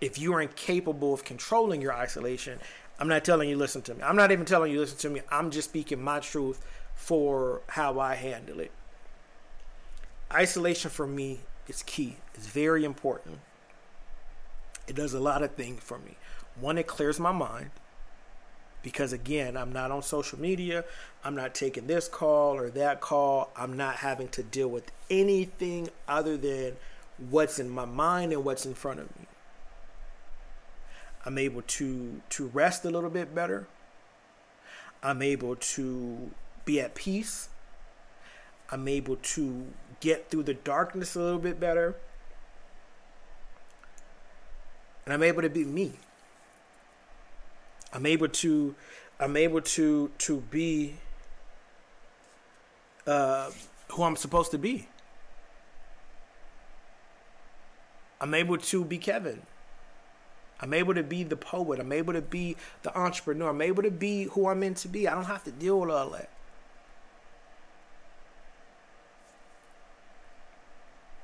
if 0.00 0.18
you 0.18 0.32
are 0.34 0.40
incapable 0.40 1.12
of 1.12 1.24
controlling 1.24 1.80
your 1.80 1.92
isolation, 1.92 2.60
I'm 3.00 3.08
not 3.08 3.24
telling 3.24 3.48
you 3.48 3.56
listen 3.56 3.82
to 3.82 3.94
me. 3.94 4.02
I'm 4.02 4.16
not 4.16 4.30
even 4.30 4.44
telling 4.44 4.72
you 4.72 4.80
listen 4.80 4.98
to 4.98 5.10
me. 5.10 5.22
I'm 5.30 5.50
just 5.50 5.70
speaking 5.70 6.02
my 6.02 6.20
truth 6.20 6.64
for 6.94 7.62
how 7.68 7.98
I 7.98 8.14
handle 8.14 8.60
it. 8.60 8.70
Isolation 10.32 10.90
for 10.90 11.06
me 11.06 11.40
is 11.66 11.82
key. 11.82 12.16
It's 12.34 12.46
very 12.46 12.84
important. 12.84 13.38
It 14.86 14.94
does 14.94 15.14
a 15.14 15.20
lot 15.20 15.42
of 15.42 15.52
things 15.52 15.82
for 15.82 15.98
me. 15.98 16.16
One, 16.60 16.78
it 16.78 16.86
clears 16.86 17.18
my 17.18 17.32
mind 17.32 17.70
because 18.88 19.12
again, 19.12 19.54
I'm 19.54 19.70
not 19.70 19.90
on 19.90 20.00
social 20.02 20.40
media. 20.40 20.82
I'm 21.22 21.34
not 21.34 21.54
taking 21.54 21.86
this 21.86 22.08
call 22.08 22.56
or 22.56 22.70
that 22.70 23.02
call. 23.02 23.50
I'm 23.54 23.76
not 23.76 23.96
having 23.96 24.28
to 24.28 24.42
deal 24.42 24.68
with 24.68 24.90
anything 25.10 25.90
other 26.08 26.38
than 26.38 26.74
what's 27.28 27.58
in 27.58 27.68
my 27.68 27.84
mind 27.84 28.32
and 28.32 28.46
what's 28.46 28.64
in 28.64 28.72
front 28.72 29.00
of 29.00 29.06
me. 29.18 29.26
I'm 31.26 31.36
able 31.36 31.60
to 31.60 32.22
to 32.30 32.46
rest 32.46 32.86
a 32.86 32.90
little 32.90 33.10
bit 33.10 33.34
better. 33.34 33.68
I'm 35.02 35.20
able 35.20 35.56
to 35.56 36.30
be 36.64 36.80
at 36.80 36.94
peace. 36.94 37.50
I'm 38.70 38.88
able 38.88 39.16
to 39.16 39.66
get 40.00 40.30
through 40.30 40.44
the 40.44 40.54
darkness 40.54 41.14
a 41.14 41.20
little 41.20 41.38
bit 41.38 41.60
better. 41.60 41.94
And 45.04 45.12
I'm 45.12 45.22
able 45.22 45.42
to 45.42 45.50
be 45.50 45.66
me. 45.66 45.92
I'm 47.92 48.06
able 48.06 48.28
to 48.28 48.74
I'm 49.20 49.36
able 49.36 49.60
to 49.60 50.10
to 50.18 50.40
be 50.50 50.94
uh, 53.06 53.50
who 53.92 54.02
I'm 54.02 54.16
supposed 54.16 54.50
to 54.52 54.58
be. 54.58 54.88
I'm 58.20 58.34
able 58.34 58.58
to 58.58 58.84
be 58.84 58.98
Kevin. 58.98 59.42
I'm 60.60 60.74
able 60.74 60.94
to 60.94 61.02
be 61.04 61.22
the 61.22 61.36
poet. 61.36 61.78
I'm 61.78 61.92
able 61.92 62.12
to 62.12 62.20
be 62.20 62.56
the 62.82 62.96
entrepreneur. 62.98 63.50
I'm 63.50 63.62
able 63.62 63.82
to 63.84 63.90
be 63.90 64.24
who 64.24 64.48
I'm 64.48 64.60
meant 64.60 64.78
to 64.78 64.88
be. 64.88 65.06
I 65.06 65.14
don't 65.14 65.24
have 65.24 65.44
to 65.44 65.52
deal 65.52 65.80
with 65.80 65.90
all 65.90 66.10
that. 66.10 66.28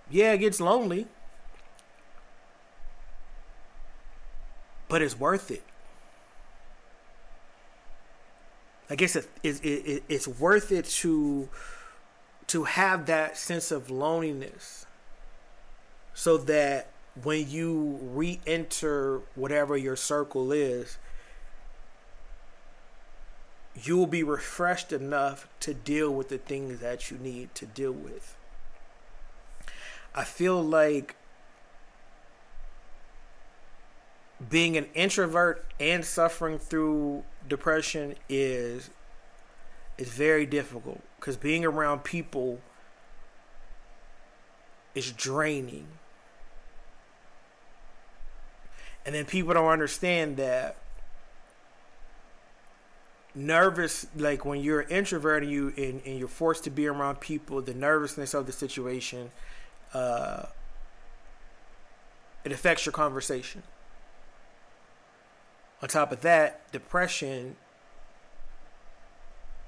Yeah, 0.08 0.32
it 0.32 0.38
gets 0.38 0.60
lonely. 0.60 1.08
But 4.88 5.02
it's 5.02 5.18
worth 5.18 5.50
it. 5.50 5.64
I 8.90 8.96
guess 8.96 9.16
it, 9.16 9.28
it, 9.42 9.64
it, 9.64 10.02
it's 10.08 10.28
worth 10.28 10.70
it 10.70 10.84
to 10.86 11.48
to 12.46 12.64
have 12.64 13.06
that 13.06 13.38
sense 13.38 13.70
of 13.70 13.90
loneliness 13.90 14.84
so 16.12 16.36
that 16.36 16.88
when 17.22 17.48
you 17.48 17.98
re-enter 18.02 19.20
whatever 19.34 19.78
your 19.78 19.96
circle 19.96 20.52
is 20.52 20.98
you 23.82 23.96
will 23.96 24.06
be 24.06 24.22
refreshed 24.22 24.92
enough 24.92 25.48
to 25.60 25.74
deal 25.74 26.10
with 26.10 26.28
the 26.28 26.38
things 26.38 26.80
that 26.80 27.10
you 27.10 27.18
need 27.18 27.54
to 27.54 27.66
deal 27.66 27.92
with. 27.92 28.36
I 30.14 30.24
feel 30.24 30.62
like 30.62 31.16
being 34.48 34.76
an 34.76 34.86
introvert 34.94 35.64
and 35.80 36.04
suffering 36.04 36.58
through 36.58 37.24
depression 37.48 38.14
is 38.28 38.90
is 39.96 40.08
very 40.08 40.44
difficult 40.46 41.00
because 41.18 41.36
being 41.36 41.64
around 41.64 42.02
people 42.02 42.60
is 44.94 45.12
draining. 45.12 45.86
And 49.06 49.14
then 49.14 49.24
people 49.24 49.54
don't 49.54 49.68
understand 49.68 50.36
that 50.38 50.76
nervous 53.34 54.06
like 54.16 54.44
when 54.44 54.60
you're 54.60 54.80
an 54.80 54.90
introvert 54.90 55.42
and 55.42 55.52
you 55.52 55.72
and, 55.76 56.00
and 56.06 56.18
you're 56.18 56.28
forced 56.28 56.64
to 56.64 56.70
be 56.70 56.86
around 56.86 57.20
people 57.20 57.60
the 57.60 57.74
nervousness 57.74 58.32
of 58.32 58.46
the 58.46 58.52
situation 58.52 59.30
uh, 59.92 60.44
it 62.44 62.52
affects 62.52 62.86
your 62.86 62.92
conversation. 62.92 63.62
On 65.84 65.88
top 65.88 66.12
of 66.12 66.22
that, 66.22 66.72
depression 66.72 67.56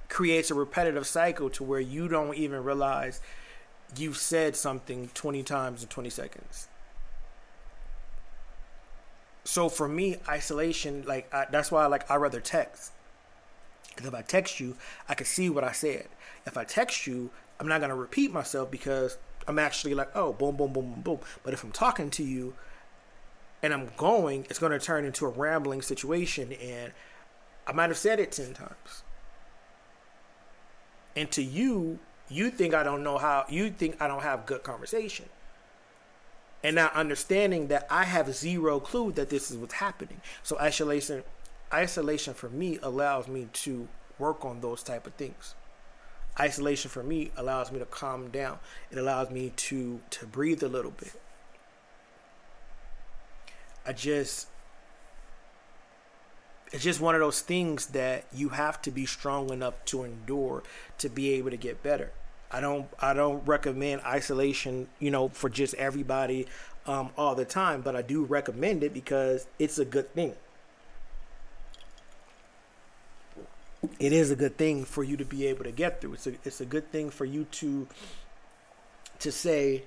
creates 0.09 0.51
a 0.51 0.55
repetitive 0.55 1.07
cycle 1.07 1.51
to 1.51 1.63
where 1.63 1.79
you 1.79 2.09
don't 2.09 2.35
even 2.35 2.65
realize 2.65 3.21
you've 3.99 4.17
said 4.17 4.57
something 4.57 5.11
20 5.13 5.43
times 5.43 5.83
in 5.83 5.91
20 5.91 6.09
seconds. 6.09 6.69
So 9.45 9.69
for 9.69 9.87
me, 9.87 10.17
isolation, 10.27 11.05
like 11.07 11.29
I, 11.35 11.49
that's 11.51 11.71
why 11.71 11.85
like 11.85 12.11
I 12.11 12.17
rather 12.17 12.41
text. 12.41 12.93
Because 13.89 14.07
if 14.07 14.15
I 14.15 14.23
text 14.23 14.59
you, 14.59 14.75
I 15.11 15.15
can 15.15 15.27
see 15.27 15.51
what 15.51 15.65
I 15.65 15.73
said. 15.73 16.07
If 16.47 16.57
I 16.57 16.65
text 16.65 17.07
you, 17.07 17.29
I'm 17.61 17.69
not 17.69 17.83
gonna 17.83 17.95
repeat 17.95 18.33
myself 18.33 18.71
because 18.71 19.19
I'm 19.47 19.59
actually 19.59 19.93
like, 19.93 20.17
oh, 20.17 20.33
boom, 20.33 20.57
boom, 20.57 20.73
boom, 20.73 20.93
boom, 20.93 21.03
boom. 21.03 21.19
But 21.43 21.53
if 21.53 21.63
I'm 21.63 21.73
talking 21.73 22.09
to 22.13 22.25
you 22.25 22.55
and 23.67 23.75
I'm 23.75 23.91
going, 23.97 24.47
it's 24.49 24.61
going 24.61 24.73
to 24.73 24.79
turn 24.79 25.05
into 25.05 25.27
a 25.27 25.29
rambling 25.29 25.83
situation. 25.83 26.53
And 26.53 26.93
I 27.67 27.73
might 27.73 27.91
have 27.91 27.99
said 27.99 28.21
it 28.21 28.33
10 28.33 28.55
times. 28.55 29.03
And 31.17 31.29
to 31.33 31.43
you, 31.43 31.99
you 32.29 32.51
think 32.51 32.75
I 32.75 32.85
don't 32.85 33.03
know 33.03 33.19
how, 33.19 33.45
you 33.49 33.71
think 33.71 34.01
I 34.01 34.07
don't 34.07 34.23
have 34.23 34.47
good 34.47 34.63
conversation. 34.63 35.27
And 36.63 36.77
now 36.77 36.91
understanding 36.95 37.67
that 37.69 37.87
I 37.91 38.05
have 38.05 38.33
zero 38.33 38.79
clue 38.79 39.11
that 39.13 39.31
this 39.31 39.51
is 39.51 39.57
what's 39.57 39.75
happening. 39.75 40.21
So 40.45 40.59
isolation, 40.61 41.25
isolation 41.73 42.35
for 42.35 42.49
me 42.49 42.79
allows 42.83 43.27
me 43.27 43.49
to 43.53 43.89
work 44.19 44.45
on 44.45 44.61
those 44.61 44.83
type 44.83 45.07
of 45.07 45.15
things 45.15 45.55
isolation 46.39 46.91
for 46.91 47.03
me 47.03 47.31
allows 47.37 47.73
me 47.73 47.79
to 47.79 47.87
calm 47.87 48.29
down. 48.29 48.59
It 48.91 48.99
allows 48.99 49.31
me 49.31 49.53
to 49.57 50.01
to 50.11 50.27
breathe 50.27 50.63
a 50.63 50.69
little 50.69 50.91
bit. 50.91 51.21
I 53.87 53.93
just 53.93 54.49
it's 56.73 56.83
just 56.83 57.01
one 57.01 57.15
of 57.15 57.21
those 57.21 57.41
things 57.41 57.87
that 57.89 58.25
you 58.35 58.51
have 58.51 58.83
to 58.83 58.91
be 58.91 59.07
strong 59.07 59.51
enough 59.51 59.85
to 59.87 60.03
endure 60.03 60.63
to 60.99 61.09
be 61.09 61.33
able 61.35 61.51
to 61.51 61.57
get 61.57 61.83
better. 61.83 62.13
I 62.51 62.61
don't 62.61 62.89
I 63.01 63.15
don't 63.15 63.47
recommend 63.47 64.03
isolation, 64.03 64.89
you 64.99 65.11
know, 65.11 65.29
for 65.29 65.49
just 65.49 65.75
everybody 65.75 66.47
um, 66.87 67.11
all 67.17 67.35
the 67.35 67.45
time, 67.45 67.83
but 67.83 67.97
I 67.97 68.03
do 68.03 68.25
recommend 68.25 68.83
it 68.83 68.93
because 68.93 69.47
it's 69.59 69.79
a 69.79 69.85
good 69.85 70.13
thing. 70.15 70.35
it 73.99 74.13
is 74.13 74.31
a 74.31 74.37
good 74.37 74.57
thing 74.57 74.85
for 74.85 75.05
you 75.05 75.17
to 75.17 75.25
be 75.25 75.47
able 75.47 75.65
to 75.65 75.71
get 75.71 76.01
through. 76.01 76.15
It's 76.15 76.27
a 76.27 76.33
it's 76.45 76.61
a 76.61 76.65
good 76.65 76.91
thing 76.91 77.11
for 77.11 77.25
you 77.25 77.45
to 77.53 77.87
to 79.21 79.33
say, 79.33 79.85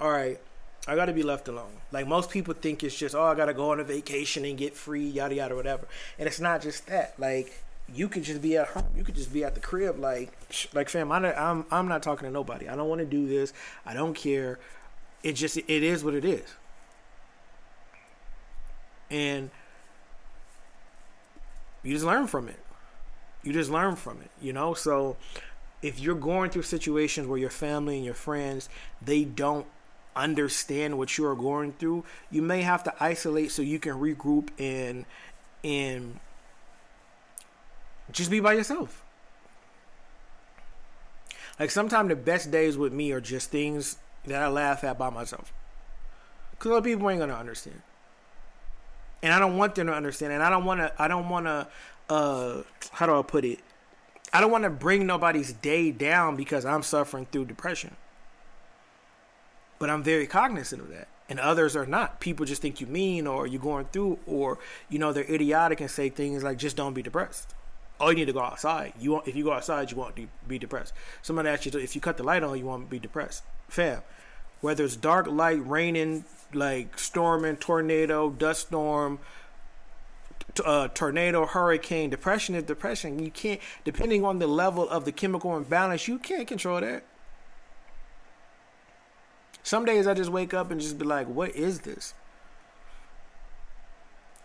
all 0.00 0.10
right, 0.10 0.40
I 0.86 0.94
got 0.94 1.06
to 1.06 1.12
be 1.12 1.22
left 1.22 1.48
alone. 1.48 1.80
Like 1.92 2.06
most 2.06 2.30
people 2.30 2.54
think 2.54 2.82
it's 2.82 2.96
just, 2.96 3.14
oh, 3.14 3.24
I 3.24 3.34
got 3.34 3.46
to 3.46 3.54
go 3.54 3.70
on 3.70 3.80
a 3.80 3.84
vacation 3.84 4.44
and 4.44 4.58
get 4.58 4.74
free, 4.74 5.06
yada 5.06 5.34
yada, 5.34 5.54
whatever. 5.54 5.88
And 6.18 6.26
it's 6.26 6.40
not 6.40 6.62
just 6.62 6.86
that. 6.88 7.14
Like 7.18 7.62
you 7.92 8.08
could 8.08 8.22
just 8.22 8.42
be 8.42 8.56
at 8.56 8.68
home. 8.68 8.88
You 8.96 9.04
could 9.04 9.14
just 9.14 9.32
be 9.32 9.44
at 9.44 9.54
the 9.54 9.60
crib. 9.60 9.98
Like 9.98 10.32
like 10.74 10.88
fam, 10.88 11.10
I, 11.10 11.34
I'm 11.34 11.64
I'm 11.70 11.88
not 11.88 12.02
talking 12.02 12.26
to 12.26 12.32
nobody. 12.32 12.68
I 12.68 12.76
don't 12.76 12.88
want 12.88 13.00
to 13.00 13.06
do 13.06 13.26
this. 13.26 13.52
I 13.86 13.94
don't 13.94 14.14
care. 14.14 14.58
It 15.22 15.32
just 15.32 15.56
it 15.56 15.68
is 15.68 16.04
what 16.04 16.14
it 16.14 16.24
is. 16.24 16.54
And 19.10 19.50
you 21.82 21.92
just 21.92 22.04
learn 22.04 22.26
from 22.26 22.48
it 22.48 22.58
you 23.44 23.52
just 23.52 23.70
learn 23.70 23.94
from 23.94 24.20
it, 24.22 24.30
you 24.40 24.52
know? 24.52 24.74
So 24.74 25.16
if 25.82 26.00
you're 26.00 26.14
going 26.14 26.50
through 26.50 26.62
situations 26.62 27.26
where 27.26 27.38
your 27.38 27.50
family 27.50 27.96
and 27.96 28.04
your 28.04 28.14
friends, 28.14 28.68
they 29.00 29.24
don't 29.24 29.66
understand 30.16 30.98
what 30.98 31.16
you 31.18 31.26
are 31.26 31.34
going 31.34 31.72
through, 31.72 32.04
you 32.30 32.42
may 32.42 32.62
have 32.62 32.84
to 32.84 32.94
isolate 33.00 33.50
so 33.50 33.62
you 33.62 33.78
can 33.78 33.94
regroup 33.94 34.48
and 34.58 35.04
and 35.62 36.20
just 38.10 38.30
be 38.30 38.40
by 38.40 38.52
yourself. 38.52 39.02
Like 41.58 41.70
sometimes 41.70 42.08
the 42.08 42.16
best 42.16 42.50
days 42.50 42.76
with 42.76 42.92
me 42.92 43.12
are 43.12 43.20
just 43.20 43.50
things 43.50 43.96
that 44.26 44.42
I 44.42 44.48
laugh 44.48 44.84
at 44.84 44.98
by 44.98 45.10
myself. 45.10 45.52
Cause 46.58 46.72
other 46.72 46.82
people 46.82 47.08
ain't 47.10 47.20
gonna 47.20 47.34
understand. 47.34 47.82
And 49.22 49.32
I 49.32 49.38
don't 49.38 49.56
want 49.56 49.74
them 49.74 49.86
to 49.86 49.94
understand. 49.94 50.32
And 50.32 50.42
I 50.42 50.50
don't 50.50 50.64
wanna 50.64 50.92
I 50.98 51.08
don't 51.08 51.28
wanna 51.28 51.68
uh 52.08 52.62
how 52.92 53.06
do 53.06 53.18
I 53.18 53.22
put 53.22 53.44
it? 53.44 53.60
I 54.34 54.40
don't 54.40 54.50
want 54.50 54.64
to 54.64 54.70
bring 54.70 55.06
nobody's 55.06 55.52
day 55.52 55.92
down 55.92 56.34
because 56.34 56.64
I'm 56.64 56.82
suffering 56.82 57.26
through 57.30 57.44
depression. 57.44 57.94
But 59.78 59.90
I'm 59.90 60.02
very 60.02 60.26
cognizant 60.26 60.82
of 60.82 60.88
that. 60.90 61.08
And 61.28 61.40
others 61.40 61.74
are 61.74 61.86
not. 61.86 62.20
People 62.20 62.44
just 62.44 62.60
think 62.60 62.80
you 62.80 62.86
mean 62.86 63.26
or 63.26 63.46
you're 63.46 63.60
going 63.60 63.86
through 63.86 64.18
or 64.26 64.58
you 64.90 64.98
know 64.98 65.12
they're 65.12 65.24
idiotic 65.24 65.80
and 65.80 65.90
say 65.90 66.10
things 66.10 66.42
like 66.44 66.58
just 66.58 66.76
don't 66.76 66.92
be 66.92 67.02
depressed. 67.02 67.54
Oh, 67.98 68.10
you 68.10 68.16
need 68.16 68.26
to 68.26 68.32
go 68.32 68.40
outside. 68.40 68.92
You 69.00 69.12
want 69.12 69.28
if 69.28 69.34
you 69.34 69.44
go 69.44 69.52
outside, 69.52 69.90
you 69.90 69.96
won't 69.96 70.18
be 70.46 70.58
depressed. 70.58 70.92
Somebody 71.22 71.48
asks 71.48 71.64
you 71.66 71.78
if 71.78 71.94
you 71.94 72.00
cut 72.00 72.18
the 72.18 72.24
light 72.24 72.42
on, 72.42 72.58
you 72.58 72.66
won't 72.66 72.90
be 72.90 72.98
depressed. 72.98 73.42
Fam, 73.68 74.02
whether 74.60 74.84
it's 74.84 74.96
dark, 74.96 75.26
light, 75.26 75.66
raining, 75.66 76.24
like 76.52 76.98
storming, 76.98 77.56
tornado, 77.56 78.30
dust 78.30 78.68
storm, 78.68 79.18
uh, 80.64 80.88
tornado, 80.88 81.46
hurricane, 81.46 82.10
depression 82.10 82.54
is 82.54 82.64
depression. 82.64 83.18
You 83.18 83.30
can't, 83.30 83.60
depending 83.84 84.24
on 84.24 84.38
the 84.38 84.46
level 84.46 84.88
of 84.88 85.04
the 85.04 85.12
chemical 85.12 85.56
imbalance, 85.56 86.08
you 86.08 86.18
can't 86.18 86.46
control 86.46 86.80
that. 86.80 87.04
Some 89.64 89.84
days 89.84 90.06
I 90.06 90.14
just 90.14 90.30
wake 90.30 90.54
up 90.54 90.70
and 90.70 90.80
just 90.80 90.98
be 90.98 91.04
like, 91.04 91.26
"What 91.26 91.56
is 91.56 91.80
this?" 91.80 92.14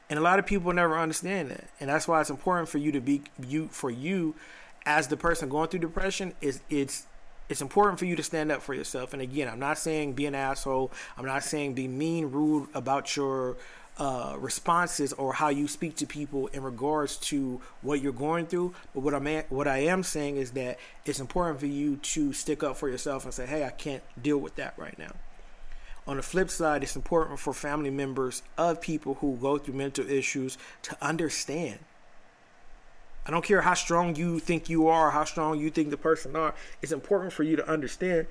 And 0.09 0.17
a 0.17 0.21
lot 0.23 0.39
of 0.39 0.47
people 0.47 0.73
never 0.73 0.97
understand 0.97 1.51
that. 1.51 1.69
And 1.79 1.89
that's 1.89 2.07
why 2.07 2.19
it's 2.19 2.31
important 2.31 2.67
for 2.67 2.79
you 2.79 2.91
to 2.93 3.01
be 3.01 3.21
you 3.45 3.67
for 3.67 3.91
you 3.91 4.33
as 4.85 5.07
the 5.07 5.17
person 5.17 5.49
going 5.49 5.69
through 5.69 5.81
depression 5.81 6.33
is 6.41 6.61
it's 6.69 7.05
it's 7.49 7.61
important 7.61 7.99
for 7.99 8.05
you 8.05 8.15
to 8.15 8.23
stand 8.23 8.51
up 8.51 8.61
for 8.61 8.73
yourself. 8.73 9.13
And 9.13 9.21
again, 9.21 9.49
I'm 9.49 9.59
not 9.59 9.77
saying 9.77 10.13
be 10.13 10.25
an 10.25 10.35
asshole. 10.35 10.91
I'm 11.17 11.25
not 11.25 11.43
saying 11.43 11.73
be 11.73 11.87
mean, 11.87 12.27
rude 12.31 12.69
about 12.73 13.15
your 13.15 13.57
uh, 13.99 14.35
responses 14.39 15.11
or 15.13 15.33
how 15.33 15.49
you 15.49 15.67
speak 15.67 15.97
to 15.97 16.05
people 16.05 16.47
in 16.47 16.63
regards 16.63 17.17
to 17.17 17.59
what 17.81 18.01
you're 18.01 18.13
going 18.13 18.45
through. 18.45 18.73
But 18.93 19.01
what 19.01 19.13
I'm 19.13 19.27
what 19.49 19.67
I 19.67 19.79
am 19.79 20.03
saying 20.03 20.37
is 20.37 20.51
that 20.51 20.79
it's 21.05 21.19
important 21.19 21.59
for 21.59 21.65
you 21.65 21.97
to 21.97 22.31
stick 22.31 22.63
up 22.63 22.77
for 22.77 22.87
yourself 22.89 23.25
and 23.25 23.33
say, 23.33 23.45
"Hey, 23.45 23.65
I 23.65 23.69
can't 23.69 24.03
deal 24.21 24.37
with 24.37 24.55
that 24.55 24.73
right 24.77 24.97
now." 24.97 25.11
On 26.07 26.17
the 26.17 26.23
flip 26.23 26.49
side, 26.49 26.81
it's 26.81 26.95
important 26.95 27.39
for 27.39 27.53
family 27.53 27.91
members 27.91 28.41
of 28.57 28.81
people 28.81 29.15
who 29.15 29.35
go 29.35 29.57
through 29.57 29.75
mental 29.75 30.09
issues 30.09 30.57
to 30.83 30.97
understand. 31.01 31.79
I 33.27 33.31
don't 33.31 33.43
care 33.43 33.61
how 33.61 33.75
strong 33.75 34.15
you 34.15 34.39
think 34.39 34.69
you 34.69 34.87
are, 34.87 35.11
how 35.11 35.25
strong 35.25 35.59
you 35.59 35.69
think 35.69 35.91
the 35.91 35.97
person 35.97 36.35
are. 36.35 36.55
It's 36.81 36.91
important 36.91 37.33
for 37.33 37.43
you 37.43 37.57
to 37.57 37.69
understand. 37.69 38.25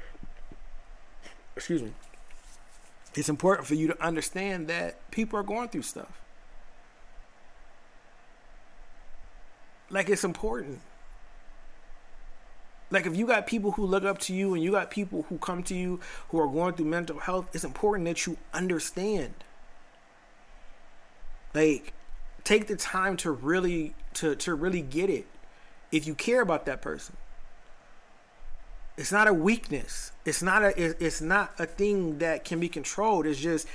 Excuse 1.54 1.82
me. 1.82 1.92
It's 3.14 3.28
important 3.28 3.66
for 3.66 3.74
you 3.74 3.88
to 3.88 4.04
understand 4.04 4.68
that 4.68 5.10
people 5.10 5.38
are 5.38 5.42
going 5.42 5.68
through 5.68 5.82
stuff. 5.82 6.20
Like 9.90 10.08
it's 10.08 10.24
important. 10.24 10.80
Like 12.90 13.06
if 13.06 13.16
you 13.16 13.26
got 13.26 13.46
people 13.46 13.72
who 13.72 13.84
look 13.86 14.04
up 14.04 14.18
to 14.20 14.34
you 14.34 14.54
and 14.54 14.62
you 14.62 14.70
got 14.70 14.90
people 14.90 15.26
who 15.28 15.38
come 15.38 15.62
to 15.64 15.74
you 15.74 16.00
who 16.28 16.40
are 16.40 16.46
going 16.46 16.74
through 16.74 16.86
mental 16.86 17.18
health, 17.18 17.48
it's 17.52 17.64
important 17.64 18.06
that 18.06 18.26
you 18.26 18.36
understand. 18.52 19.34
Like 21.54 21.92
take 22.44 22.66
the 22.66 22.76
time 22.76 23.16
to 23.18 23.30
really 23.30 23.94
to 24.14 24.34
to 24.36 24.54
really 24.54 24.80
get 24.80 25.10
it 25.10 25.26
if 25.92 26.06
you 26.06 26.14
care 26.14 26.40
about 26.40 26.66
that 26.66 26.80
person. 26.80 27.16
It's 28.98 29.12
not 29.12 29.28
a 29.28 29.32
weakness. 29.32 30.10
It's 30.24 30.42
not 30.42 30.62
a 30.62 31.04
it's 31.04 31.20
not 31.20 31.54
a 31.58 31.66
thing 31.66 32.18
that 32.18 32.44
can 32.44 32.58
be 32.58 32.68
controlled. 32.68 33.26
It's 33.26 33.38
just 33.38 33.68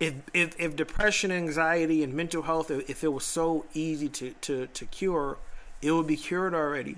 if 0.00 0.14
if, 0.34 0.58
if 0.58 0.74
depression, 0.74 1.30
anxiety, 1.30 2.02
and 2.02 2.12
mental 2.12 2.42
health, 2.42 2.72
if 2.72 3.04
it 3.04 3.12
was 3.12 3.24
so 3.24 3.64
easy 3.72 4.08
to, 4.08 4.30
to, 4.42 4.66
to 4.66 4.84
cure, 4.86 5.38
it 5.80 5.92
would 5.92 6.08
be 6.08 6.16
cured 6.16 6.54
already. 6.54 6.96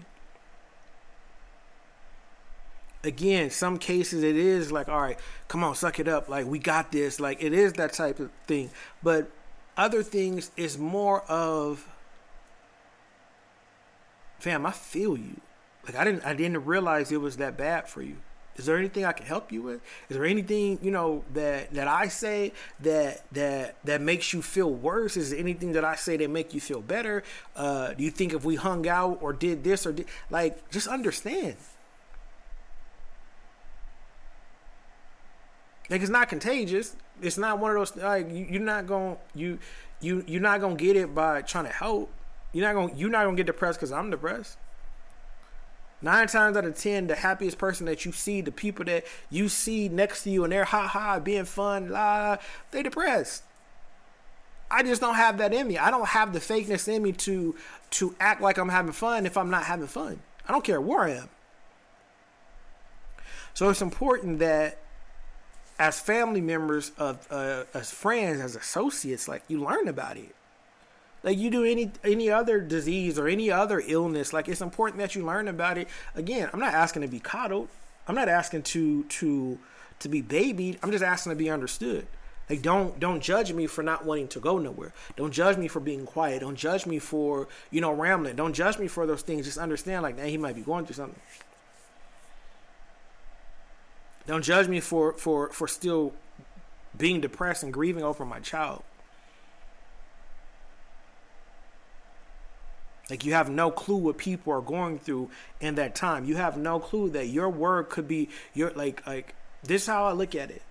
Again, 3.04 3.50
some 3.50 3.78
cases 3.78 4.22
it 4.22 4.36
is 4.36 4.72
like, 4.72 4.88
all 4.88 5.02
right, 5.02 5.18
come 5.48 5.62
on, 5.62 5.74
suck 5.74 6.00
it 6.00 6.08
up. 6.08 6.30
Like 6.30 6.46
we 6.46 6.58
got 6.58 6.92
this. 6.92 7.20
Like 7.20 7.42
it 7.42 7.52
is 7.52 7.74
that 7.74 7.92
type 7.92 8.18
of 8.18 8.30
thing. 8.46 8.70
But 9.02 9.30
other 9.76 10.02
things 10.02 10.50
is 10.56 10.78
more 10.78 11.22
of, 11.22 11.86
fam, 14.40 14.66
I 14.66 14.72
feel 14.72 15.16
you. 15.16 15.40
Like 15.84 15.96
I 15.96 16.04
didn't 16.04 16.24
I 16.24 16.34
didn't 16.34 16.64
realize 16.64 17.10
it 17.12 17.20
was 17.20 17.36
that 17.38 17.56
bad 17.56 17.88
for 17.88 18.02
you. 18.02 18.16
Is 18.56 18.66
there 18.66 18.76
anything 18.76 19.04
I 19.06 19.12
can 19.12 19.24
help 19.24 19.50
you 19.52 19.62
with? 19.62 19.80
Is 20.10 20.16
there 20.16 20.26
anything 20.26 20.78
you 20.82 20.90
know 20.90 21.24
that 21.32 21.72
that 21.72 21.88
I 21.88 22.08
say 22.08 22.52
that 22.80 23.24
that 23.32 23.76
that 23.84 24.00
makes 24.00 24.32
you 24.32 24.42
feel 24.42 24.70
worse? 24.70 25.16
Is 25.16 25.30
there 25.30 25.38
anything 25.38 25.72
that 25.72 25.84
I 25.84 25.94
say 25.94 26.16
that 26.18 26.28
make 26.28 26.52
you 26.52 26.60
feel 26.60 26.82
better? 26.82 27.22
Uh, 27.56 27.94
do 27.94 28.04
you 28.04 28.10
think 28.10 28.34
if 28.34 28.44
we 28.44 28.56
hung 28.56 28.86
out 28.86 29.18
or 29.22 29.32
did 29.32 29.64
this 29.64 29.86
or 29.86 29.92
did 29.92 30.06
like 30.28 30.70
just 30.70 30.88
understand? 30.88 31.56
Like 35.88 36.02
it's 36.02 36.10
not 36.10 36.28
contagious. 36.28 36.94
It's 37.22 37.38
not 37.38 37.58
one 37.58 37.70
of 37.72 37.76
those 37.76 37.96
like 37.96 38.30
you, 38.30 38.46
you're 38.50 38.62
not 38.62 38.86
gonna 38.86 39.16
you 39.34 39.58
you 40.00 40.24
you're 40.26 40.42
not 40.42 40.60
gonna 40.60 40.76
get 40.76 40.96
it 40.96 41.14
by 41.14 41.42
trying 41.42 41.64
to 41.64 41.72
help. 41.72 42.12
You're 42.52 42.66
not 42.66 42.74
gonna 42.74 42.98
you're 42.98 43.10
not 43.10 43.24
gonna 43.24 43.36
get 43.36 43.46
depressed 43.46 43.78
because 43.78 43.92
I'm 43.92 44.10
depressed. 44.10 44.56
Nine 46.02 46.28
times 46.28 46.56
out 46.56 46.64
of 46.64 46.76
ten, 46.78 47.06
the 47.06 47.14
happiest 47.14 47.58
person 47.58 47.86
that 47.86 48.04
you 48.04 48.12
see, 48.12 48.40
the 48.40 48.52
people 48.52 48.84
that 48.86 49.04
you 49.28 49.48
see 49.48 49.88
next 49.88 50.22
to 50.24 50.30
you 50.30 50.44
and 50.44 50.52
they're 50.52 50.64
ha 50.64 50.86
ha 50.86 51.18
being 51.20 51.44
fun, 51.44 51.90
la, 51.90 52.38
they 52.70 52.82
depressed. 52.82 53.44
I 54.70 54.82
just 54.82 55.00
don't 55.00 55.16
have 55.16 55.38
that 55.38 55.52
in 55.52 55.68
me. 55.68 55.78
I 55.78 55.90
don't 55.90 56.08
have 56.08 56.32
the 56.32 56.38
fakeness 56.38 56.88
in 56.88 57.02
me 57.02 57.12
to 57.12 57.54
to 57.90 58.14
act 58.18 58.40
like 58.40 58.56
I'm 58.56 58.68
having 58.68 58.92
fun 58.92 59.26
if 59.26 59.36
I'm 59.36 59.50
not 59.50 59.64
having 59.64 59.86
fun. 59.86 60.20
I 60.48 60.52
don't 60.52 60.64
care 60.64 60.80
where 60.80 61.00
I 61.00 61.10
am. 61.10 61.28
So 63.52 63.68
it's 63.68 63.82
important 63.82 64.38
that 64.38 64.78
as 65.78 66.00
family 66.00 66.40
members 66.40 66.92
of 66.98 67.26
uh, 67.30 67.64
as 67.74 67.90
friends, 67.90 68.40
as 68.40 68.56
associates, 68.56 69.28
like 69.28 69.42
you 69.48 69.60
learn 69.60 69.86
about 69.86 70.16
it 70.16 70.34
like 71.22 71.38
you 71.38 71.50
do 71.50 71.64
any 71.64 71.90
any 72.02 72.30
other 72.30 72.60
disease 72.60 73.18
or 73.18 73.28
any 73.28 73.50
other 73.50 73.82
illness 73.86 74.32
like 74.32 74.48
it's 74.48 74.60
important 74.60 74.98
that 74.98 75.14
you 75.14 75.24
learn 75.24 75.48
about 75.48 75.78
it. 75.78 75.88
Again 76.14 76.48
i'm 76.52 76.60
not 76.60 76.74
asking 76.74 77.02
to 77.02 77.08
be 77.08 77.20
coddled. 77.20 77.68
I'm 78.06 78.14
not 78.14 78.28
asking 78.28 78.62
to 78.62 79.04
to 79.04 79.58
to 80.00 80.08
be 80.08 80.22
babied. 80.22 80.78
I'm 80.82 80.90
just 80.90 81.04
asking 81.04 81.30
to 81.30 81.36
be 81.36 81.50
understood. 81.50 82.06
Like 82.48 82.62
don't 82.62 82.98
don't 82.98 83.20
judge 83.20 83.52
me 83.52 83.66
for 83.66 83.82
not 83.82 84.04
wanting 84.04 84.28
to 84.28 84.40
go 84.40 84.58
nowhere. 84.58 84.92
Don't 85.16 85.32
judge 85.32 85.56
me 85.56 85.68
for 85.68 85.78
being 85.78 86.06
quiet. 86.06 86.40
Don't 86.40 86.56
judge 86.56 86.86
me 86.86 86.98
for 86.98 87.48
you 87.70 87.80
know 87.80 87.92
rambling. 87.92 88.36
Don't 88.36 88.54
judge 88.54 88.78
me 88.78 88.88
for 88.88 89.06
those 89.06 89.22
things. 89.22 89.46
Just 89.46 89.58
understand 89.58 90.02
like 90.02 90.16
that 90.16 90.28
he 90.28 90.36
might 90.36 90.56
be 90.56 90.62
going 90.62 90.86
through 90.86 90.96
something. 90.96 91.20
Don't 94.26 94.42
judge 94.42 94.68
me 94.68 94.80
for 94.80 95.12
for 95.12 95.50
for 95.50 95.68
still 95.68 96.12
being 96.96 97.20
depressed 97.20 97.62
and 97.62 97.72
grieving 97.72 98.02
over 98.02 98.24
my 98.24 98.40
child 98.40 98.82
Like 103.10 103.24
you 103.24 103.32
have 103.32 103.50
no 103.50 103.70
clue 103.72 103.96
what 103.96 104.18
people 104.18 104.52
are 104.52 104.60
going 104.60 104.98
through 104.98 105.30
in 105.60 105.74
that 105.74 105.96
time. 105.96 106.24
You 106.24 106.36
have 106.36 106.56
no 106.56 106.78
clue 106.78 107.10
that 107.10 107.26
your 107.26 107.50
word 107.50 107.90
could 107.90 108.06
be 108.06 108.28
your 108.54 108.70
like 108.70 109.04
like 109.06 109.34
this 109.64 109.82
is 109.82 109.88
how 109.88 110.04
I 110.04 110.12
look 110.12 110.34
at 110.34 110.50
it. 110.50 110.62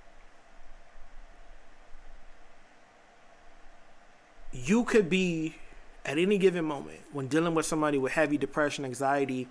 You 4.51 4.85
could 4.85 5.09
be 5.09 5.55
at 6.05 6.17
any 6.17 6.37
given 6.37 6.65
moment 6.65 7.01
when 7.11 7.27
dealing 7.27 7.53
with 7.53 7.65
somebody 7.65 7.97
with 7.97 8.13
heavy 8.13 8.37
depression, 8.37 8.85
anxiety, 8.85 9.47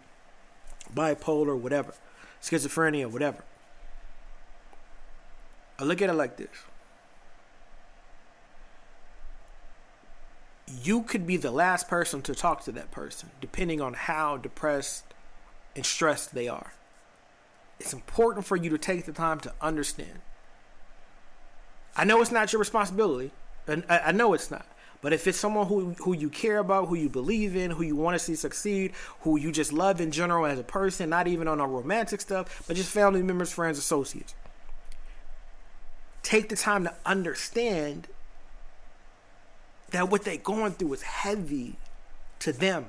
bipolar, 0.93 1.57
whatever, 1.57 1.95
schizophrenia, 2.43 3.11
whatever. 3.11 3.45
I 5.79 5.85
look 5.85 6.03
at 6.03 6.11
it 6.11 6.15
like 6.15 6.37
this. 6.37 6.49
You 10.83 11.03
could 11.03 11.27
be 11.27 11.37
the 11.37 11.51
last 11.51 11.89
person 11.89 12.23
to 12.23 12.35
talk 12.35 12.65
to 12.65 12.73
that 12.73 12.91
person, 12.91 13.31
depending 13.41 13.81
on 13.81 13.95
how 13.95 14.37
depressed 14.37 15.05
and 15.75 15.85
stressed 15.85 16.35
they 16.35 16.49
are. 16.49 16.73
It's 17.81 17.93
important 17.93 18.45
for 18.45 18.57
you 18.57 18.71
to 18.71 18.79
take 18.79 19.05
the 19.05 19.13
time 19.13 19.41
to 19.41 19.53
understand. 19.61 20.21
I 21.97 22.05
know 22.05 22.21
it's 22.21 22.33
not 22.33 22.53
your 22.53 22.59
responsibility, 22.61 23.31
and 23.67 23.85
I 23.89 24.13
know 24.13 24.35
it's 24.35 24.51
not. 24.51 24.67
But 25.01 25.13
if 25.13 25.27
it's 25.29 25.39
someone 25.39 25.67
who 25.69 25.91
who 25.93 26.13
you 26.13 26.29
care 26.29 26.59
about, 26.59 26.89
who 26.89 26.97
you 26.97 27.09
believe 27.09 27.55
in, 27.55 27.71
who 27.71 27.85
you 27.85 27.95
want 27.95 28.17
to 28.17 28.19
see 28.19 28.35
succeed, 28.35 28.93
who 29.21 29.39
you 29.39 29.53
just 29.53 29.73
love 29.73 30.01
in 30.01 30.11
general 30.11 30.45
as 30.45 30.59
a 30.59 30.65
person, 30.65 31.09
not 31.11 31.29
even 31.29 31.47
on 31.47 31.61
a 31.61 31.67
romantic 31.67 32.21
stuff, 32.21 32.65
but 32.67 32.77
just 32.77 32.91
family 32.91 33.23
members, 33.23 33.53
friends, 33.53 33.79
associates, 33.79 34.35
take 36.23 36.49
the 36.49 36.57
time 36.57 36.85
to 36.85 36.95
understand 37.07 38.09
that 39.91 40.11
what 40.11 40.23
they're 40.25 40.37
going 40.37 40.73
through 40.73 40.95
is 40.95 41.03
heavy 41.03 41.77
to 42.41 42.53
them. 42.53 42.87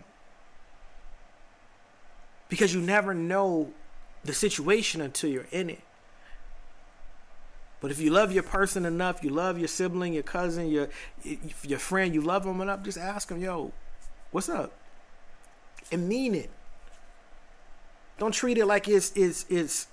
Because 2.50 2.74
you 2.74 2.82
never 2.82 3.14
know 3.14 3.72
the 4.24 4.34
situation 4.34 5.02
until 5.02 5.30
you're 5.30 5.48
in 5.52 5.70
it. 5.70 5.82
But 7.82 7.92
if 7.92 8.00
you 8.00 8.10
love 8.10 8.32
your 8.32 8.44
person 8.44 8.86
enough, 8.86 9.24
you 9.24 9.30
love 9.30 9.58
your 9.58 9.68
sibling, 9.68 10.14
your 10.14 10.24
cousin, 10.24 10.70
your 10.70 10.90
your 11.64 11.80
friend, 11.80 12.14
you 12.14 12.22
love 12.22 12.44
them 12.44 12.60
enough, 12.60 12.84
just 12.84 12.98
ask 12.98 13.30
them, 13.30 13.40
"Yo, 13.40 13.72
what's 14.32 14.50
up?" 14.50 14.74
And 15.92 16.10
mean 16.10 16.36
it. 16.36 16.50
Don't 18.18 18.34
treat 18.34 18.58
it 18.58 18.66
like 18.66 18.90
it's 18.90 19.14
it's 19.16 19.46
it's. 19.50 19.88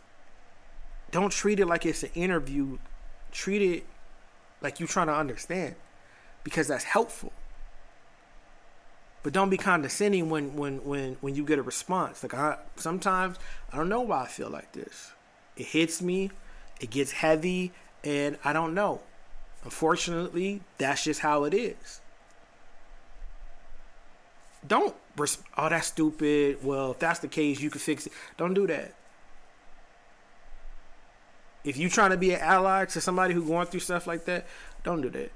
Don't 1.13 1.31
treat 1.31 1.61
it 1.61 1.67
like 1.67 1.87
it's 1.87 2.03
an 2.03 2.11
interview. 2.15 2.79
Treat 3.31 3.63
it 3.63 3.87
like 4.61 4.81
you're 4.81 4.89
trying 4.89 5.07
to 5.07 5.15
understand, 5.15 5.77
because 6.47 6.68
that's 6.68 6.84
helpful. 6.84 7.32
But 9.24 9.32
don't 9.32 9.51
be 9.51 9.57
condescending 9.57 10.30
when 10.30 10.55
when 10.55 10.84
when 10.84 11.16
when 11.20 11.34
you 11.34 11.44
get 11.44 11.59
a 11.59 11.62
response. 11.62 12.22
Like 12.22 12.34
I 12.34 12.59
sometimes 12.76 13.36
I 13.72 13.76
don't 13.76 13.88
know 13.88 14.03
why 14.03 14.22
I 14.22 14.26
feel 14.26 14.49
like 14.49 14.70
this. 14.70 15.11
It 15.57 15.66
hits 15.66 16.01
me 16.01 16.30
it 16.80 16.90
gets 16.90 17.12
heavy, 17.12 17.72
and 18.05 18.38
I 18.44 18.53
don't 18.53 18.74
know. 18.74 19.01
Unfortunately, 19.64 20.61
that's 20.78 21.05
just 21.05 21.20
how 21.20 21.44
it 21.44 21.55
is. 21.55 22.01
Don't, 24.66 24.94
oh, 25.18 25.68
that's 25.68 25.86
stupid. 25.88 26.59
Well, 26.62 26.92
if 26.92 26.99
that's 26.99 27.20
the 27.20 27.28
case, 27.28 27.61
you 27.61 27.70
can 27.70 27.80
fix 27.80 28.07
it. 28.07 28.12
Don't 28.36 28.55
do 28.55 28.66
that. 28.66 28.94
If 31.64 31.76
you're 31.76 31.90
trying 31.90 32.11
to 32.11 32.16
be 32.16 32.32
an 32.32 32.40
ally 32.40 32.84
to 32.86 33.01
somebody 33.01 33.34
who's 33.34 33.47
going 33.47 33.66
through 33.66 33.80
stuff 33.80 34.07
like 34.07 34.24
that, 34.26 34.47
don't 34.84 35.01
do 35.01 35.11
that. 35.11 35.32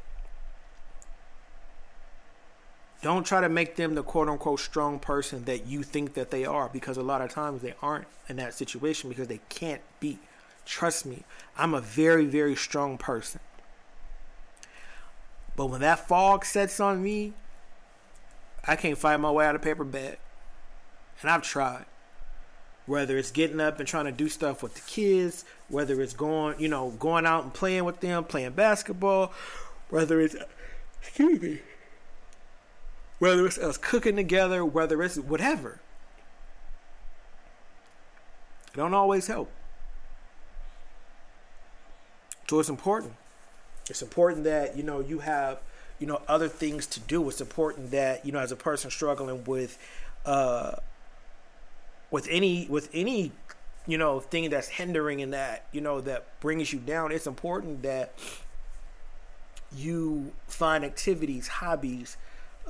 Don't 3.03 3.25
try 3.25 3.41
to 3.41 3.49
make 3.49 3.77
them 3.77 3.95
the 3.95 4.03
quote 4.03 4.29
unquote 4.29 4.61
strong 4.61 4.99
person 4.99 5.45
that 5.45 5.67
you 5.67 5.83
think 5.83 6.15
that 6.15 6.31
they 6.31 6.45
are 6.45 6.69
because 6.69 6.97
a 6.97 7.03
lot 7.03 7.23
of 7.23 7.31
times 7.31 7.63
they 7.63 7.75
aren't 7.81 8.07
in 8.29 8.37
that 8.37 8.55
situation 8.55 9.09
because 9.09 9.29
they 9.29 9.41
can't 9.49 9.81
be. 10.01 10.19
Trust 10.67 11.07
me, 11.07 11.25
I'm 11.57 11.73
a 11.73 11.81
very, 11.81 12.27
very 12.27 12.55
strong 12.55 12.99
person. 12.99 13.41
But 15.57 15.67
when 15.67 15.81
that 15.81 16.07
fog 16.07 16.45
sets 16.45 16.79
on 16.79 17.03
me, 17.03 17.33
I 18.67 18.77
can't 18.77 18.99
fight 18.99 19.19
my 19.19 19.31
way 19.31 19.47
out 19.47 19.55
of 19.55 19.63
paper 19.63 19.85
bag. 19.85 20.19
And 21.23 21.31
I've 21.31 21.43
tried. 21.43 21.87
Whether 22.87 23.17
it's 23.17 23.31
getting 23.31 23.61
up 23.61 23.79
and 23.79 23.89
trying 23.89 24.07
to 24.07 24.13
do 24.13 24.29
stuff 24.29 24.63
with 24.63 24.75
the 24.75 24.81
kids, 24.83 25.45
whether 25.69 26.01
it's 26.01 26.13
going, 26.13 26.59
you 26.59 26.69
know, 26.69 26.91
going 26.91 27.25
out 27.25 27.45
and 27.45 27.55
playing 27.55 27.85
with 27.85 28.01
them, 28.01 28.25
playing 28.25 28.53
basketball, 28.53 29.33
whether 29.91 30.21
it's, 30.21 30.37
excuse 31.01 31.41
me, 31.41 31.61
whether 33.21 33.47
it's 33.47 33.59
us 33.59 33.77
cooking 33.77 34.17
together, 34.17 34.65
whether 34.65 35.01
it's 35.03 35.17
whatever. 35.17 35.79
It 38.75 38.77
don't 38.77 38.95
always 38.95 39.29
help. 39.29 39.51
So 42.49 42.59
it's 42.59 42.69
important. 42.69 43.13
It's 43.89 44.03
important 44.03 44.43
that 44.45 44.77
you 44.77 44.83
know 44.83 44.99
you 44.99 45.21
have 45.21 45.61
you 46.01 46.07
know 46.07 46.21
other 46.27 46.49
things 46.49 46.87
to 46.89 47.01
do. 47.01 47.29
It's 47.29 47.41
important 47.41 47.93
that 47.93 48.27
you 48.27 48.33
know 48.33 48.41
as 48.41 48.51
a 48.51 48.57
person 48.57 48.91
struggling 48.91 49.45
with 49.45 49.79
uh 50.27 50.73
with 52.11 52.27
any 52.29 52.67
with 52.69 52.89
any 52.93 53.33
you 53.87 53.99
know 53.99 54.19
thing 54.19 54.51
that's 54.51 54.69
hindering 54.69 55.21
in 55.21 55.31
that 55.31 55.67
you 55.73 55.81
know 55.81 56.01
that 56.01 56.41
brings 56.41 56.73
you 56.73 56.79
down. 56.79 57.13
It's 57.13 57.27
important 57.27 57.83
that 57.83 58.15
you 59.73 60.33
find 60.49 60.85
activities, 60.85 61.47
hobbies, 61.47 62.17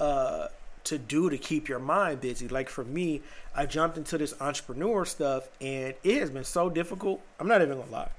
uh, 0.01 0.49
to 0.85 0.99
do 0.99 1.31
to 1.31 1.39
keep 1.39 1.69
your 1.69 1.79
mind 1.79 2.21
busy. 2.21 2.49
Like 2.49 2.69
for 2.69 2.85
me, 2.85 3.23
I 3.55 3.67
jumped 3.67 3.97
into 3.97 4.19
this 4.19 4.35
entrepreneur 4.41 5.05
stuff 5.05 5.49
and 5.61 5.95
it 6.03 6.21
has 6.21 6.31
been 6.31 6.45
so 6.45 6.71
difficult. 6.71 7.21
I'm 7.39 7.47
not 7.47 7.63
even 7.63 7.79
gonna 7.79 7.91
lie. 7.91 8.11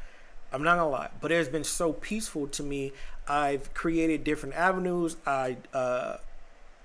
I'm 0.54 0.64
not 0.64 0.78
gonna 0.78 0.90
lie, 0.90 1.10
but 1.20 1.32
it 1.32 1.36
has 1.36 1.50
been 1.50 1.64
so 1.64 1.94
peaceful 1.94 2.48
to 2.48 2.64
me. 2.64 2.92
I've 3.28 3.74
created 3.74 4.24
different 4.24 4.56
avenues. 4.56 5.18
I 5.26 5.58
uh, 5.74 6.18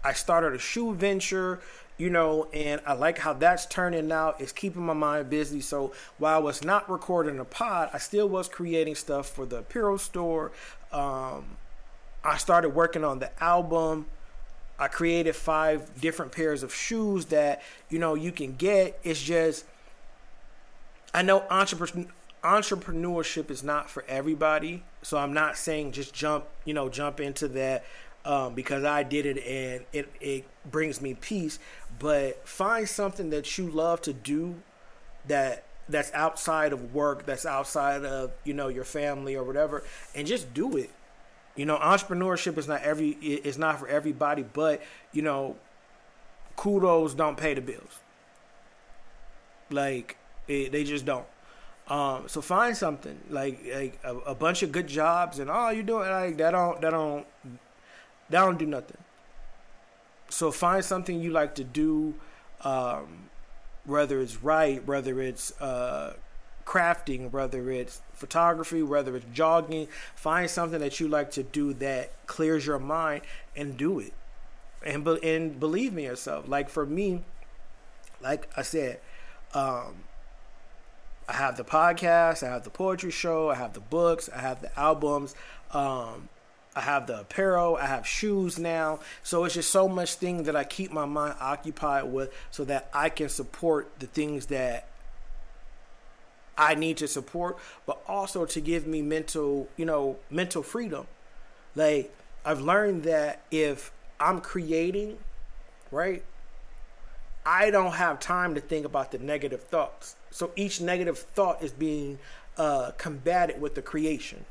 I 0.04 0.12
started 0.12 0.54
a 0.54 0.58
shoe 0.58 0.94
venture, 0.94 1.60
you 1.98 2.10
know, 2.10 2.48
and 2.54 2.80
I 2.86 2.92
like 2.92 3.18
how 3.18 3.32
that's 3.32 3.66
turning 3.66 4.12
out. 4.12 4.40
It's 4.40 4.52
keeping 4.52 4.82
my 4.82 4.92
mind 4.92 5.28
busy. 5.30 5.60
So 5.60 5.92
while 6.18 6.36
I 6.36 6.38
was 6.38 6.64
not 6.64 6.88
recording 6.88 7.38
a 7.40 7.44
pod, 7.44 7.90
I 7.92 7.98
still 7.98 8.28
was 8.28 8.48
creating 8.48 8.94
stuff 8.94 9.28
for 9.28 9.44
the 9.44 9.58
apparel 9.58 9.98
store. 9.98 10.52
Um, 10.92 11.56
I 12.24 12.36
started 12.38 12.70
working 12.70 13.04
on 13.04 13.18
the 13.18 13.30
album. 13.42 14.06
I 14.78 14.88
created 14.88 15.34
five 15.34 16.00
different 16.00 16.32
pairs 16.32 16.62
of 16.62 16.74
shoes 16.74 17.26
that 17.26 17.62
you 17.88 17.98
know 17.98 18.14
you 18.14 18.32
can 18.32 18.56
get. 18.56 18.98
It's 19.02 19.22
just 19.22 19.64
I 21.14 21.22
know 21.22 21.44
entrepreneur 21.50 22.06
entrepreneurship 22.44 23.50
is 23.50 23.64
not 23.64 23.90
for 23.90 24.04
everybody. 24.06 24.82
So 25.02 25.18
I'm 25.18 25.32
not 25.32 25.56
saying 25.56 25.92
just 25.92 26.14
jump, 26.14 26.44
you 26.64 26.74
know, 26.74 26.88
jump 26.88 27.18
into 27.20 27.48
that 27.48 27.84
um, 28.24 28.54
because 28.54 28.84
I 28.84 29.02
did 29.02 29.26
it 29.26 29.38
and 29.44 29.84
it, 29.92 30.12
it 30.20 30.44
brings 30.70 31.00
me 31.00 31.14
peace. 31.14 31.58
But 31.98 32.46
find 32.46 32.88
something 32.88 33.30
that 33.30 33.58
you 33.58 33.68
love 33.68 34.00
to 34.02 34.12
do 34.12 34.56
that 35.26 35.64
that's 35.88 36.12
outside 36.12 36.72
of 36.72 36.94
work, 36.94 37.26
that's 37.26 37.46
outside 37.46 38.04
of 38.04 38.32
you 38.44 38.54
know 38.54 38.68
your 38.68 38.84
family 38.84 39.36
or 39.36 39.44
whatever, 39.44 39.82
and 40.14 40.26
just 40.26 40.52
do 40.52 40.76
it. 40.76 40.90
You 41.56 41.64
know, 41.64 41.78
entrepreneurship 41.78 42.58
is 42.58 42.68
not 42.68 42.82
every 42.82 43.10
it's 43.10 43.58
not 43.58 43.80
for 43.80 43.88
everybody, 43.88 44.42
but 44.42 44.82
you 45.12 45.22
know, 45.22 45.56
kudos 46.56 47.14
don't 47.14 47.36
pay 47.36 47.54
the 47.54 47.62
bills. 47.62 48.00
Like 49.70 50.16
it, 50.46 50.70
they 50.72 50.84
just 50.84 51.04
don't. 51.04 51.26
Um, 51.88 52.24
so 52.28 52.40
find 52.40 52.76
something 52.76 53.18
like 53.30 53.64
like 53.72 53.98
a, 54.04 54.16
a, 54.18 54.34
bunch 54.34 54.64
of 54.64 54.72
good 54.72 54.88
jobs 54.88 55.38
and 55.38 55.48
all 55.48 55.68
oh, 55.68 55.70
you 55.70 55.84
doing 55.84 56.10
like 56.10 56.36
that 56.38 56.50
don't 56.50 56.80
that 56.80 56.90
don't 56.90 57.24
that 58.28 58.40
don't 58.40 58.58
do 58.58 58.66
nothing. 58.66 58.98
So 60.28 60.50
find 60.50 60.84
something 60.84 61.20
you 61.20 61.30
like 61.30 61.54
to 61.54 61.64
do, 61.64 62.14
um, 62.62 63.30
whether 63.84 64.20
it's 64.20 64.42
write, 64.42 64.84
whether 64.84 65.20
it's 65.20 65.58
uh, 65.60 66.14
crafting, 66.66 67.30
whether 67.30 67.70
it's 67.70 68.02
photography, 68.12 68.82
whether 68.82 69.16
it's 69.16 69.26
jogging. 69.32 69.88
Find 70.14 70.50
something 70.50 70.80
that 70.80 71.00
you 71.00 71.08
like 71.08 71.30
to 71.32 71.42
do 71.42 71.72
that 71.74 72.10
clears 72.26 72.66
your 72.66 72.78
mind 72.78 73.22
and 73.54 73.76
do 73.76 74.00
it. 74.00 74.12
And 74.84 75.06
and 75.06 75.58
believe 75.58 75.96
in 75.96 76.04
yourself. 76.04 76.46
Like 76.48 76.68
for 76.68 76.84
me, 76.84 77.22
like 78.20 78.48
I 78.56 78.62
said, 78.62 79.00
um, 79.54 80.04
I 81.28 81.32
have 81.32 81.56
the 81.56 81.64
podcast, 81.64 82.46
I 82.46 82.50
have 82.50 82.64
the 82.64 82.70
poetry 82.70 83.10
show, 83.10 83.50
I 83.50 83.54
have 83.54 83.72
the 83.72 83.80
books, 83.80 84.28
I 84.34 84.40
have 84.40 84.60
the 84.60 84.78
albums, 84.78 85.34
um, 85.72 86.28
I 86.76 86.82
have 86.82 87.06
the 87.06 87.20
apparel, 87.20 87.76
I 87.76 87.86
have 87.86 88.06
shoes 88.06 88.58
now. 88.58 89.00
So 89.22 89.44
it's 89.44 89.54
just 89.54 89.70
so 89.70 89.88
much 89.88 90.14
thing 90.14 90.44
that 90.44 90.54
I 90.54 90.62
keep 90.62 90.92
my 90.92 91.06
mind 91.06 91.36
occupied 91.40 92.12
with 92.12 92.32
so 92.50 92.64
that 92.66 92.90
I 92.92 93.08
can 93.08 93.28
support 93.28 93.90
the 93.98 94.06
things 94.06 94.46
that 94.46 94.88
I 96.58 96.74
need 96.74 96.96
to 96.98 97.08
support, 97.08 97.58
but 97.86 98.00
also 98.08 98.46
to 98.46 98.60
give 98.60 98.86
me 98.86 99.02
mental, 99.02 99.68
you 99.76 99.84
know, 99.84 100.16
mental 100.30 100.62
freedom. 100.62 101.06
Like 101.74 102.14
I've 102.44 102.60
learned 102.60 103.04
that 103.04 103.42
if 103.50 103.92
I'm 104.18 104.40
creating, 104.40 105.18
right, 105.90 106.22
I 107.44 107.70
don't 107.70 107.92
have 107.92 108.18
time 108.18 108.54
to 108.54 108.60
think 108.60 108.86
about 108.86 109.12
the 109.12 109.18
negative 109.18 109.62
thoughts. 109.62 110.16
So 110.30 110.50
each 110.56 110.80
negative 110.80 111.18
thought 111.18 111.62
is 111.62 111.72
being 111.72 112.18
uh, 112.56 112.92
combated 112.98 113.60
with 113.60 113.74
the 113.74 113.82
creation. 113.82 114.44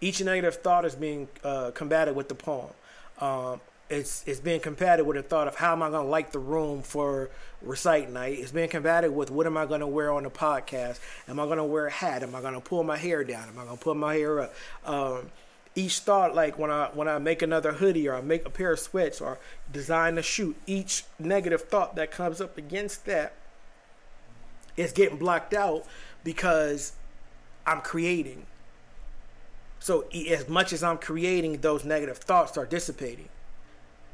Each 0.00 0.22
negative 0.22 0.56
thought 0.56 0.84
is 0.84 0.94
being 0.94 1.28
uh, 1.42 1.72
combated 1.72 2.14
with 2.14 2.28
the 2.28 2.34
poem. 2.34 2.70
Um, 3.18 3.60
it's 3.90 4.22
it's 4.26 4.40
being 4.40 4.60
combated 4.60 5.04
with 5.04 5.16
the 5.16 5.22
thought 5.22 5.48
of 5.48 5.56
how 5.56 5.72
am 5.72 5.82
I 5.82 5.90
going 5.90 6.04
to 6.04 6.10
light 6.10 6.32
the 6.32 6.38
room 6.38 6.82
for 6.82 7.28
recite 7.60 8.10
night. 8.10 8.38
It's 8.38 8.52
being 8.52 8.68
combated 8.68 9.14
with 9.14 9.30
what 9.30 9.46
am 9.46 9.56
I 9.56 9.66
going 9.66 9.80
to 9.80 9.86
wear 9.86 10.12
on 10.12 10.22
the 10.22 10.30
podcast. 10.30 11.00
Am 11.28 11.40
I 11.40 11.44
going 11.44 11.58
to 11.58 11.64
wear 11.64 11.88
a 11.88 11.90
hat? 11.90 12.22
Am 12.22 12.34
I 12.34 12.40
going 12.40 12.54
to 12.54 12.60
pull 12.60 12.84
my 12.84 12.96
hair 12.96 13.24
down? 13.24 13.48
Am 13.48 13.58
I 13.58 13.64
going 13.64 13.76
to 13.76 13.82
pull 13.82 13.96
my 13.96 14.14
hair 14.14 14.40
up? 14.40 14.54
Um, 14.86 15.30
each 15.74 15.98
thought, 15.98 16.34
like 16.34 16.58
when 16.58 16.70
I 16.70 16.90
when 16.94 17.08
I 17.08 17.18
make 17.18 17.42
another 17.42 17.72
hoodie 17.72 18.08
or 18.08 18.14
I 18.14 18.20
make 18.20 18.46
a 18.46 18.50
pair 18.50 18.72
of 18.72 18.78
sweats 18.78 19.20
or 19.20 19.38
design 19.72 20.18
a 20.18 20.22
shoot, 20.22 20.56
each 20.66 21.04
negative 21.18 21.62
thought 21.62 21.96
that 21.96 22.12
comes 22.12 22.40
up 22.40 22.56
against 22.56 23.06
that 23.06 23.34
is 24.76 24.92
getting 24.92 25.18
blocked 25.18 25.52
out 25.52 25.84
because 26.22 26.92
I'm 27.66 27.80
creating. 27.80 28.46
So 29.80 30.04
as 30.30 30.48
much 30.48 30.72
as 30.72 30.82
I'm 30.82 30.98
creating, 30.98 31.60
those 31.60 31.84
negative 31.84 32.18
thoughts 32.18 32.56
are 32.56 32.66
dissipating 32.66 33.28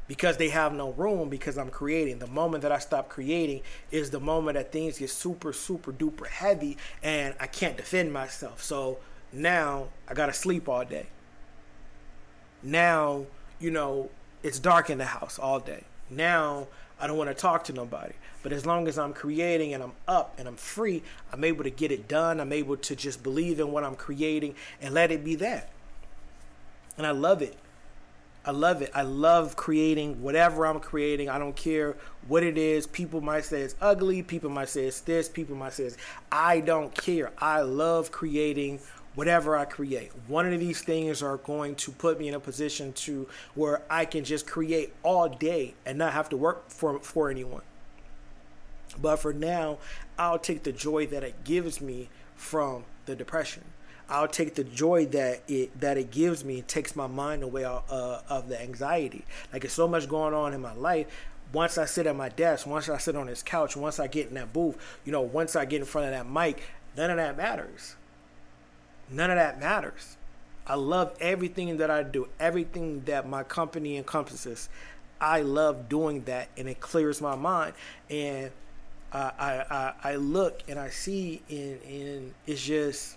because 0.07 0.37
they 0.37 0.49
have 0.49 0.73
no 0.73 0.91
room 0.91 1.29
because 1.29 1.57
I'm 1.57 1.69
creating. 1.69 2.19
The 2.19 2.27
moment 2.27 2.63
that 2.63 2.71
I 2.71 2.79
stop 2.79 3.09
creating 3.09 3.61
is 3.91 4.09
the 4.09 4.19
moment 4.19 4.55
that 4.55 4.71
things 4.71 4.97
get 4.97 5.09
super, 5.09 5.53
super 5.53 5.91
duper 5.91 6.27
heavy 6.27 6.77
and 7.03 7.35
I 7.39 7.47
can't 7.47 7.77
defend 7.77 8.13
myself. 8.13 8.63
So 8.63 8.99
now 9.33 9.87
I 10.07 10.13
gotta 10.13 10.33
sleep 10.33 10.69
all 10.69 10.85
day. 10.85 11.07
Now, 12.63 13.25
you 13.59 13.71
know, 13.71 14.09
it's 14.43 14.59
dark 14.59 14.89
in 14.89 14.97
the 14.97 15.05
house 15.05 15.37
all 15.37 15.59
day. 15.59 15.83
Now 16.09 16.67
I 16.99 17.07
don't 17.07 17.17
want 17.17 17.29
to 17.29 17.35
talk 17.35 17.65
to 17.65 17.73
nobody. 17.73 18.13
But 18.43 18.53
as 18.53 18.65
long 18.65 18.87
as 18.87 18.97
I'm 18.97 19.13
creating 19.13 19.73
and 19.73 19.83
I'm 19.83 19.91
up 20.07 20.35
and 20.37 20.47
I'm 20.47 20.55
free, 20.55 21.03
I'm 21.31 21.43
able 21.43 21.63
to 21.63 21.69
get 21.69 21.91
it 21.91 22.07
done. 22.07 22.39
I'm 22.39 22.53
able 22.53 22.77
to 22.77 22.95
just 22.95 23.23
believe 23.23 23.59
in 23.59 23.71
what 23.71 23.83
I'm 23.83 23.95
creating 23.95 24.55
and 24.81 24.93
let 24.93 25.11
it 25.11 25.23
be 25.23 25.35
that. 25.35 25.69
And 26.97 27.05
I 27.05 27.11
love 27.11 27.41
it. 27.41 27.57
I 28.47 28.51
love 28.51 28.81
it. 28.81 28.91
I 28.95 29.01
love 29.01 29.57
creating 29.57 30.21
whatever 30.21 30.65
I'm 30.65 30.79
creating. 30.79 31.27
I 31.27 31.37
don't 31.37 31.55
care 31.55 31.97
what 32.29 32.43
it 32.43 32.57
is. 32.57 32.87
People 32.87 33.19
might 33.19 33.43
say 33.43 33.59
it's 33.59 33.75
ugly. 33.81 34.23
People 34.23 34.49
might 34.49 34.69
say 34.69 34.85
it's 34.85 35.01
this. 35.01 35.27
People 35.27 35.57
might 35.57 35.73
say 35.73 35.83
it's. 35.83 35.97
I 36.31 36.61
don't 36.61 36.95
care. 36.95 37.33
I 37.39 37.59
love 37.59 38.09
creating 38.09 38.79
whatever 39.15 39.57
I 39.57 39.65
create. 39.65 40.11
One 40.27 40.51
of 40.51 40.57
these 40.61 40.81
things 40.81 41.21
are 41.21 41.35
going 41.35 41.75
to 41.75 41.91
put 41.91 42.19
me 42.19 42.29
in 42.29 42.35
a 42.35 42.39
position 42.39 42.93
to 42.93 43.27
where 43.53 43.81
I 43.89 44.05
can 44.05 44.23
just 44.23 44.47
create 44.47 44.93
all 45.03 45.27
day 45.27 45.73
and 45.85 45.97
not 45.97 46.13
have 46.13 46.29
to 46.29 46.37
work 46.37 46.69
for 46.69 46.99
for 46.99 47.29
anyone. 47.29 47.63
But 49.01 49.17
for 49.17 49.33
now, 49.33 49.79
I'll 50.17 50.39
take 50.39 50.63
the 50.63 50.71
joy 50.71 51.05
that 51.07 51.21
it 51.21 51.43
gives 51.43 51.81
me 51.81 52.07
from 52.37 52.85
the 53.07 53.15
depression. 53.15 53.65
I'll 54.09 54.27
take 54.27 54.55
the 54.55 54.63
joy 54.63 55.05
that 55.07 55.43
it 55.47 55.79
that 55.79 55.97
it 55.97 56.11
gives 56.11 56.45
me. 56.45 56.59
It 56.59 56.67
takes 56.67 56.95
my 56.95 57.07
mind 57.07 57.43
away 57.43 57.65
uh, 57.65 57.79
of 58.29 58.47
the 58.47 58.61
anxiety. 58.61 59.25
Like 59.51 59.65
it's 59.65 59.73
so 59.73 59.87
much 59.87 60.07
going 60.07 60.33
on 60.33 60.53
in 60.53 60.61
my 60.61 60.73
life. 60.73 61.07
Once 61.53 61.77
I 61.77 61.85
sit 61.85 62.07
at 62.07 62.15
my 62.15 62.29
desk, 62.29 62.67
once 62.67 62.89
I 62.89 62.97
sit 62.97 63.15
on 63.15 63.27
this 63.27 63.41
couch, 63.41 63.77
once 63.77 63.99
I 63.99 64.07
get 64.07 64.27
in 64.27 64.35
that 64.35 64.51
booth, 64.51 64.77
you 65.05 65.11
know, 65.11 65.21
once 65.21 65.55
I 65.55 65.65
get 65.65 65.79
in 65.79 65.85
front 65.85 66.07
of 66.07 66.11
that 66.11 66.29
mic, 66.29 66.61
none 66.95 67.09
of 67.09 67.17
that 67.17 67.37
matters. 67.37 67.95
None 69.09 69.29
of 69.29 69.37
that 69.37 69.59
matters. 69.59 70.17
I 70.65 70.75
love 70.75 71.15
everything 71.21 71.77
that 71.77 71.89
I 71.89 72.03
do, 72.03 72.27
everything 72.39 73.03
that 73.05 73.27
my 73.27 73.43
company 73.43 73.95
encompasses. 73.95 74.67
I 75.19 75.41
love 75.41 75.87
doing 75.87 76.23
that, 76.23 76.49
and 76.57 76.67
it 76.67 76.79
clears 76.81 77.21
my 77.21 77.35
mind. 77.35 77.73
And 78.09 78.51
I 79.11 79.31
I, 79.39 79.65
I, 79.69 79.93
I 80.11 80.15
look 80.15 80.63
and 80.67 80.77
I 80.77 80.89
see, 80.89 81.41
and, 81.49 81.81
and 81.83 82.33
it's 82.45 82.61
just 82.61 83.16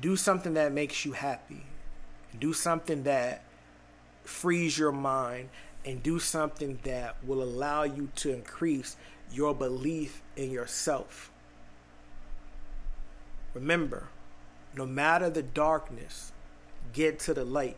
do 0.00 0.16
something 0.16 0.54
that 0.54 0.72
makes 0.72 1.04
you 1.04 1.12
happy. 1.12 1.64
Do 2.38 2.52
something 2.52 3.02
that 3.04 3.44
frees 4.24 4.78
your 4.78 4.92
mind 4.92 5.48
and 5.84 6.02
do 6.02 6.18
something 6.18 6.78
that 6.84 7.16
will 7.24 7.42
allow 7.42 7.82
you 7.82 8.08
to 8.16 8.32
increase 8.32 8.96
your 9.32 9.54
belief 9.54 10.22
in 10.36 10.50
yourself. 10.50 11.30
Remember, 13.54 14.08
no 14.74 14.86
matter 14.86 15.28
the 15.28 15.42
darkness, 15.42 16.32
get 16.92 17.18
to 17.20 17.34
the 17.34 17.44
light 17.44 17.76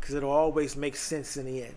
because 0.00 0.14
it'll 0.14 0.30
always 0.30 0.76
make 0.76 0.96
sense 0.96 1.36
in 1.36 1.46
the 1.46 1.62
end. 1.62 1.76